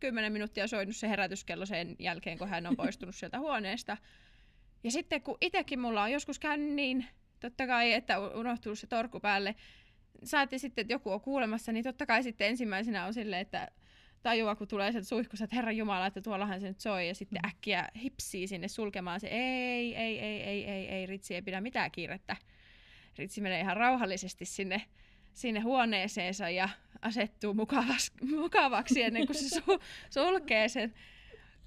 10 0.00 0.32
minuuttia 0.32 0.66
soinut 0.66 0.96
se 0.96 1.08
herätyskello 1.08 1.66
sen 1.66 1.96
jälkeen, 1.98 2.38
kun 2.38 2.48
hän 2.48 2.66
on 2.66 2.76
poistunut 2.76 3.14
sieltä 3.14 3.38
huoneesta. 3.38 3.96
Ja 4.84 4.90
sitten 4.90 5.22
kun 5.22 5.38
itsekin 5.40 5.80
mulla 5.80 6.02
on 6.02 6.12
joskus 6.12 6.38
käynyt 6.38 6.74
niin, 6.74 7.06
totta 7.40 7.66
kai, 7.66 7.92
että 7.92 8.18
on 8.18 8.36
unohtunut 8.36 8.78
se 8.78 8.86
torkku 8.86 9.20
päälle, 9.20 9.54
saatiin 10.24 10.60
sitten, 10.60 10.82
että 10.82 10.94
joku 10.94 11.12
on 11.12 11.20
kuulemassa, 11.20 11.72
niin 11.72 11.84
totta 11.84 12.06
kai 12.06 12.22
sitten 12.22 12.48
ensimmäisenä 12.48 13.06
on 13.06 13.14
silleen, 13.14 13.42
että 13.42 13.68
tajua, 14.22 14.56
kun 14.56 14.68
tulee 14.68 14.92
sieltä 14.92 15.08
suihkussa, 15.08 15.44
että 15.44 15.56
Herra 15.56 15.72
Jumala, 15.72 16.06
että 16.06 16.20
tuollahan 16.20 16.60
se 16.60 16.68
nyt 16.68 16.80
soi, 16.80 17.08
ja 17.08 17.14
sitten 17.14 17.40
mm. 17.44 17.48
äkkiä 17.48 17.88
hipsii 18.02 18.46
sinne 18.46 18.68
sulkemaan 18.68 19.20
se, 19.20 19.26
ei, 19.26 19.96
ei, 19.96 20.18
ei, 20.18 20.42
ei, 20.42 20.64
ei, 20.64 20.88
ei, 20.88 21.06
Ritsi 21.06 21.34
ei 21.34 21.42
pidä 21.42 21.60
mitään 21.60 21.90
kiirettä. 21.90 22.36
Ritsi 23.18 23.40
menee 23.40 23.60
ihan 23.60 23.76
rauhallisesti 23.76 24.44
sinne, 24.44 24.82
sinne 25.32 25.60
huoneeseensa 25.60 26.50
ja 26.50 26.68
asettuu 27.02 27.54
mukavas, 27.54 28.12
mukavaksi 28.40 29.02
ennen 29.02 29.26
kuin 29.26 29.36
se 29.36 29.48
su, 29.48 29.80
sulkee 30.10 30.68
sen, 30.68 30.94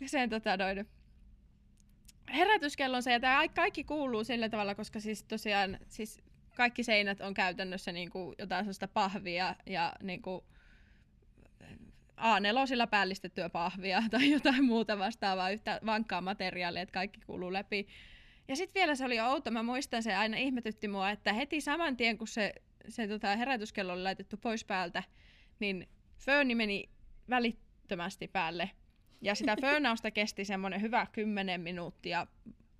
sen 0.05 0.29
tota 0.29 0.57
noin, 0.57 0.87
herätyskellonsa. 2.33 3.11
Ja 3.11 3.19
tämä 3.19 3.47
kaikki 3.47 3.83
kuuluu 3.83 4.23
sillä 4.23 4.49
tavalla, 4.49 4.75
koska 4.75 4.99
siis 4.99 5.23
tosiaan 5.23 5.77
siis 5.87 6.21
kaikki 6.55 6.83
seinät 6.83 7.21
on 7.21 7.33
käytännössä 7.33 7.91
niin 7.91 8.09
kuin 8.09 8.35
jotain 8.37 8.63
sellaista 8.63 8.87
pahvia 8.87 9.55
ja 9.65 9.93
niin 10.01 10.21
kuin 10.21 10.41
A4 12.17 12.87
päällistettyä 12.89 13.49
pahvia 13.49 14.03
tai 14.11 14.31
jotain 14.31 14.65
muuta 14.65 14.99
vastaavaa, 14.99 15.49
yhtä 15.49 15.79
vankkaa 15.85 16.21
materiaalia, 16.21 16.81
että 16.81 16.93
kaikki 16.93 17.19
kuuluu 17.25 17.53
läpi. 17.53 17.87
Ja 18.47 18.55
sitten 18.55 18.79
vielä 18.79 18.95
se 18.95 19.05
oli 19.05 19.19
outo, 19.19 19.51
mä 19.51 19.63
muistan 19.63 20.03
se 20.03 20.15
aina 20.15 20.37
ihmetytti 20.37 20.87
mua, 20.87 21.09
että 21.09 21.33
heti 21.33 21.61
saman 21.61 21.97
tien 21.97 22.17
kun 22.17 22.27
se, 22.27 22.53
se 22.89 23.07
tota 23.07 23.35
herätyskello 23.35 23.93
oli 23.93 24.03
laitettu 24.03 24.37
pois 24.37 24.65
päältä, 24.65 25.03
niin 25.59 25.89
fööni 26.17 26.55
meni 26.55 26.89
välittömästi 27.29 28.27
päälle. 28.27 28.69
Ja 29.21 29.35
sitä 29.35 29.55
föönausta 29.61 30.11
kesti 30.11 30.45
semmoinen 30.45 30.81
hyvä 30.81 31.07
kymmenen 31.11 31.61
minuuttia 31.61 32.27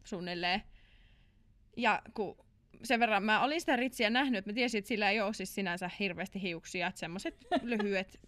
suunnilleen. 0.04 0.62
Ja 1.77 2.01
kun 2.13 2.38
sen 2.84 2.99
verran 2.99 3.23
mä 3.23 3.43
olin 3.43 3.60
sitä 3.60 3.75
ritsiä 3.75 4.10
nähnyt, 4.10 4.38
että 4.38 4.51
mä 4.51 4.54
tiesin, 4.54 4.80
että 4.80 4.88
sillä 4.89 5.10
ei 5.10 5.21
ole 5.21 5.34
siis 5.34 5.56
sinänsä 5.56 5.89
hirveästi 5.99 6.41
hiuksia, 6.41 6.88
että 6.88 6.99
semmoiset 6.99 7.36
lyhyet 7.62 8.19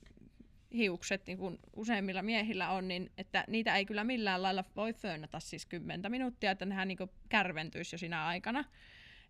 hiukset, 0.74 1.28
niin 1.28 1.38
kuin 1.38 1.60
useimmilla 1.76 2.22
miehillä 2.22 2.70
on, 2.70 2.88
niin 2.88 3.12
että 3.18 3.44
niitä 3.48 3.76
ei 3.76 3.86
kyllä 3.86 4.04
millään 4.04 4.42
lailla 4.42 4.64
voi 4.76 4.94
föönata 4.94 5.40
siis 5.40 5.66
kymmentä 5.66 6.10
minuuttia, 6.10 6.52
että 6.52 6.66
nehän 6.66 6.88
niin 6.88 6.98
kärventyisi 7.30 7.96
jo 7.96 7.98
siinä 7.98 8.26
aikana. 8.26 8.64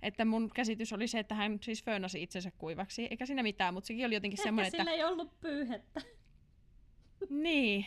Että 0.01 0.25
mun 0.25 0.49
käsitys 0.55 0.93
oli 0.93 1.07
se, 1.07 1.19
että 1.19 1.35
hän 1.35 1.59
siis 1.61 1.83
föönasi 1.83 2.23
itsensä 2.23 2.51
kuivaksi, 2.57 3.07
eikä 3.11 3.25
siinä 3.25 3.43
mitään, 3.43 3.73
mutta 3.73 3.87
sekin 3.87 4.05
oli 4.05 4.13
jotenkin 4.13 4.39
Ehkä 4.39 4.43
semmoinen, 4.43 4.71
että... 4.75 4.91
ei 4.91 5.03
ollut 5.03 5.39
pyyhettä. 5.41 6.01
Niin. 7.29 7.85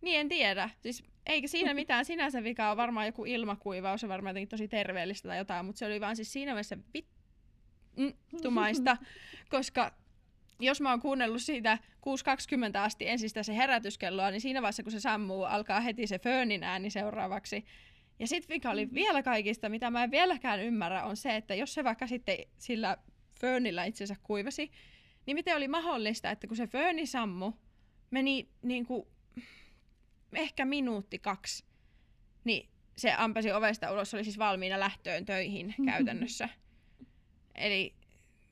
Niin, 0.00 0.20
en 0.20 0.28
tiedä. 0.28 0.70
Siis 0.80 1.04
eikä 1.26 1.48
siinä 1.48 1.74
mitään 1.82 2.04
sinänsä 2.04 2.44
vikaa, 2.44 2.76
varmaan 2.76 3.06
joku 3.06 3.24
ilmakuivaus 3.24 4.04
on 4.04 4.10
varmaan 4.10 4.30
jotenkin 4.30 4.48
tosi 4.48 4.68
terveellistä 4.68 5.28
tai 5.28 5.38
jotain, 5.38 5.66
mutta 5.66 5.78
se 5.78 5.86
oli 5.86 6.00
vaan 6.00 6.16
siis 6.16 6.32
siinä 6.32 6.52
mielessä 6.52 6.78
vittumaista, 8.32 8.96
koska 9.48 9.92
jos 10.60 10.80
mä 10.80 10.90
oon 10.90 11.00
kuunnellut 11.00 11.42
siitä 11.42 11.78
6.20 11.82 12.78
asti 12.78 13.08
ensin 13.08 13.28
sitä 13.28 13.42
se 13.42 13.56
herätyskelloa, 13.56 14.30
niin 14.30 14.40
siinä 14.40 14.62
vaiheessa 14.62 14.82
kun 14.82 14.92
se 14.92 15.00
sammuu, 15.00 15.44
alkaa 15.44 15.80
heti 15.80 16.06
se 16.06 16.18
föönin 16.18 16.64
ääni 16.64 16.90
seuraavaksi. 16.90 17.64
Ja 18.18 18.26
sitten 18.26 18.54
mikä 18.54 18.70
oli 18.70 18.88
vielä 18.92 19.22
kaikista, 19.22 19.68
mitä 19.68 19.90
mä 19.90 20.04
en 20.04 20.10
vieläkään 20.10 20.60
ymmärrä, 20.60 21.04
on 21.04 21.16
se, 21.16 21.36
että 21.36 21.54
jos 21.54 21.74
se 21.74 21.84
vaikka 21.84 22.06
sitten 22.06 22.38
sillä 22.58 22.96
föönillä 23.40 23.84
itsensä 23.84 24.16
kuivasi, 24.22 24.70
niin 25.26 25.34
miten 25.34 25.56
oli 25.56 25.68
mahdollista, 25.68 26.30
että 26.30 26.46
kun 26.46 26.56
se 26.56 26.66
fööni 26.66 27.06
sammu, 27.06 27.52
meni 28.10 28.48
niin 28.62 28.86
kuin 28.86 29.06
ehkä 30.34 30.64
minuutti 30.64 31.18
kaksi, 31.18 31.64
niin 32.44 32.68
se 32.96 33.12
ampasi 33.12 33.52
ovesta 33.52 33.92
ulos, 33.92 34.14
oli 34.14 34.24
siis 34.24 34.38
valmiina 34.38 34.80
lähtöön 34.80 35.24
töihin 35.24 35.74
käytännössä. 35.86 36.48
Eli 37.54 37.94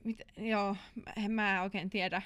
mit, 0.04 0.22
joo, 0.36 0.76
en 1.24 1.30
mä 1.30 1.62
oikein 1.62 1.90
tiedä, 1.90 2.22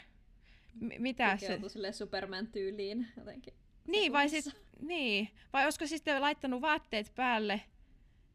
M- 0.81 1.03
mitä 1.03 1.37
se... 1.37 1.61
sille 1.69 1.93
Superman-tyyliin 1.93 3.09
jotenkin. 3.17 3.55
Niin, 3.87 4.12
vai, 4.12 4.29
sit, 4.29 4.45
niin. 4.81 5.29
vai 5.53 5.65
olisiko 5.65 5.87
sitten 5.87 6.21
laittanut 6.21 6.61
vaatteet 6.61 7.12
päälle 7.15 7.61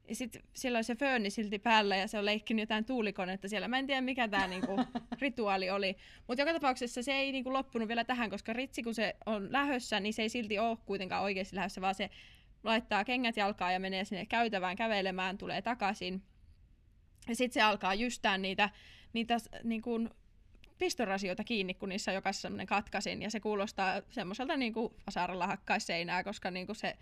ja 0.10 0.16
sitten 0.16 0.42
siellä 0.54 0.78
oli 0.78 0.84
se 0.84 0.96
fööni 0.96 1.30
silti 1.30 1.60
päällä 1.60 1.96
ja 1.96 2.08
se 2.08 2.20
on 2.20 2.26
leikkinyt 2.26 2.64
jotain 2.64 2.86
tuulikonetta 2.86 3.48
siellä. 3.48 3.68
Mä 3.68 3.80
en 3.80 3.88
tiedä 3.88 4.02
mikä 4.02 4.28
tämä 4.28 4.48
niinku, 4.48 4.78
rituaali 5.22 5.70
oli. 5.70 5.98
Mutta 6.28 6.42
joka 6.42 6.54
tapauksessa 6.54 7.04
se 7.04 7.14
ei 7.14 7.32
niinku, 7.32 7.54
loppunut 7.54 7.88
vielä 7.88 8.04
tähän, 8.04 8.30
koska 8.30 8.54
Ritsi 8.54 8.84
kun 8.84 8.96
se 8.96 9.16
on 9.26 9.52
lähössä, 9.52 10.00
niin 10.00 10.14
se 10.14 10.22
ei 10.22 10.30
silti 10.30 10.60
ole 10.60 10.78
kuitenkaan 10.86 11.24
oikeasti 11.24 11.56
lähössä, 11.56 11.82
vaan 11.82 11.96
se 11.96 12.10
laittaa 12.64 13.06
kengät 13.06 13.38
jalkaan 13.38 13.74
ja 13.74 13.80
menee 13.80 14.06
sinne 14.06 14.26
käytävään 14.26 14.76
kävelemään, 14.76 15.38
tulee 15.38 15.62
takaisin. 15.62 16.24
Ja 17.28 17.36
sitten 17.36 17.54
se 17.54 17.62
alkaa 17.62 17.94
jystää 17.94 18.38
niitä, 18.38 18.70
niitä 19.14 19.38
niin 19.64 19.82
kuin, 19.82 20.10
pistorasioita 20.78 21.44
kiinni, 21.44 21.74
kun 21.74 21.90
niissä 21.90 22.12
on 22.12 22.16
jokaisessa 22.16 22.42
semmoinen 22.42 22.68
katkasin, 22.68 23.22
ja 23.22 23.32
se 23.32 23.40
kuulostaa 23.40 24.02
semmoiselta 24.10 24.58
niin 24.58 24.74
kuin 24.74 24.94
vasaralla 25.06 25.48
hakkaisi 25.48 25.86
seinää, 25.86 26.24
koska 26.24 26.52
niin 26.52 26.66
kuin 26.66 26.76
se 26.76 26.98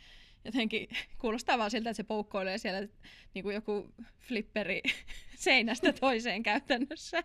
jotenkin 0.45 0.89
kuulostaa 1.21 1.57
vaan 1.57 1.71
siltä, 1.71 1.89
että 1.89 1.97
se 1.97 2.03
poukkoilee 2.03 2.57
siellä 2.57 2.87
niin 3.33 3.43
kuin 3.43 3.55
joku 3.55 3.93
flipperi 4.19 4.81
seinästä 5.35 5.93
toiseen 5.93 6.43
käytännössä. 6.43 7.23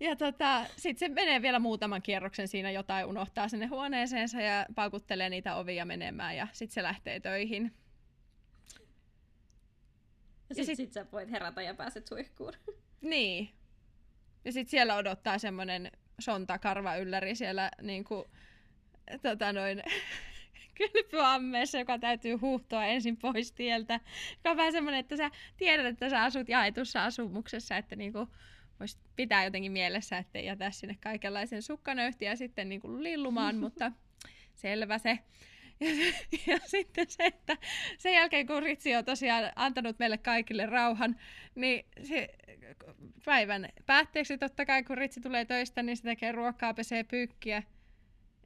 Ja 0.00 0.16
tota, 0.16 0.66
sitten 0.76 1.08
se 1.08 1.14
menee 1.14 1.42
vielä 1.42 1.58
muutaman 1.58 2.02
kierroksen 2.02 2.48
siinä 2.48 2.70
jotain, 2.70 3.06
unohtaa 3.06 3.48
sinne 3.48 3.66
huoneeseensa 3.66 4.40
ja 4.40 4.66
paukuttelee 4.74 5.30
niitä 5.30 5.56
ovia 5.56 5.84
menemään 5.84 6.36
ja 6.36 6.48
sitten 6.52 6.74
se 6.74 6.82
lähtee 6.82 7.20
töihin. 7.20 7.74
Ja 10.48 10.54
sitten 10.54 10.76
sit, 10.76 10.76
sit 10.76 10.92
sä 10.92 11.06
voit 11.12 11.30
herätä 11.30 11.62
ja 11.62 11.74
pääset 11.74 12.06
suihkuun. 12.06 12.52
Niin. 13.00 13.50
Ja 14.44 14.52
sitten 14.52 14.70
siellä 14.70 14.96
odottaa 14.96 15.38
semmoinen 15.38 15.90
sontakarva 16.20 16.96
ylläri 16.96 17.34
siellä 17.34 17.70
niin 17.82 18.04
kuin, 18.04 18.24
tota 19.22 19.52
noin, 19.52 19.82
kylpyammeessa, 20.74 21.78
joka 21.78 21.98
täytyy 21.98 22.34
huuhtoa 22.34 22.84
ensin 22.84 23.16
pois 23.16 23.52
tieltä. 23.52 24.00
Joka 24.36 24.50
on 24.50 24.56
vähän 24.56 24.72
semmoinen, 24.72 25.00
että 25.00 25.16
sä 25.16 25.30
tiedät, 25.56 25.86
että 25.86 26.10
sä 26.10 26.22
asut 26.22 26.48
jaetussa 26.48 27.04
asumuksessa, 27.04 27.76
että 27.76 27.96
niinku 27.96 28.28
voisi 28.80 28.98
pitää 29.16 29.44
jotenkin 29.44 29.72
mielessä, 29.72 30.18
ettei 30.18 30.46
jätä 30.46 30.70
sinne 30.70 30.96
kaikenlaisen 31.00 31.62
sukkanöyhtiä 31.62 32.36
sitten 32.36 32.68
niinku 32.68 33.02
lillumaan, 33.02 33.56
mutta 33.64 33.92
selvä 34.54 34.98
se. 34.98 35.18
Ja, 35.80 35.88
ja 36.46 36.58
sitten 36.66 37.06
se, 37.10 37.24
että 37.24 37.56
sen 37.98 38.12
jälkeen 38.12 38.46
kun 38.46 38.62
Ritsi 38.62 38.94
on 38.94 39.04
tosiaan 39.04 39.52
antanut 39.56 39.98
meille 39.98 40.18
kaikille 40.18 40.66
rauhan, 40.66 41.16
niin 41.54 41.86
se 42.02 42.28
päivän 43.24 43.68
päätteeksi 43.86 44.38
totta 44.38 44.66
kai 44.66 44.82
kun 44.82 44.98
Ritsi 44.98 45.20
tulee 45.20 45.44
töistä, 45.44 45.82
niin 45.82 45.96
se 45.96 46.02
tekee 46.02 46.32
ruokaa, 46.32 46.74
pesee 46.74 47.04
pyykkiä 47.04 47.62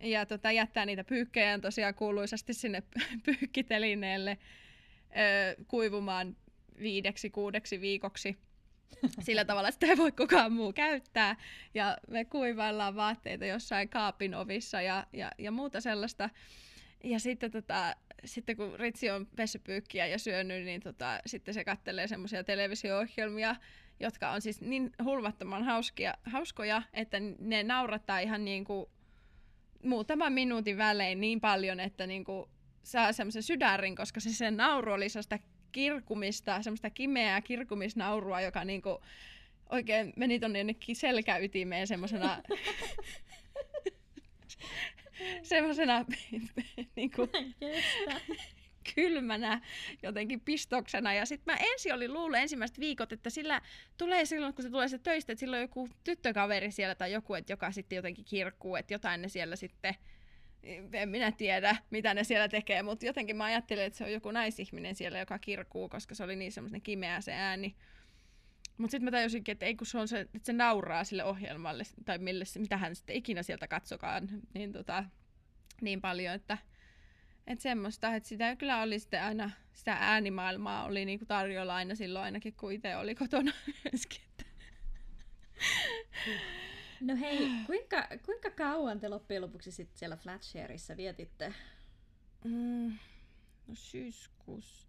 ja 0.01 0.27
tota, 0.27 0.53
jättää 0.53 0.87
niitä 0.87 1.05
pyykkejä 1.05 1.59
tosiaan 1.59 1.95
kuuluisasti 1.95 2.55
sinne 2.55 2.83
pyykkitelineelle 3.27 4.39
ö, 5.11 5.65
kuivumaan 5.69 6.37
viideksi, 6.79 7.31
kuudeksi 7.31 7.81
viikoksi 7.81 8.39
sillä 9.27 9.45
tavalla, 9.45 9.71
sitä 9.71 9.87
ei 9.87 9.97
voi 9.97 10.13
kukaan 10.13 10.53
muu 10.53 10.73
käyttää. 10.73 11.37
Ja 11.75 11.99
me 12.09 12.25
kuivaillaan 12.25 12.97
vaatteita 12.97 13.47
jossain 13.47 13.89
kaapin 13.89 14.35
ovissa 14.35 14.83
ja, 14.83 15.07
ja, 15.13 15.33
ja 15.39 15.51
muuta 15.51 15.81
sellaista. 15.81 16.31
Ja 17.05 17.21
sitten, 17.21 17.51
tota, 17.51 17.97
sitten 18.25 18.57
kun 18.57 18.75
Ritsi 18.79 19.11
on 19.11 19.27
pessypyykkiä 19.37 20.07
ja 20.07 20.19
syönyt, 20.19 20.65
niin 20.65 20.81
tota, 20.81 21.21
sitten 21.27 21.55
se 21.55 21.65
kattelee 21.65 22.07
semmoisia 22.07 22.45
televisio-ohjelmia, 22.45 23.57
jotka 24.01 24.31
on 24.31 24.41
siis 24.41 24.61
niin 24.61 24.91
hulvattoman 25.05 25.65
hauskia, 25.65 26.15
hauskoja, 26.25 26.83
että 26.93 27.17
ne 27.39 27.63
naurattaa 27.63 28.19
ihan 28.19 28.45
niin 28.45 28.65
kuin 28.65 28.91
muutaman 29.85 30.33
minuutin 30.33 30.79
välein 30.79 31.21
niin 31.21 31.41
paljon, 31.41 31.81
että 31.81 32.07
niinku 32.07 32.49
saa 32.83 33.13
semmoisen 33.13 33.43
sydärin, 33.43 33.97
koska 33.97 34.21
se 34.21 34.33
sen 34.33 34.57
nauru 34.57 34.93
oli 34.93 35.09
sellaista 35.09 35.39
kirkumista, 35.73 36.63
semmoista 36.63 36.91
kimeää 36.91 37.41
kirkumisnaurua, 37.41 38.41
joka 38.41 38.65
niinku 38.65 39.01
oikein 39.71 40.13
meni 40.17 40.41
tonne 40.41 40.59
jonnekin 40.59 40.97
selkäytimeen 40.97 41.87
semmoisena 41.87 42.43
semmoisena 45.43 46.05
niinku, 46.97 47.29
kylmänä 48.95 49.61
jotenkin 50.03 50.41
pistoksena. 50.41 51.15
Ja 51.15 51.27
sitten 51.27 51.55
mä 51.55 51.59
ensin 51.73 51.95
olin 51.95 52.13
luullut 52.13 52.39
ensimmäiset 52.39 52.81
viikot, 52.81 53.13
että 53.13 53.31
sillä 53.31 53.61
tulee 53.97 54.25
silloin, 54.25 54.55
kun 54.55 54.63
se 54.63 54.71
tulee 54.71 54.89
se 54.89 54.99
töistä, 54.99 55.33
että 55.33 55.41
silloin 55.41 55.63
joku 55.63 55.89
tyttökaveri 56.05 56.71
siellä 56.71 56.95
tai 56.95 57.13
joku, 57.13 57.35
että 57.35 57.53
joka 57.53 57.73
sitten 57.73 57.97
jotenkin 57.97 58.25
kirkkuu, 58.25 58.77
että 58.77 58.95
jotain 58.95 59.23
ne 59.23 59.29
siellä 59.29 59.57
sitten 59.57 59.95
en 60.93 61.09
minä 61.09 61.33
tiedä, 61.33 61.77
mitä 61.91 62.15
ne 62.15 62.25
siellä 62.25 62.49
tekee, 62.49 62.83
mutta 62.83 63.07
jotenkin 63.07 63.37
mä 63.37 63.45
ajattelin, 63.45 63.85
että 63.85 63.97
se 63.97 64.05
on 64.05 64.13
joku 64.13 64.31
naisihminen 64.31 64.95
siellä, 64.95 65.19
joka 65.19 65.39
kirkuu, 65.39 65.89
koska 65.89 66.15
se 66.15 66.25
oli 66.25 66.37
niin 66.37 66.53
semmoinen 66.53 66.83
kimeä 66.83 67.21
se 67.21 67.33
ääni. 67.33 67.77
Mutta 68.79 68.91
sitten 68.91 69.05
mä 69.05 69.11
tajusinkin, 69.11 69.53
että 69.53 69.67
ei 69.67 69.77
kun 69.77 69.87
se 69.87 69.99
on 69.99 70.09
se, 70.09 70.21
että 70.21 70.39
se 70.43 70.53
nauraa 70.53 71.05
sille 71.05 71.25
ohjelmalle, 71.25 71.85
tai 72.05 72.19
mille, 72.19 72.45
mitä 72.59 72.77
hän 72.77 72.97
sitten 72.97 73.17
ikinä 73.17 73.43
sieltä 73.43 73.69
katsokaan, 73.69 74.29
niin, 74.55 74.73
tota, 74.73 75.05
niin 75.81 76.01
paljon, 76.01 76.35
että 76.35 76.59
että 77.49 77.63
semmoista, 77.63 78.15
että 78.15 78.29
sitä 78.29 78.57
kyllä 78.57 78.83
oli 78.83 78.99
sitten 78.99 79.23
aina, 79.23 79.51
sitä 79.73 79.97
äänimaailmaa 80.01 80.85
oli 80.85 81.05
niinku 81.05 81.27
tarjolla 81.27 81.75
aina 81.75 81.95
silloin 81.95 82.25
ainakin, 82.25 82.55
kun 82.55 82.73
itse 82.73 82.97
oli 82.97 83.15
kotona 83.15 83.53
No 87.01 87.17
hei, 87.17 87.51
kuinka, 87.67 88.09
kuinka 88.25 88.51
kauan 88.51 89.01
te 89.01 89.09
loppujen 89.09 89.43
lopuksi 89.43 89.73
sitten 89.73 89.99
siellä 89.99 90.17
Flatshareissa 90.17 90.97
vietitte? 90.97 91.55
Mm, 92.45 92.99
no 93.67 93.75
syyskuussa. 93.75 94.89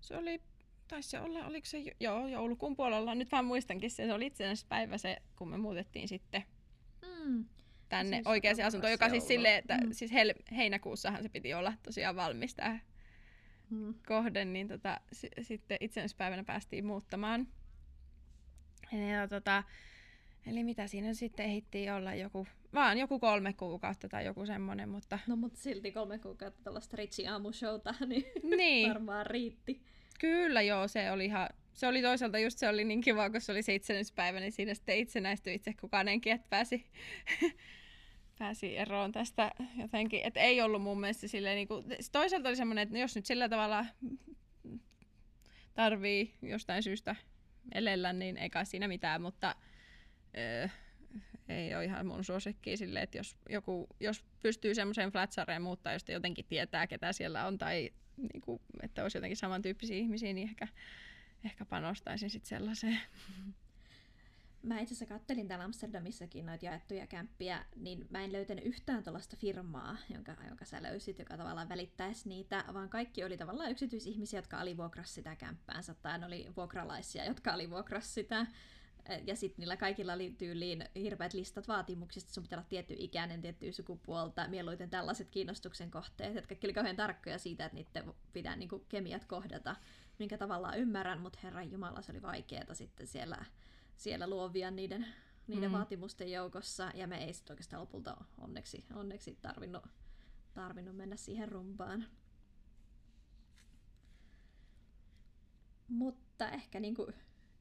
Se 0.00 0.16
oli, 0.16 0.42
taisi 0.88 1.08
se 1.08 1.20
olla, 1.20 1.46
oliko 1.46 1.66
se, 1.66 1.82
joo, 2.00 2.28
joulukuun 2.28 2.76
puolella, 2.76 3.14
nyt 3.14 3.32
vaan 3.32 3.44
muistankin 3.44 3.90
se, 3.90 4.06
se 4.06 4.12
oli 4.12 4.32
päivä 4.68 4.98
se, 4.98 5.22
kun 5.36 5.48
me 5.48 5.56
muutettiin 5.56 6.08
sitten 6.08 6.44
mm. 7.02 7.44
Tänne 7.90 8.16
siis 8.16 8.26
oikeaan 8.26 8.60
asuntoon, 8.60 8.90
joka 8.90 9.08
siis 9.08 9.28
silleen, 9.28 9.58
että 9.58 9.78
mm. 9.84 9.92
siis 9.92 10.12
hel, 10.12 10.34
heinäkuussahan 10.56 11.22
se 11.22 11.28
piti 11.28 11.54
olla 11.54 11.72
tosiaan 11.82 12.16
valmis 12.16 12.54
tämä 12.54 12.78
mm. 13.70 13.94
kohde, 14.06 14.44
niin 14.44 14.68
tota, 14.68 15.00
s- 15.12 15.46
sitten 15.46 15.78
itsenäispäivänä 15.80 16.44
päästiin 16.44 16.86
muuttamaan. 16.86 17.48
Ja, 18.92 19.28
tota, 19.28 19.62
eli 20.46 20.64
mitä 20.64 20.86
siinä 20.86 21.14
sitten 21.14 21.46
ehittiin 21.46 21.92
olla 21.92 22.14
joku, 22.14 22.46
vaan 22.74 22.98
joku 22.98 23.18
kolme 23.18 23.52
kuukautta 23.52 24.08
tai 24.08 24.24
joku 24.24 24.46
semmoinen, 24.46 24.88
mutta... 24.88 25.18
No 25.26 25.36
mutta 25.36 25.60
silti 25.60 25.92
kolme 25.92 26.18
kuukautta 26.18 26.60
tällaista 26.64 26.96
Ritsi 26.96 27.26
aamushowta, 27.26 27.94
niin, 28.06 28.24
niin. 28.56 28.88
varmaan 28.88 29.26
riitti. 29.26 29.82
Kyllä 30.20 30.62
joo, 30.62 30.88
se 30.88 31.10
oli 31.10 31.24
ihan, 31.24 31.48
se 31.72 31.86
oli 31.86 32.02
toisaalta 32.02 32.38
just 32.38 32.58
se 32.58 32.68
oli 32.68 32.84
niin 32.84 33.00
kiva, 33.00 33.30
kun 33.30 33.40
se 33.40 33.52
oli 33.52 33.62
se 33.62 33.74
itsenäispäivä, 33.74 34.40
niin 34.40 34.52
siinä 34.52 34.74
sitten 34.74 34.98
itsenäistyi 34.98 35.54
itse 35.54 35.74
kukaanenkin, 35.80 36.32
että 36.32 36.46
pääsi, 36.50 36.86
pääsi 38.40 38.76
eroon 38.76 39.12
tästä 39.12 39.50
jotenkin. 39.76 40.20
Että 40.24 40.40
ei 40.40 40.62
ollut 40.62 40.82
mun 40.82 41.00
mielestä 41.00 41.28
silleen, 41.28 41.56
niin 41.56 41.68
kuin, 41.68 41.84
toisaalta 42.12 42.48
oli 42.48 42.56
semmoinen, 42.56 42.82
että 42.82 42.98
jos 42.98 43.16
nyt 43.16 43.26
sillä 43.26 43.48
tavalla 43.48 43.86
tarvii 45.74 46.34
jostain 46.42 46.82
syystä 46.82 47.16
elellä, 47.74 48.12
niin 48.12 48.36
ei 48.36 48.50
kai 48.50 48.66
siinä 48.66 48.88
mitään, 48.88 49.22
mutta 49.22 49.54
öö, 50.38 50.68
ei 51.48 51.74
ole 51.74 51.84
ihan 51.84 52.06
mun 52.06 52.24
suosikki 52.24 52.76
silleen, 52.76 53.02
että 53.02 53.18
jos, 53.18 53.36
joku, 53.48 53.86
jos 54.00 54.24
pystyy 54.42 54.74
semmoiseen 54.74 55.12
flatsareen 55.12 55.62
muuttaa, 55.62 55.92
josta 55.92 56.12
jotenkin 56.12 56.44
tietää, 56.48 56.86
ketä 56.86 57.12
siellä 57.12 57.46
on, 57.46 57.58
tai 57.58 57.90
niin 58.16 58.40
kuin, 58.40 58.60
että 58.82 59.02
olisi 59.02 59.18
jotenkin 59.18 59.36
samantyyppisiä 59.36 59.96
ihmisiä, 59.96 60.32
niin 60.32 60.48
ehkä, 60.48 60.68
ehkä 61.44 61.64
panostaisin 61.64 62.30
sitten 62.30 62.48
sellaiseen. 62.48 63.00
Mä 64.62 64.80
itse 64.80 64.94
asiassa 64.94 65.14
kattelin 65.14 65.48
täällä 65.48 65.64
Amsterdamissakin 65.64 66.46
noita 66.46 66.64
jaettuja 66.64 67.06
kämppiä, 67.06 67.64
niin 67.76 68.06
mä 68.10 68.24
en 68.24 68.32
löytänyt 68.32 68.66
yhtään 68.66 69.02
tällaista 69.02 69.36
firmaa, 69.36 69.96
jonka, 70.14 70.36
jonka 70.48 70.64
sä 70.64 70.82
löysit, 70.82 71.18
joka 71.18 71.36
tavallaan 71.36 71.68
välittäisi 71.68 72.28
niitä, 72.28 72.64
vaan 72.74 72.88
kaikki 72.88 73.24
oli 73.24 73.36
tavallaan 73.36 73.70
yksityisihmisiä, 73.70 74.38
jotka 74.38 74.60
alivuokras 74.60 75.14
sitä 75.14 75.36
kämppäänsä, 75.36 75.94
tai 75.94 76.18
ne 76.18 76.26
oli 76.26 76.46
vuokralaisia, 76.56 77.24
jotka 77.24 77.52
alivuokras 77.52 78.14
sitä. 78.14 78.46
Ja 79.26 79.36
sitten 79.36 79.62
niillä 79.62 79.76
kaikilla 79.76 80.12
oli 80.12 80.34
tyyliin 80.38 80.84
hirveät 80.96 81.34
listat 81.34 81.68
vaatimuksista, 81.68 82.32
sun 82.32 82.42
pitää 82.42 82.58
olla 82.58 82.68
tietty 82.68 82.94
ikäinen, 82.98 83.42
tietty 83.42 83.72
sukupuolta, 83.72 84.48
mieluiten 84.48 84.90
tällaiset 84.90 85.30
kiinnostuksen 85.30 85.90
kohteet, 85.90 86.36
että 86.36 86.48
kaikki 86.48 86.66
oli 86.66 86.74
kauhean 86.74 86.96
tarkkoja 86.96 87.38
siitä, 87.38 87.64
että 87.64 87.76
niiden 87.76 88.14
pitää 88.32 88.56
niinku 88.56 88.84
kemiat 88.88 89.24
kohdata, 89.24 89.76
minkä 90.18 90.38
tavallaan 90.38 90.78
ymmärrän, 90.78 91.20
mutta 91.20 91.38
herran 91.42 91.70
jumala, 91.70 92.02
se 92.02 92.12
oli 92.12 92.22
vaikeaa 92.22 92.74
sitten 92.74 93.06
siellä 93.06 93.44
siellä 94.00 94.26
luovia 94.26 94.70
niiden, 94.70 95.06
niiden 95.46 95.70
mm. 95.70 95.72
vaatimusten 95.72 96.32
joukossa, 96.32 96.90
ja 96.94 97.06
me 97.06 97.24
ei 97.24 97.32
sitten 97.32 97.52
oikeastaan 97.52 97.80
lopulta 97.80 98.16
onneksi, 98.38 98.84
onneksi 98.94 99.38
tarvinnut, 99.42 99.84
tarvinnut 100.54 100.96
mennä 100.96 101.16
siihen 101.16 101.48
rumpaan. 101.48 102.04
Mutta 105.88 106.50
ehkä 106.50 106.80
niin 106.80 106.94
kuin 106.94 107.14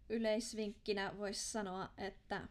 yleisvinkkinä 0.10 1.18
voisi 1.18 1.52
sanoa, 1.52 1.90
että 1.98 2.48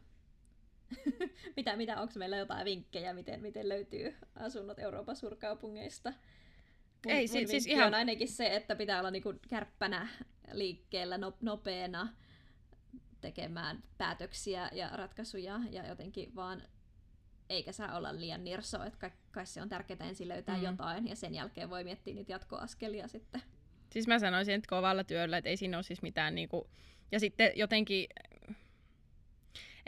mitä, 1.57 1.77
mitä 1.77 2.01
onko 2.01 2.13
meillä 2.17 2.37
jotain 2.37 2.65
vinkkejä, 2.65 3.13
miten, 3.13 3.43
miten 3.43 3.69
löytyy 3.69 4.17
asunnot 4.35 4.79
Euroopan 4.79 5.17
suurkaupungeista? 5.17 6.13
Mun, 7.07 7.15
Ei, 7.15 7.29
mun 7.33 7.49
siis 7.49 7.67
ihan... 7.67 7.87
on 7.87 7.95
ainakin 7.95 8.29
se, 8.29 8.57
että 8.57 8.77
pitää 8.77 8.99
olla 8.99 9.11
niinku 9.11 9.35
kärppänä 9.49 10.09
liikkeellä, 10.53 11.19
no, 11.19 11.37
nopeena, 11.41 12.09
tekemään 13.21 13.83
päätöksiä 13.99 14.71
ja 14.73 14.91
ratkaisuja 14.93 15.61
ja 15.71 15.87
jotenkin 15.87 16.35
vaan 16.35 16.63
eikä 17.49 17.73
saa 17.73 17.97
olla 17.97 18.17
liian 18.17 18.45
nirso, 18.45 18.85
että 18.85 19.11
kai 19.31 19.47
se 19.47 19.63
on 19.63 19.69
tärkeää 19.69 20.09
ensin 20.09 20.29
löytää 20.29 20.57
mm. 20.57 20.63
jotain 20.63 21.09
ja 21.09 21.17
sen 21.17 21.35
jälkeen 21.35 21.71
voi 21.71 21.85
miettiä 21.85 22.15
niitä 22.15 22.33
jatkoaskelia 22.33 23.09
sitten. 23.09 23.43
Siis 23.93 24.07
mä 24.07 24.19
sanoisin, 24.19 24.55
että 24.55 24.69
kovalla 24.69 25.05
työllä, 25.05 25.37
että 25.37 25.51
ei 25.51 25.57
siinä 25.57 25.77
ole 25.77 25.83
siis 25.83 26.03
mitään 26.03 26.35
niinku... 26.35 26.71
Ja 27.13 27.21
sitten 27.21 27.53
jotenkin 27.55 28.07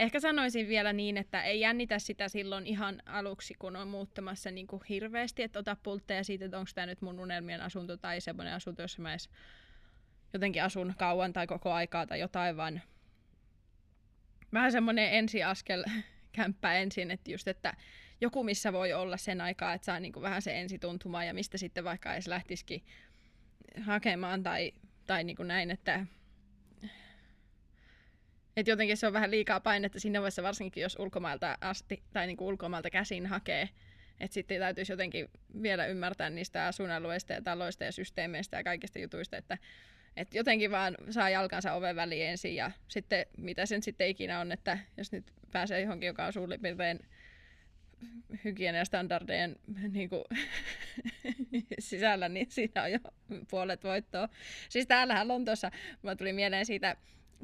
Ehkä 0.01 0.21
sanoisin 0.21 0.69
vielä 0.69 0.93
niin, 0.93 1.17
että 1.17 1.43
ei 1.43 1.61
jännitä 1.61 1.99
sitä 1.99 2.29
silloin 2.29 2.67
ihan 2.67 3.03
aluksi, 3.07 3.55
kun 3.59 3.77
on 3.77 3.89
muuttamassa 3.89 4.51
niin 4.51 4.67
kuin 4.67 4.83
hirveästi, 4.89 5.43
että 5.43 5.59
ota 5.59 5.77
pultteja 5.83 6.25
siitä, 6.25 6.45
että 6.45 6.59
onko 6.59 6.71
tämä 6.75 6.87
nyt 6.87 7.03
mun 7.03 7.21
unelmien 7.21 7.61
asunto 7.61 7.97
tai 7.97 8.21
semmoinen 8.21 8.55
asunto, 8.55 8.83
jossa 8.83 9.03
mä 9.03 9.11
edes 9.11 9.31
jotenkin 10.33 10.63
asun 10.63 10.95
kauan 10.99 11.33
tai 11.33 11.47
koko 11.47 11.73
aikaa 11.73 12.07
tai 12.07 12.21
jotain, 12.21 12.57
vaan 12.57 12.81
vähän 14.53 14.73
semmoinen 14.73 15.13
ensiaskel 15.13 15.85
kämppä 16.37 16.75
ensin, 16.75 17.11
että 17.11 17.31
just, 17.31 17.49
että 17.49 17.75
joku 18.21 18.45
missä 18.45 18.73
voi 18.73 18.93
olla 18.93 19.17
sen 19.17 19.41
aikaa, 19.41 19.73
että 19.73 19.85
saa 19.85 20.01
niinku 20.01 20.23
vähän 20.23 20.43
se 20.43 20.61
ensituntuma 20.61 21.25
ja 21.25 21.35
mistä 21.35 21.59
sitten 21.59 21.85
vaikka 21.85 22.13
edes 22.13 22.29
lähtisikin 22.29 22.83
hakemaan 23.81 24.43
tai, 24.43 24.73
tai 25.07 25.25
niinku 25.25 25.43
näin, 25.43 25.71
että 25.71 26.07
et 28.57 28.67
jotenkin 28.67 28.97
se 28.97 29.07
on 29.07 29.13
vähän 29.13 29.31
liikaa 29.31 29.61
painetta 29.61 30.01
siinä 30.01 30.21
vaiheessa, 30.21 30.43
varsinkin 30.43 30.83
jos 30.83 30.97
ulkomailta 30.99 31.59
asti 31.61 32.03
tai 32.13 32.27
niinku 32.27 32.49
ulkomailta 32.49 32.91
käsin 32.91 33.27
hakee. 33.27 33.69
Että 34.21 34.35
sitten 34.35 34.61
täytyisi 34.61 34.93
jotenkin 34.93 35.29
vielä 35.63 35.87
ymmärtää 35.87 36.31
niistä 36.31 36.67
asuinalueista 36.67 37.33
ja 37.33 37.43
taloista 37.43 37.85
ja 37.85 37.93
systeemeistä 37.93 38.57
ja 38.57 38.65
kaikista 38.65 38.99
jutuista, 38.99 39.37
että 39.37 39.59
et 40.17 40.35
jotenkin 40.35 40.71
vaan 40.71 40.97
saa 41.11 41.31
jalkansa 41.31 41.73
oven 41.73 41.97
väliin 41.97 42.27
ensin 42.27 42.55
ja 42.55 42.71
sitten 42.89 43.27
mitä 43.37 43.67
sen 43.67 43.83
sitten 43.83 44.09
ikinä 44.09 44.41
on, 44.41 44.53
että 44.53 44.79
jos 44.97 45.13
nyt 45.13 45.33
pääsee 45.53 45.81
johonkin, 45.81 46.07
joka 46.07 46.27
on 46.27 46.33
suurin 46.33 46.61
piirtein 46.61 47.01
hygieniastandardejen 48.45 49.57
niin 49.93 50.09
kuin, 50.09 50.25
sisällä, 51.79 52.29
niin 52.29 52.47
siinä 52.51 52.83
on 52.83 52.93
jo 52.93 52.99
puolet 53.51 53.85
voittoa. 53.85 54.29
Siis 54.69 54.87
täällähän 54.87 55.29
Lontoossa, 55.29 55.71
mulla 56.03 56.17
tuli 56.17 56.33
mieleen 56.33 56.67
siitä, 56.67 56.97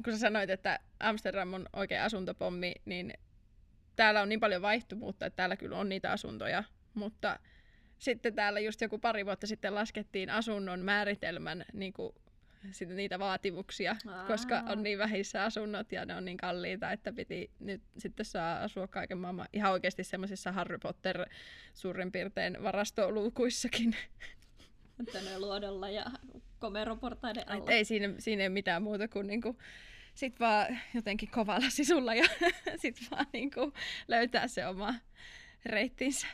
kun 0.03 0.13
sä 0.13 0.19
sanoit, 0.19 0.49
että 0.49 0.79
Amsterdam 0.99 1.53
on 1.53 1.69
oikein 1.73 2.01
asuntopommi, 2.01 2.73
niin 2.85 3.13
täällä 3.95 4.21
on 4.21 4.29
niin 4.29 4.39
paljon 4.39 4.61
vaihtumuutta, 4.61 5.25
että 5.25 5.35
täällä 5.35 5.57
kyllä 5.57 5.77
on 5.77 5.89
niitä 5.89 6.11
asuntoja, 6.11 6.63
mutta 6.93 7.39
sitten 7.97 8.35
täällä 8.35 8.59
just 8.59 8.81
joku 8.81 8.99
pari 8.99 9.25
vuotta 9.25 9.47
sitten 9.47 9.75
laskettiin 9.75 10.29
asunnon 10.29 10.79
määritelmän 10.79 11.65
niin 11.73 11.93
kuin 11.93 12.13
sit 12.71 12.89
niitä 12.89 13.19
vaatimuksia, 13.19 13.95
Aa. 14.07 14.27
koska 14.27 14.63
on 14.69 14.83
niin 14.83 14.99
vähissä 14.99 15.43
asunnot 15.43 15.91
ja 15.91 16.05
ne 16.05 16.15
on 16.15 16.25
niin 16.25 16.37
kalliita, 16.37 16.91
että 16.91 17.13
piti 17.13 17.51
nyt 17.59 17.81
sitten 17.97 18.25
saa 18.25 18.63
asua 18.63 18.87
kaiken 18.87 19.17
maailman 19.17 19.47
ihan 19.53 19.71
oikeasti 19.71 20.03
semmoisissa 20.03 20.51
Harry 20.51 20.77
Potter 20.77 21.25
suurin 21.73 22.11
piirtein 22.11 22.63
varastoluukuissakin. 22.63 23.95
Tänne 25.13 25.39
luodolla 25.39 25.89
ja 25.89 26.05
komeroportaiden 26.59 27.49
alla. 27.49 27.63
Et 27.63 27.69
ei 27.69 27.85
siinä, 27.85 28.13
siinä 28.19 28.43
ei 28.43 28.49
mitään 28.49 28.83
muuta 28.83 29.07
kuin 29.07 29.27
niinku, 29.27 29.57
sit 30.13 30.39
vaan 30.39 30.79
jotenkin 30.93 31.31
kovalla 31.31 31.69
sisulla 31.69 32.15
ja 32.15 32.25
sit 32.81 32.97
vaan 33.11 33.27
niinku 33.33 33.73
löytää 34.07 34.47
se 34.47 34.67
oma 34.67 34.93
reittinsä. 35.65 36.27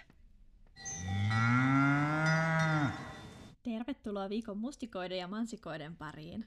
Tervetuloa 3.63 4.29
viikon 4.29 4.57
mustikoiden 4.57 5.17
ja 5.17 5.27
mansikoiden 5.27 5.95
pariin. 5.95 6.45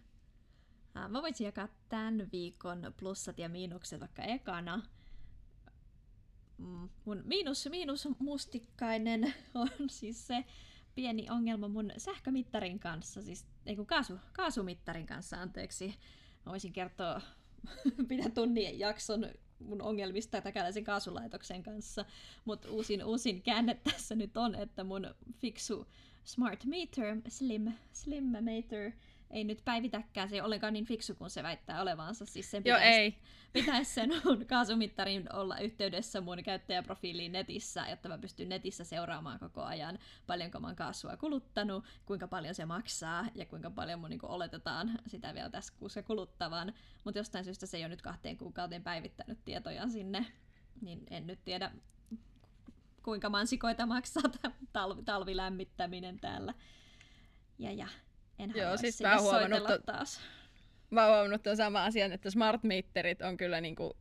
Mä 1.08 1.22
voisin 1.22 1.44
jakaa 1.44 1.68
tämän 1.88 2.28
viikon 2.32 2.94
plussat 2.96 3.38
ja 3.38 3.48
miinukset 3.48 4.00
vaikka 4.00 4.22
ekana. 4.22 4.82
Mm, 6.58 6.88
mun 7.04 7.22
miinus, 7.24 7.68
miinus 7.70 8.08
mustikkainen 8.18 9.34
on 9.54 9.68
siis 9.90 10.26
se 10.26 10.44
pieni 10.94 11.30
ongelma 11.30 11.68
mun 11.68 11.92
sähkömittarin 11.96 12.78
kanssa, 12.78 13.22
siis 13.22 13.46
ei 13.66 13.76
kun 13.76 13.86
kaasu, 13.86 14.18
kaasumittarin 14.32 15.06
kanssa, 15.06 15.40
anteeksi. 15.40 15.94
Mä 16.46 16.52
voisin 16.52 16.72
kertoa, 16.72 17.20
mitä 18.10 18.30
tunnin 18.30 18.78
jakson 18.78 19.26
mun 19.58 19.82
ongelmista 19.82 20.40
täkäläisen 20.40 20.84
kaasulaitoksen 20.84 21.62
kanssa. 21.62 22.04
Mutta 22.44 22.70
uusin, 22.70 23.04
uusin 23.04 23.42
käänne 23.42 23.74
tässä 23.74 24.14
nyt 24.14 24.36
on, 24.36 24.54
että 24.54 24.84
mun 24.84 25.14
fiksu 25.40 25.86
smart 26.27 26.64
meter, 26.64 27.16
slim, 27.29 27.72
slim 27.93 28.24
meter, 28.41 28.93
ei 29.31 29.45
nyt 29.45 29.64
päivitäkään 29.64 30.29
se 30.29 30.43
ollenkaan 30.43 30.72
niin 30.72 30.85
fiksu 30.85 31.14
kuin 31.14 31.31
se 31.31 31.43
väittää 31.43 31.83
olevansa. 31.83 32.27
Siis 32.27 32.51
sen 32.51 32.62
Joo, 32.64 32.79
pitäisi, 32.79 32.99
ei. 32.99 33.18
pitäisi 33.53 33.95
sen 33.95 34.11
mun 34.24 34.47
kaasumittarin 34.53 35.33
olla 35.33 35.59
yhteydessä 35.59 36.20
mun 36.20 36.43
käyttäjäprofiiliin 36.45 37.33
netissä, 37.33 37.87
jotta 37.91 38.09
mä 38.09 38.18
pystyn 38.18 38.49
netissä 38.49 38.85
seuraamaan 38.85 39.39
koko 39.39 39.62
ajan, 39.62 39.99
paljonko 40.27 40.61
mä 40.61 40.66
oon 40.66 40.77
kaasua 40.77 41.16
kuluttanut, 41.16 41.85
kuinka 42.07 42.29
paljon 42.29 42.55
se 42.55 42.64
maksaa 42.64 43.27
ja 43.35 43.47
kuinka 43.47 43.70
paljon 43.70 44.01
mun 44.01 44.11
niin 44.11 44.20
oletetaan 44.22 44.99
sitä 45.07 45.35
vielä 45.35 45.51
tässä 45.51 45.72
kuussa 45.79 46.03
kuluttavan. 46.03 46.74
Mutta 47.05 47.18
jostain 47.18 47.45
syystä 47.45 47.66
se 47.66 47.77
ei 47.77 47.83
ole 47.83 47.89
nyt 47.89 48.03
kahteen 48.03 48.37
kuukauteen 48.37 48.83
päivittänyt 48.83 49.39
tietoja 49.45 49.89
sinne, 49.89 50.27
niin 50.81 51.03
en 51.11 51.27
nyt 51.27 51.45
tiedä 51.45 51.70
kuinka 53.07 53.28
mansikoita 53.28 53.86
maksaa 53.86 54.22
talvi, 54.72 55.02
talvilämmittäminen 55.02 56.20
täällä. 56.20 56.54
Ja, 57.59 57.72
ja 57.72 57.88
en 58.38 58.52
Joo, 58.57 58.76
siis 58.76 59.00
mä 59.00 59.20
huomannut 59.20 59.66
to- 59.66 59.78
taas. 59.78 60.20
Mä 60.90 61.07
oon 61.07 61.14
huomannut 61.14 61.42
tuon 61.42 61.57
sama 61.57 61.84
asian, 61.84 62.12
että 62.12 62.30
smart 62.30 62.62
meterit 62.62 63.22
on 63.22 63.36
kyllä 63.36 63.61
niinku 63.61 63.96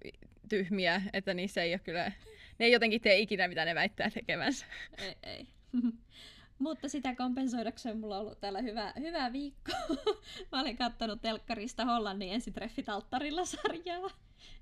tyhmiä, 0.49 1.01
että 1.14 1.34
niissä 1.34 1.64
ei 1.64 1.74
ole 1.74 1.80
kyllä, 1.80 2.12
ne 2.60 2.66
ei 2.66 2.72
jotenkin 2.72 3.01
tee 3.01 3.20
ikinä 3.20 3.47
mitä 3.47 3.66
ne 3.66 3.76
väittää 3.76 4.10
tekevänsä. 4.10 4.66
Ei, 4.97 5.16
ei. 5.24 5.47
Mutta 6.60 6.89
sitä 6.89 7.16
kompensoidakseen 7.16 7.99
mulla 7.99 8.16
on 8.16 8.22
ollut 8.22 8.39
täällä 8.39 8.62
hyvä, 8.62 8.93
hyvä 8.99 9.34
viikko. 9.34 9.72
Mä 10.51 10.62
olin 10.62 10.78
kattonut 10.78 11.22
telkkarista 11.22 11.86
Hollannin 11.86 12.34
ensitreffit 12.34 12.89
alttarilla 12.89 13.45
sarjaa. 13.45 14.10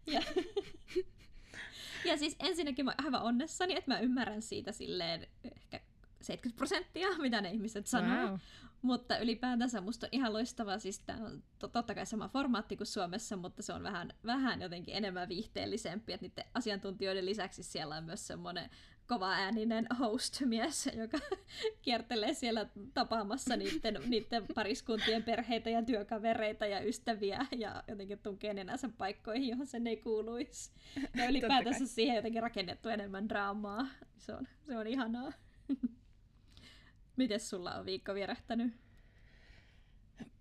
Ja, 0.08 0.22
ja 2.10 2.18
siis 2.18 2.36
ensinnäkin 2.40 2.86
mä 2.86 2.94
aivan 3.06 3.22
onnessani, 3.22 3.76
että 3.76 3.92
mä 3.92 4.00
ymmärrän 4.00 4.42
siitä 4.42 4.72
silleen 4.72 5.28
ehkä 5.44 5.80
70 6.22 6.58
prosenttia, 6.58 7.08
mitä 7.22 7.42
ne 7.42 7.52
ihmiset 7.52 7.88
sanoo. 7.88 8.28
Wow. 8.28 8.40
Mutta 8.82 9.18
ylipäätänsä 9.18 9.82
musta 9.82 10.06
on 10.06 10.10
ihan 10.12 10.34
loistavaa, 10.34 10.80
siis 10.80 11.00
tämä 11.00 11.26
on 11.26 11.44
totta 11.60 11.96
kai 11.96 12.06
sama 12.06 12.28
formaatti 12.28 12.78
kuin 12.78 12.88
Suomessa, 12.88 13.38
mutta 13.38 13.64
se 13.64 13.74
on 13.74 13.84
vähän, 13.84 14.14
vähän 14.26 14.62
jotenkin 14.62 14.96
enemmän 14.96 15.30
viihteellisempi, 15.30 16.14
että 16.14 16.26
niiden 16.26 16.46
asiantuntijoiden 16.54 17.26
lisäksi 17.26 17.64
siellä 17.64 17.96
on 17.96 18.04
myös 18.04 18.28
semmoinen 18.28 18.70
kova 19.08 19.32
ääninen 19.32 19.88
host-mies, 20.00 20.90
joka 20.94 21.20
kiertelee 21.82 22.34
siellä 22.34 22.66
tapaamassa 22.94 23.56
niiden, 23.56 23.98
niiden 24.08 24.46
pariskuntien 24.56 25.24
perheitä 25.24 25.70
ja 25.70 25.84
työkavereita 25.84 26.66
ja 26.66 26.82
ystäviä 26.82 27.46
ja 27.58 27.84
jotenkin 27.88 28.20
tunkee 28.20 28.54
nenänsä 28.54 28.90
paikkoihin, 28.98 29.50
johon 29.50 29.68
sen 29.68 29.88
ei 29.88 29.98
kuuluisi. 29.98 30.72
Ja 31.16 31.26
ylipäätänsä 31.30 31.88
siihen 31.88 32.16
jotenkin 32.16 32.42
rakennettu 32.42 32.90
enemmän 32.90 33.30
draamaa. 33.30 33.88
Se 34.18 34.34
on, 34.34 34.48
se 34.66 34.78
on 34.78 34.88
ihanaa. 34.88 35.34
Miten 37.18 37.40
sulla 37.40 37.76
on 37.76 37.86
viikko 37.86 38.14
vierähtänyt? 38.14 38.74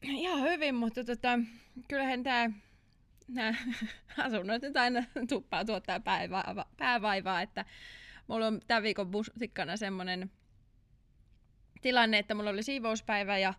Ihan 0.03 0.43
hyvin, 0.43 0.75
mutta 0.75 1.05
tota, 1.05 1.39
kyllähän 1.89 2.23
tämä 2.23 2.51
nämä 3.29 3.55
asunnot 4.19 4.63
nyt 4.63 4.77
aina 4.77 5.05
tuppaa 5.29 5.65
tuottaa 5.65 6.01
päävaivaa, 6.01 6.65
päävaivaa, 6.77 7.43
että 7.43 7.65
mulla 8.27 8.47
on 8.47 8.61
tämän 8.67 8.83
viikon 8.83 9.11
musikkana 9.11 9.77
semmoinen 9.77 10.31
tilanne, 11.83 12.19
että 12.19 12.35
mulla 12.35 12.51
oli 12.51 12.63
siivouspäivä 12.63 13.39
ja, 13.39 13.55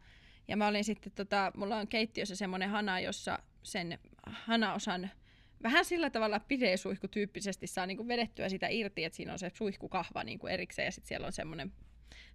ja 0.47 0.57
mä 0.57 0.67
olin 0.67 0.83
sitten, 0.83 1.11
tota, 1.11 1.51
mulla 1.57 1.77
on 1.77 1.87
keittiössä 1.87 2.35
semmoinen 2.35 2.69
hana, 2.69 2.99
jossa 2.99 3.39
sen 3.63 3.99
hanaosan 4.25 5.11
vähän 5.63 5.85
sillä 5.85 6.09
tavalla 6.09 6.39
pidesuihku 6.39 7.07
tyyppisesti 7.07 7.67
saa 7.67 7.85
niin 7.85 7.97
kuin 7.97 8.07
vedettyä 8.07 8.49
sitä 8.49 8.67
irti, 8.67 9.03
että 9.03 9.17
siinä 9.17 9.33
on 9.33 9.39
se 9.39 9.51
suihkukahva 9.53 10.23
niin 10.23 10.39
kuin 10.39 10.53
erikseen 10.53 10.85
ja 10.85 10.91
sitten 10.91 11.07
siellä 11.07 11.27
on 11.27 11.33
semmoinen 11.33 11.73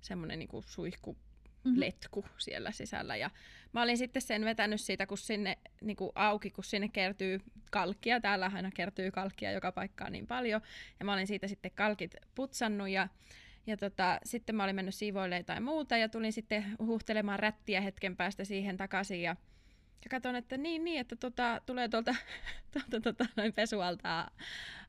semmoinen 0.01 0.39
niin 0.39 0.49
suihku 0.67 1.17
mm-hmm. 1.65 1.81
letku 1.81 2.25
siellä 2.39 2.73
sisällä. 2.73 3.17
Ja 3.17 3.31
mä 3.73 3.83
olin 3.83 3.99
sitten 3.99 4.23
sen 4.23 4.45
vetänyt 4.45 4.81
siitä, 4.81 5.07
kun 5.07 5.19
sinne 5.19 5.59
niin 5.81 5.97
kuin 5.97 6.11
auki, 6.15 6.51
kun 6.51 6.65
sinne 6.65 6.89
kertyy 6.89 7.41
kalkkia. 7.71 8.21
Täällä 8.21 8.51
aina 8.55 8.71
kertyy 8.75 9.11
kalkkia 9.11 9.53
joka 9.53 9.73
paikkaan 9.73 10.13
niin 10.13 10.27
paljon. 10.27 10.61
Ja 10.99 11.05
mä 11.05 11.13
olin 11.13 11.27
siitä 11.27 11.49
sitten 11.49 11.71
kalkit 11.75 12.15
putsannut 12.35 12.89
ja 12.89 13.09
ja 13.67 13.77
tota, 13.77 14.19
sitten 14.25 14.55
mä 14.55 14.65
olin 14.65 14.77
mennyt 14.77 14.95
siivoille 14.95 15.43
tai 15.43 15.61
muuta 15.61 15.97
ja 15.97 16.09
tulin 16.09 16.33
sitten 16.33 16.65
huhtelemaan 16.79 17.39
rättiä 17.39 17.81
hetken 17.81 18.17
päästä 18.17 18.45
siihen 18.45 18.77
takaisin 18.77 19.23
ja 19.23 19.37
ja 20.05 20.09
katson, 20.11 20.37
että 20.37 20.57
niin, 20.57 20.85
niin 20.85 21.01
että 21.01 21.17
tota, 21.17 21.61
tulee 21.67 21.89
tuolta, 21.89 22.15
tuolta 22.73 23.01
tota, 23.01 23.27
noin 23.37 23.53
pesualta 23.53 24.31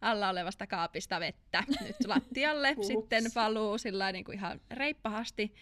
alla 0.01 0.30
olevasta 0.30 0.67
kaapista 0.67 1.20
vettä 1.20 1.63
nyt 1.82 1.95
lattialle. 2.07 2.76
Sitten 2.88 3.24
valuu 3.36 3.78
sillä 3.78 4.11
niin 4.11 4.26
kuin 4.26 4.38
ihan 4.38 4.61
reippahasti. 4.72 5.53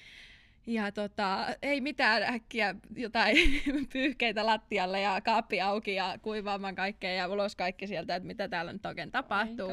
Ja 0.68 0.92
tota, 0.92 1.48
ei 1.62 1.82
mitään 1.82 2.24
äkkiä 2.24 2.76
jotain 2.96 3.38
pyyhkeitä 3.94 4.46
lattialle 4.46 5.02
ja 5.02 5.22
kaappi 5.22 5.62
auki 5.62 5.96
ja 5.96 6.20
kuivaamaan 6.22 6.76
kaikkea 6.76 7.12
ja 7.12 7.28
ulos 7.28 7.56
kaikki 7.56 7.88
sieltä, 7.88 8.16
että 8.16 8.28
mitä 8.28 8.48
täällä 8.48 8.74
nyt 8.74 8.86
oikein 8.86 9.12
tapahtuu. 9.12 9.72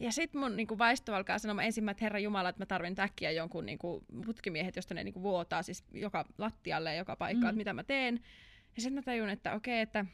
ja 0.00 0.12
sitten 0.12 0.40
mun 0.40 0.56
niin 0.56 0.78
vaisto 0.78 1.14
alkaa 1.14 1.38
sanomaan 1.38 1.66
ensimmäinen, 1.66 1.94
että 1.96 2.04
Herra 2.04 2.18
Jumala, 2.18 2.48
että 2.48 2.62
mä 2.62 2.66
tarvin 2.66 3.00
äkkiä 3.00 3.30
jonkun 3.30 3.66
niin 3.66 3.78
kuin, 3.78 4.04
putkimiehet, 4.26 4.76
josta 4.76 4.94
ne 4.94 5.04
niin 5.04 5.14
kuin, 5.14 5.22
vuotaa 5.22 5.62
siis 5.62 5.84
joka 5.92 6.24
lattialle 6.38 6.90
ja 6.90 6.98
joka 6.98 7.16
paikkaan, 7.16 7.44
mm. 7.44 7.48
että 7.48 7.58
mitä 7.58 7.72
mä 7.72 7.84
teen. 7.84 8.20
Ja 8.76 8.82
sitten 8.82 8.94
mä 8.94 9.02
tajun, 9.02 9.28
että 9.28 9.52
okei, 9.52 9.80
että, 9.80 10.06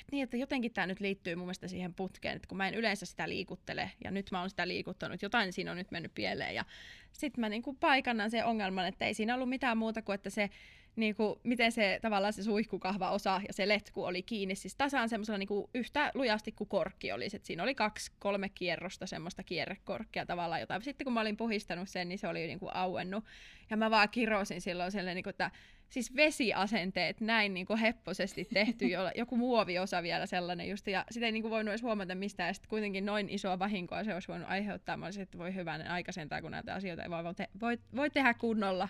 että, 0.00 0.12
niin, 0.12 0.24
että 0.24 0.36
jotenkin 0.36 0.72
tämä 0.72 0.86
nyt 0.86 1.00
liittyy 1.00 1.34
mun 1.34 1.46
mielestä 1.46 1.68
siihen 1.68 1.94
putkeen, 1.94 2.36
että 2.36 2.48
kun 2.48 2.58
mä 2.58 2.68
en 2.68 2.74
yleensä 2.74 3.06
sitä 3.06 3.28
liikuttele, 3.28 3.90
ja 4.04 4.10
nyt 4.10 4.30
mä 4.30 4.40
oon 4.40 4.50
sitä 4.50 4.68
liikuttanut, 4.68 5.22
jotain 5.22 5.52
siinä 5.52 5.70
on 5.70 5.76
nyt 5.76 5.90
mennyt 5.90 6.14
pieleen, 6.14 6.54
ja 6.54 6.64
sitten 7.12 7.40
mä 7.40 7.48
niinku 7.48 7.72
paikannan 7.72 8.30
sen 8.30 8.44
ongelman, 8.44 8.86
että 8.86 9.04
ei 9.04 9.14
siinä 9.14 9.34
ollut 9.34 9.48
mitään 9.48 9.78
muuta 9.78 10.02
kuin, 10.02 10.14
että 10.14 10.30
se 10.30 10.50
niin 10.96 11.14
kuin, 11.14 11.40
miten 11.42 11.72
se 11.72 11.98
tavallaan 12.02 12.32
se 12.32 12.42
suihkukahva 12.42 13.10
osa 13.10 13.40
ja 13.48 13.52
se 13.52 13.68
letku 13.68 14.04
oli 14.04 14.22
kiinni, 14.22 14.54
siis 14.54 14.76
tasaan 14.76 15.08
semmoisella 15.08 15.38
niin 15.38 15.48
kuin, 15.48 15.70
yhtä 15.74 16.10
lujasti 16.14 16.52
kuin 16.52 16.68
korkki 16.68 17.12
oli. 17.12 17.28
Et 17.34 17.44
siinä 17.44 17.62
oli 17.62 17.74
kaksi, 17.74 18.12
kolme 18.18 18.48
kierrosta 18.48 19.06
semmoista 19.06 19.42
kierrekorkkia 19.42 20.26
tavallaan, 20.26 20.60
jota 20.60 20.80
sitten 20.80 21.04
kun 21.04 21.12
mä 21.12 21.20
olin 21.20 21.36
puhistanut 21.36 21.88
sen, 21.88 22.08
niin 22.08 22.18
se 22.18 22.28
oli 22.28 22.46
niin 22.46 22.58
kuin 22.58 22.74
auennut. 22.74 23.24
Ja 23.70 23.76
mä 23.76 23.90
vaan 23.90 24.08
kirosin 24.08 24.60
silloin 24.60 24.92
sellainen, 24.92 25.14
niin 25.14 25.24
kuin, 25.24 25.30
että 25.30 25.50
siis 25.88 26.16
vesiasenteet 26.16 27.20
näin 27.20 27.54
niin 27.54 27.66
kuin 27.66 27.78
hepposesti 27.78 28.48
tehty, 28.54 28.86
jolla, 28.94 29.12
joku 29.14 29.36
muoviosa 29.36 30.02
vielä 30.02 30.26
sellainen 30.26 30.68
just, 30.68 30.86
ja 30.86 31.04
sitä 31.10 31.26
ei 31.26 31.32
niin 31.32 31.42
kuin 31.42 31.50
voinut 31.50 31.72
edes 31.72 31.82
huomata 31.82 32.14
mistään, 32.14 32.46
ja 32.46 32.54
sitten 32.54 32.68
kuitenkin 32.70 33.06
noin 33.06 33.28
isoa 33.30 33.58
vahinkoa 33.58 34.04
se 34.04 34.14
olisi 34.14 34.28
voinut 34.28 34.48
aiheuttaa. 34.50 34.96
Mä 34.96 35.04
olisin, 35.04 35.22
että 35.22 35.38
voi 35.38 35.54
hyvänen 35.54 35.90
aikaisempaa, 35.90 36.42
kun 36.42 36.50
näitä 36.50 36.74
asioita 36.74 37.02
ei 37.02 37.10
voi, 37.10 37.34
te- 37.34 37.48
voi, 37.60 37.78
voi 37.96 38.10
tehdä 38.10 38.34
kunnolla. 38.34 38.88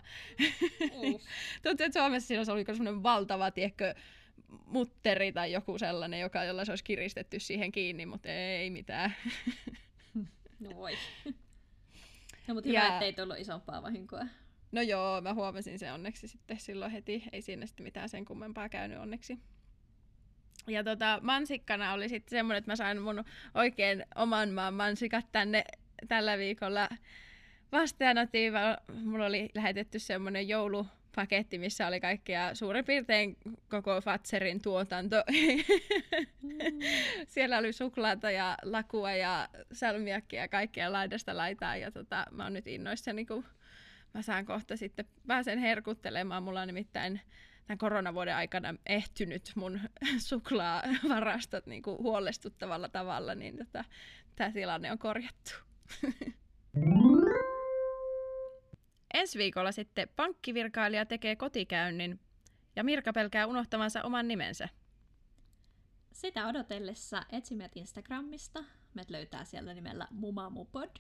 Tuntuu, 1.63 1.87
että 1.87 2.01
Suomessa 2.01 2.27
siinä 2.27 2.41
olisi 2.41 2.53
ollut 2.53 2.67
semmoinen 2.67 3.03
valtava, 3.03 3.51
tiedätkö, 3.51 3.95
mutteri 4.67 5.33
tai 5.33 5.53
joku 5.53 5.79
sellainen, 5.79 6.21
joka, 6.21 6.45
jolla 6.45 6.65
se 6.65 6.73
olisi 6.73 6.85
kiristetty 6.85 7.41
siihen 7.41 7.73
kiinni, 7.73 8.07
mutta 8.07 8.29
ei 8.29 8.71
mitään. 8.71 9.15
no 10.61 10.77
voi. 10.77 10.93
No, 12.49 12.55
mutta 12.55 12.69
hyvä, 12.69 12.79
ja... 12.79 12.93
ettei 12.93 13.13
tullut 13.13 13.39
isompaa 13.39 13.83
vahinkoa. 13.83 14.27
No 14.73 14.83
joo, 14.83 15.21
mä 15.21 15.35
huomasin 15.35 15.79
sen 15.79 15.95
onneksi 15.95 16.29
sitten 16.29 16.61
silloin 16.61 16.93
heti. 16.93 17.25
Ei 17.33 17.43
siinä 17.43 17.67
sitten 17.67 17.85
mitään 17.85 18.09
sen 18.09 18.25
kummempaa 18.25 18.69
käynyt 18.69 18.99
onneksi. 18.99 19.39
Ja 20.67 20.85
tota, 20.85 21.19
mansikkana 21.23 21.93
oli 21.93 22.09
sitten 22.09 22.31
semmoinen, 22.31 22.59
että 22.59 22.71
mä 22.71 22.77
sain 22.77 23.03
mun 23.03 23.25
oikein 23.55 24.05
oman 24.15 24.51
maan 24.51 24.75
mansikat 24.75 25.27
tänne 25.33 25.65
tällä 26.09 26.39
viikolla 26.39 26.89
vastaanotiin. 27.73 28.53
Mulla 29.05 29.27
oli 29.27 29.49
lähetetty 29.55 29.99
semmoinen 29.99 30.49
joulupaketti, 30.49 31.59
missä 31.59 31.87
oli 31.87 32.01
kaikkia 32.01 32.55
suurin 32.55 32.85
piirtein 32.85 33.37
koko 33.69 34.01
Fatserin 34.01 34.63
tuotanto. 34.63 35.17
Mm. 36.43 36.79
Siellä 37.35 37.59
oli 37.59 37.73
suklaata 37.73 38.31
ja 38.31 38.57
lakua 38.63 39.13
ja 39.13 39.49
salmiakkia 39.73 40.41
ja 40.41 40.49
kaikkea 40.49 40.93
laidasta 40.93 41.37
laitaa. 41.37 41.77
Ja 41.77 41.91
tota, 41.91 42.27
mä 42.31 42.43
oon 42.43 42.53
nyt 42.53 42.67
innoissani, 42.67 43.27
kun 43.27 43.45
mä 44.17 44.23
saan 44.23 44.47
kohta 44.47 44.77
sitten, 44.77 45.07
pääsen 45.27 45.59
herkuttelemaan. 45.59 46.43
Mulla 46.43 46.61
on 46.61 46.67
nimittäin 46.67 47.21
tämän 47.67 47.79
koronavuoden 47.79 48.37
aikana 48.37 48.75
ehtynyt 48.87 49.53
mun 49.55 49.81
suklaavarastot 50.29 51.67
niin 51.67 51.83
kuin 51.83 51.99
huolestuttavalla 51.99 52.89
tavalla, 52.89 53.35
niin 53.35 53.57
tota, 53.59 53.85
tämä 54.37 54.53
tilanne 54.53 54.93
on 54.93 54.99
korjattu. 54.99 55.51
Ensi 59.15 59.39
viikolla 59.39 59.73
sitten 59.73 60.09
pankkivirkailija 60.17 61.07
tekee 61.07 61.37
kotikäynnin 61.37 62.21
ja 62.77 62.85
Mirka 62.85 63.13
pelkää 63.13 63.47
unohtavansa 63.47 64.03
oman 64.03 64.29
nimensä. 64.29 64.69
Sitä 66.13 66.47
odotellessa 66.47 67.23
etsimät 67.33 67.73
Instagramista. 67.75 68.65
Meidät 68.95 69.11
löytää 69.11 69.45
siellä 69.45 69.75
nimellä 69.75 70.09
Mumamupod. 70.11 70.91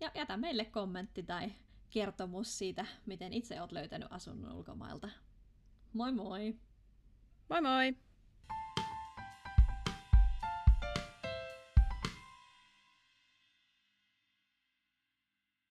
Ja 0.00 0.10
jätä 0.14 0.36
meille 0.36 0.64
kommentti 0.64 1.22
tai 1.22 1.52
kertomus 1.92 2.58
siitä, 2.58 2.86
miten 3.06 3.32
itse 3.32 3.60
olet 3.60 3.72
löytänyt 3.72 4.08
asunnon 4.10 4.52
ulkomailta. 4.52 5.08
Moi 5.92 6.12
moi! 6.12 6.56
Moi 7.48 7.60
moi! 7.60 7.96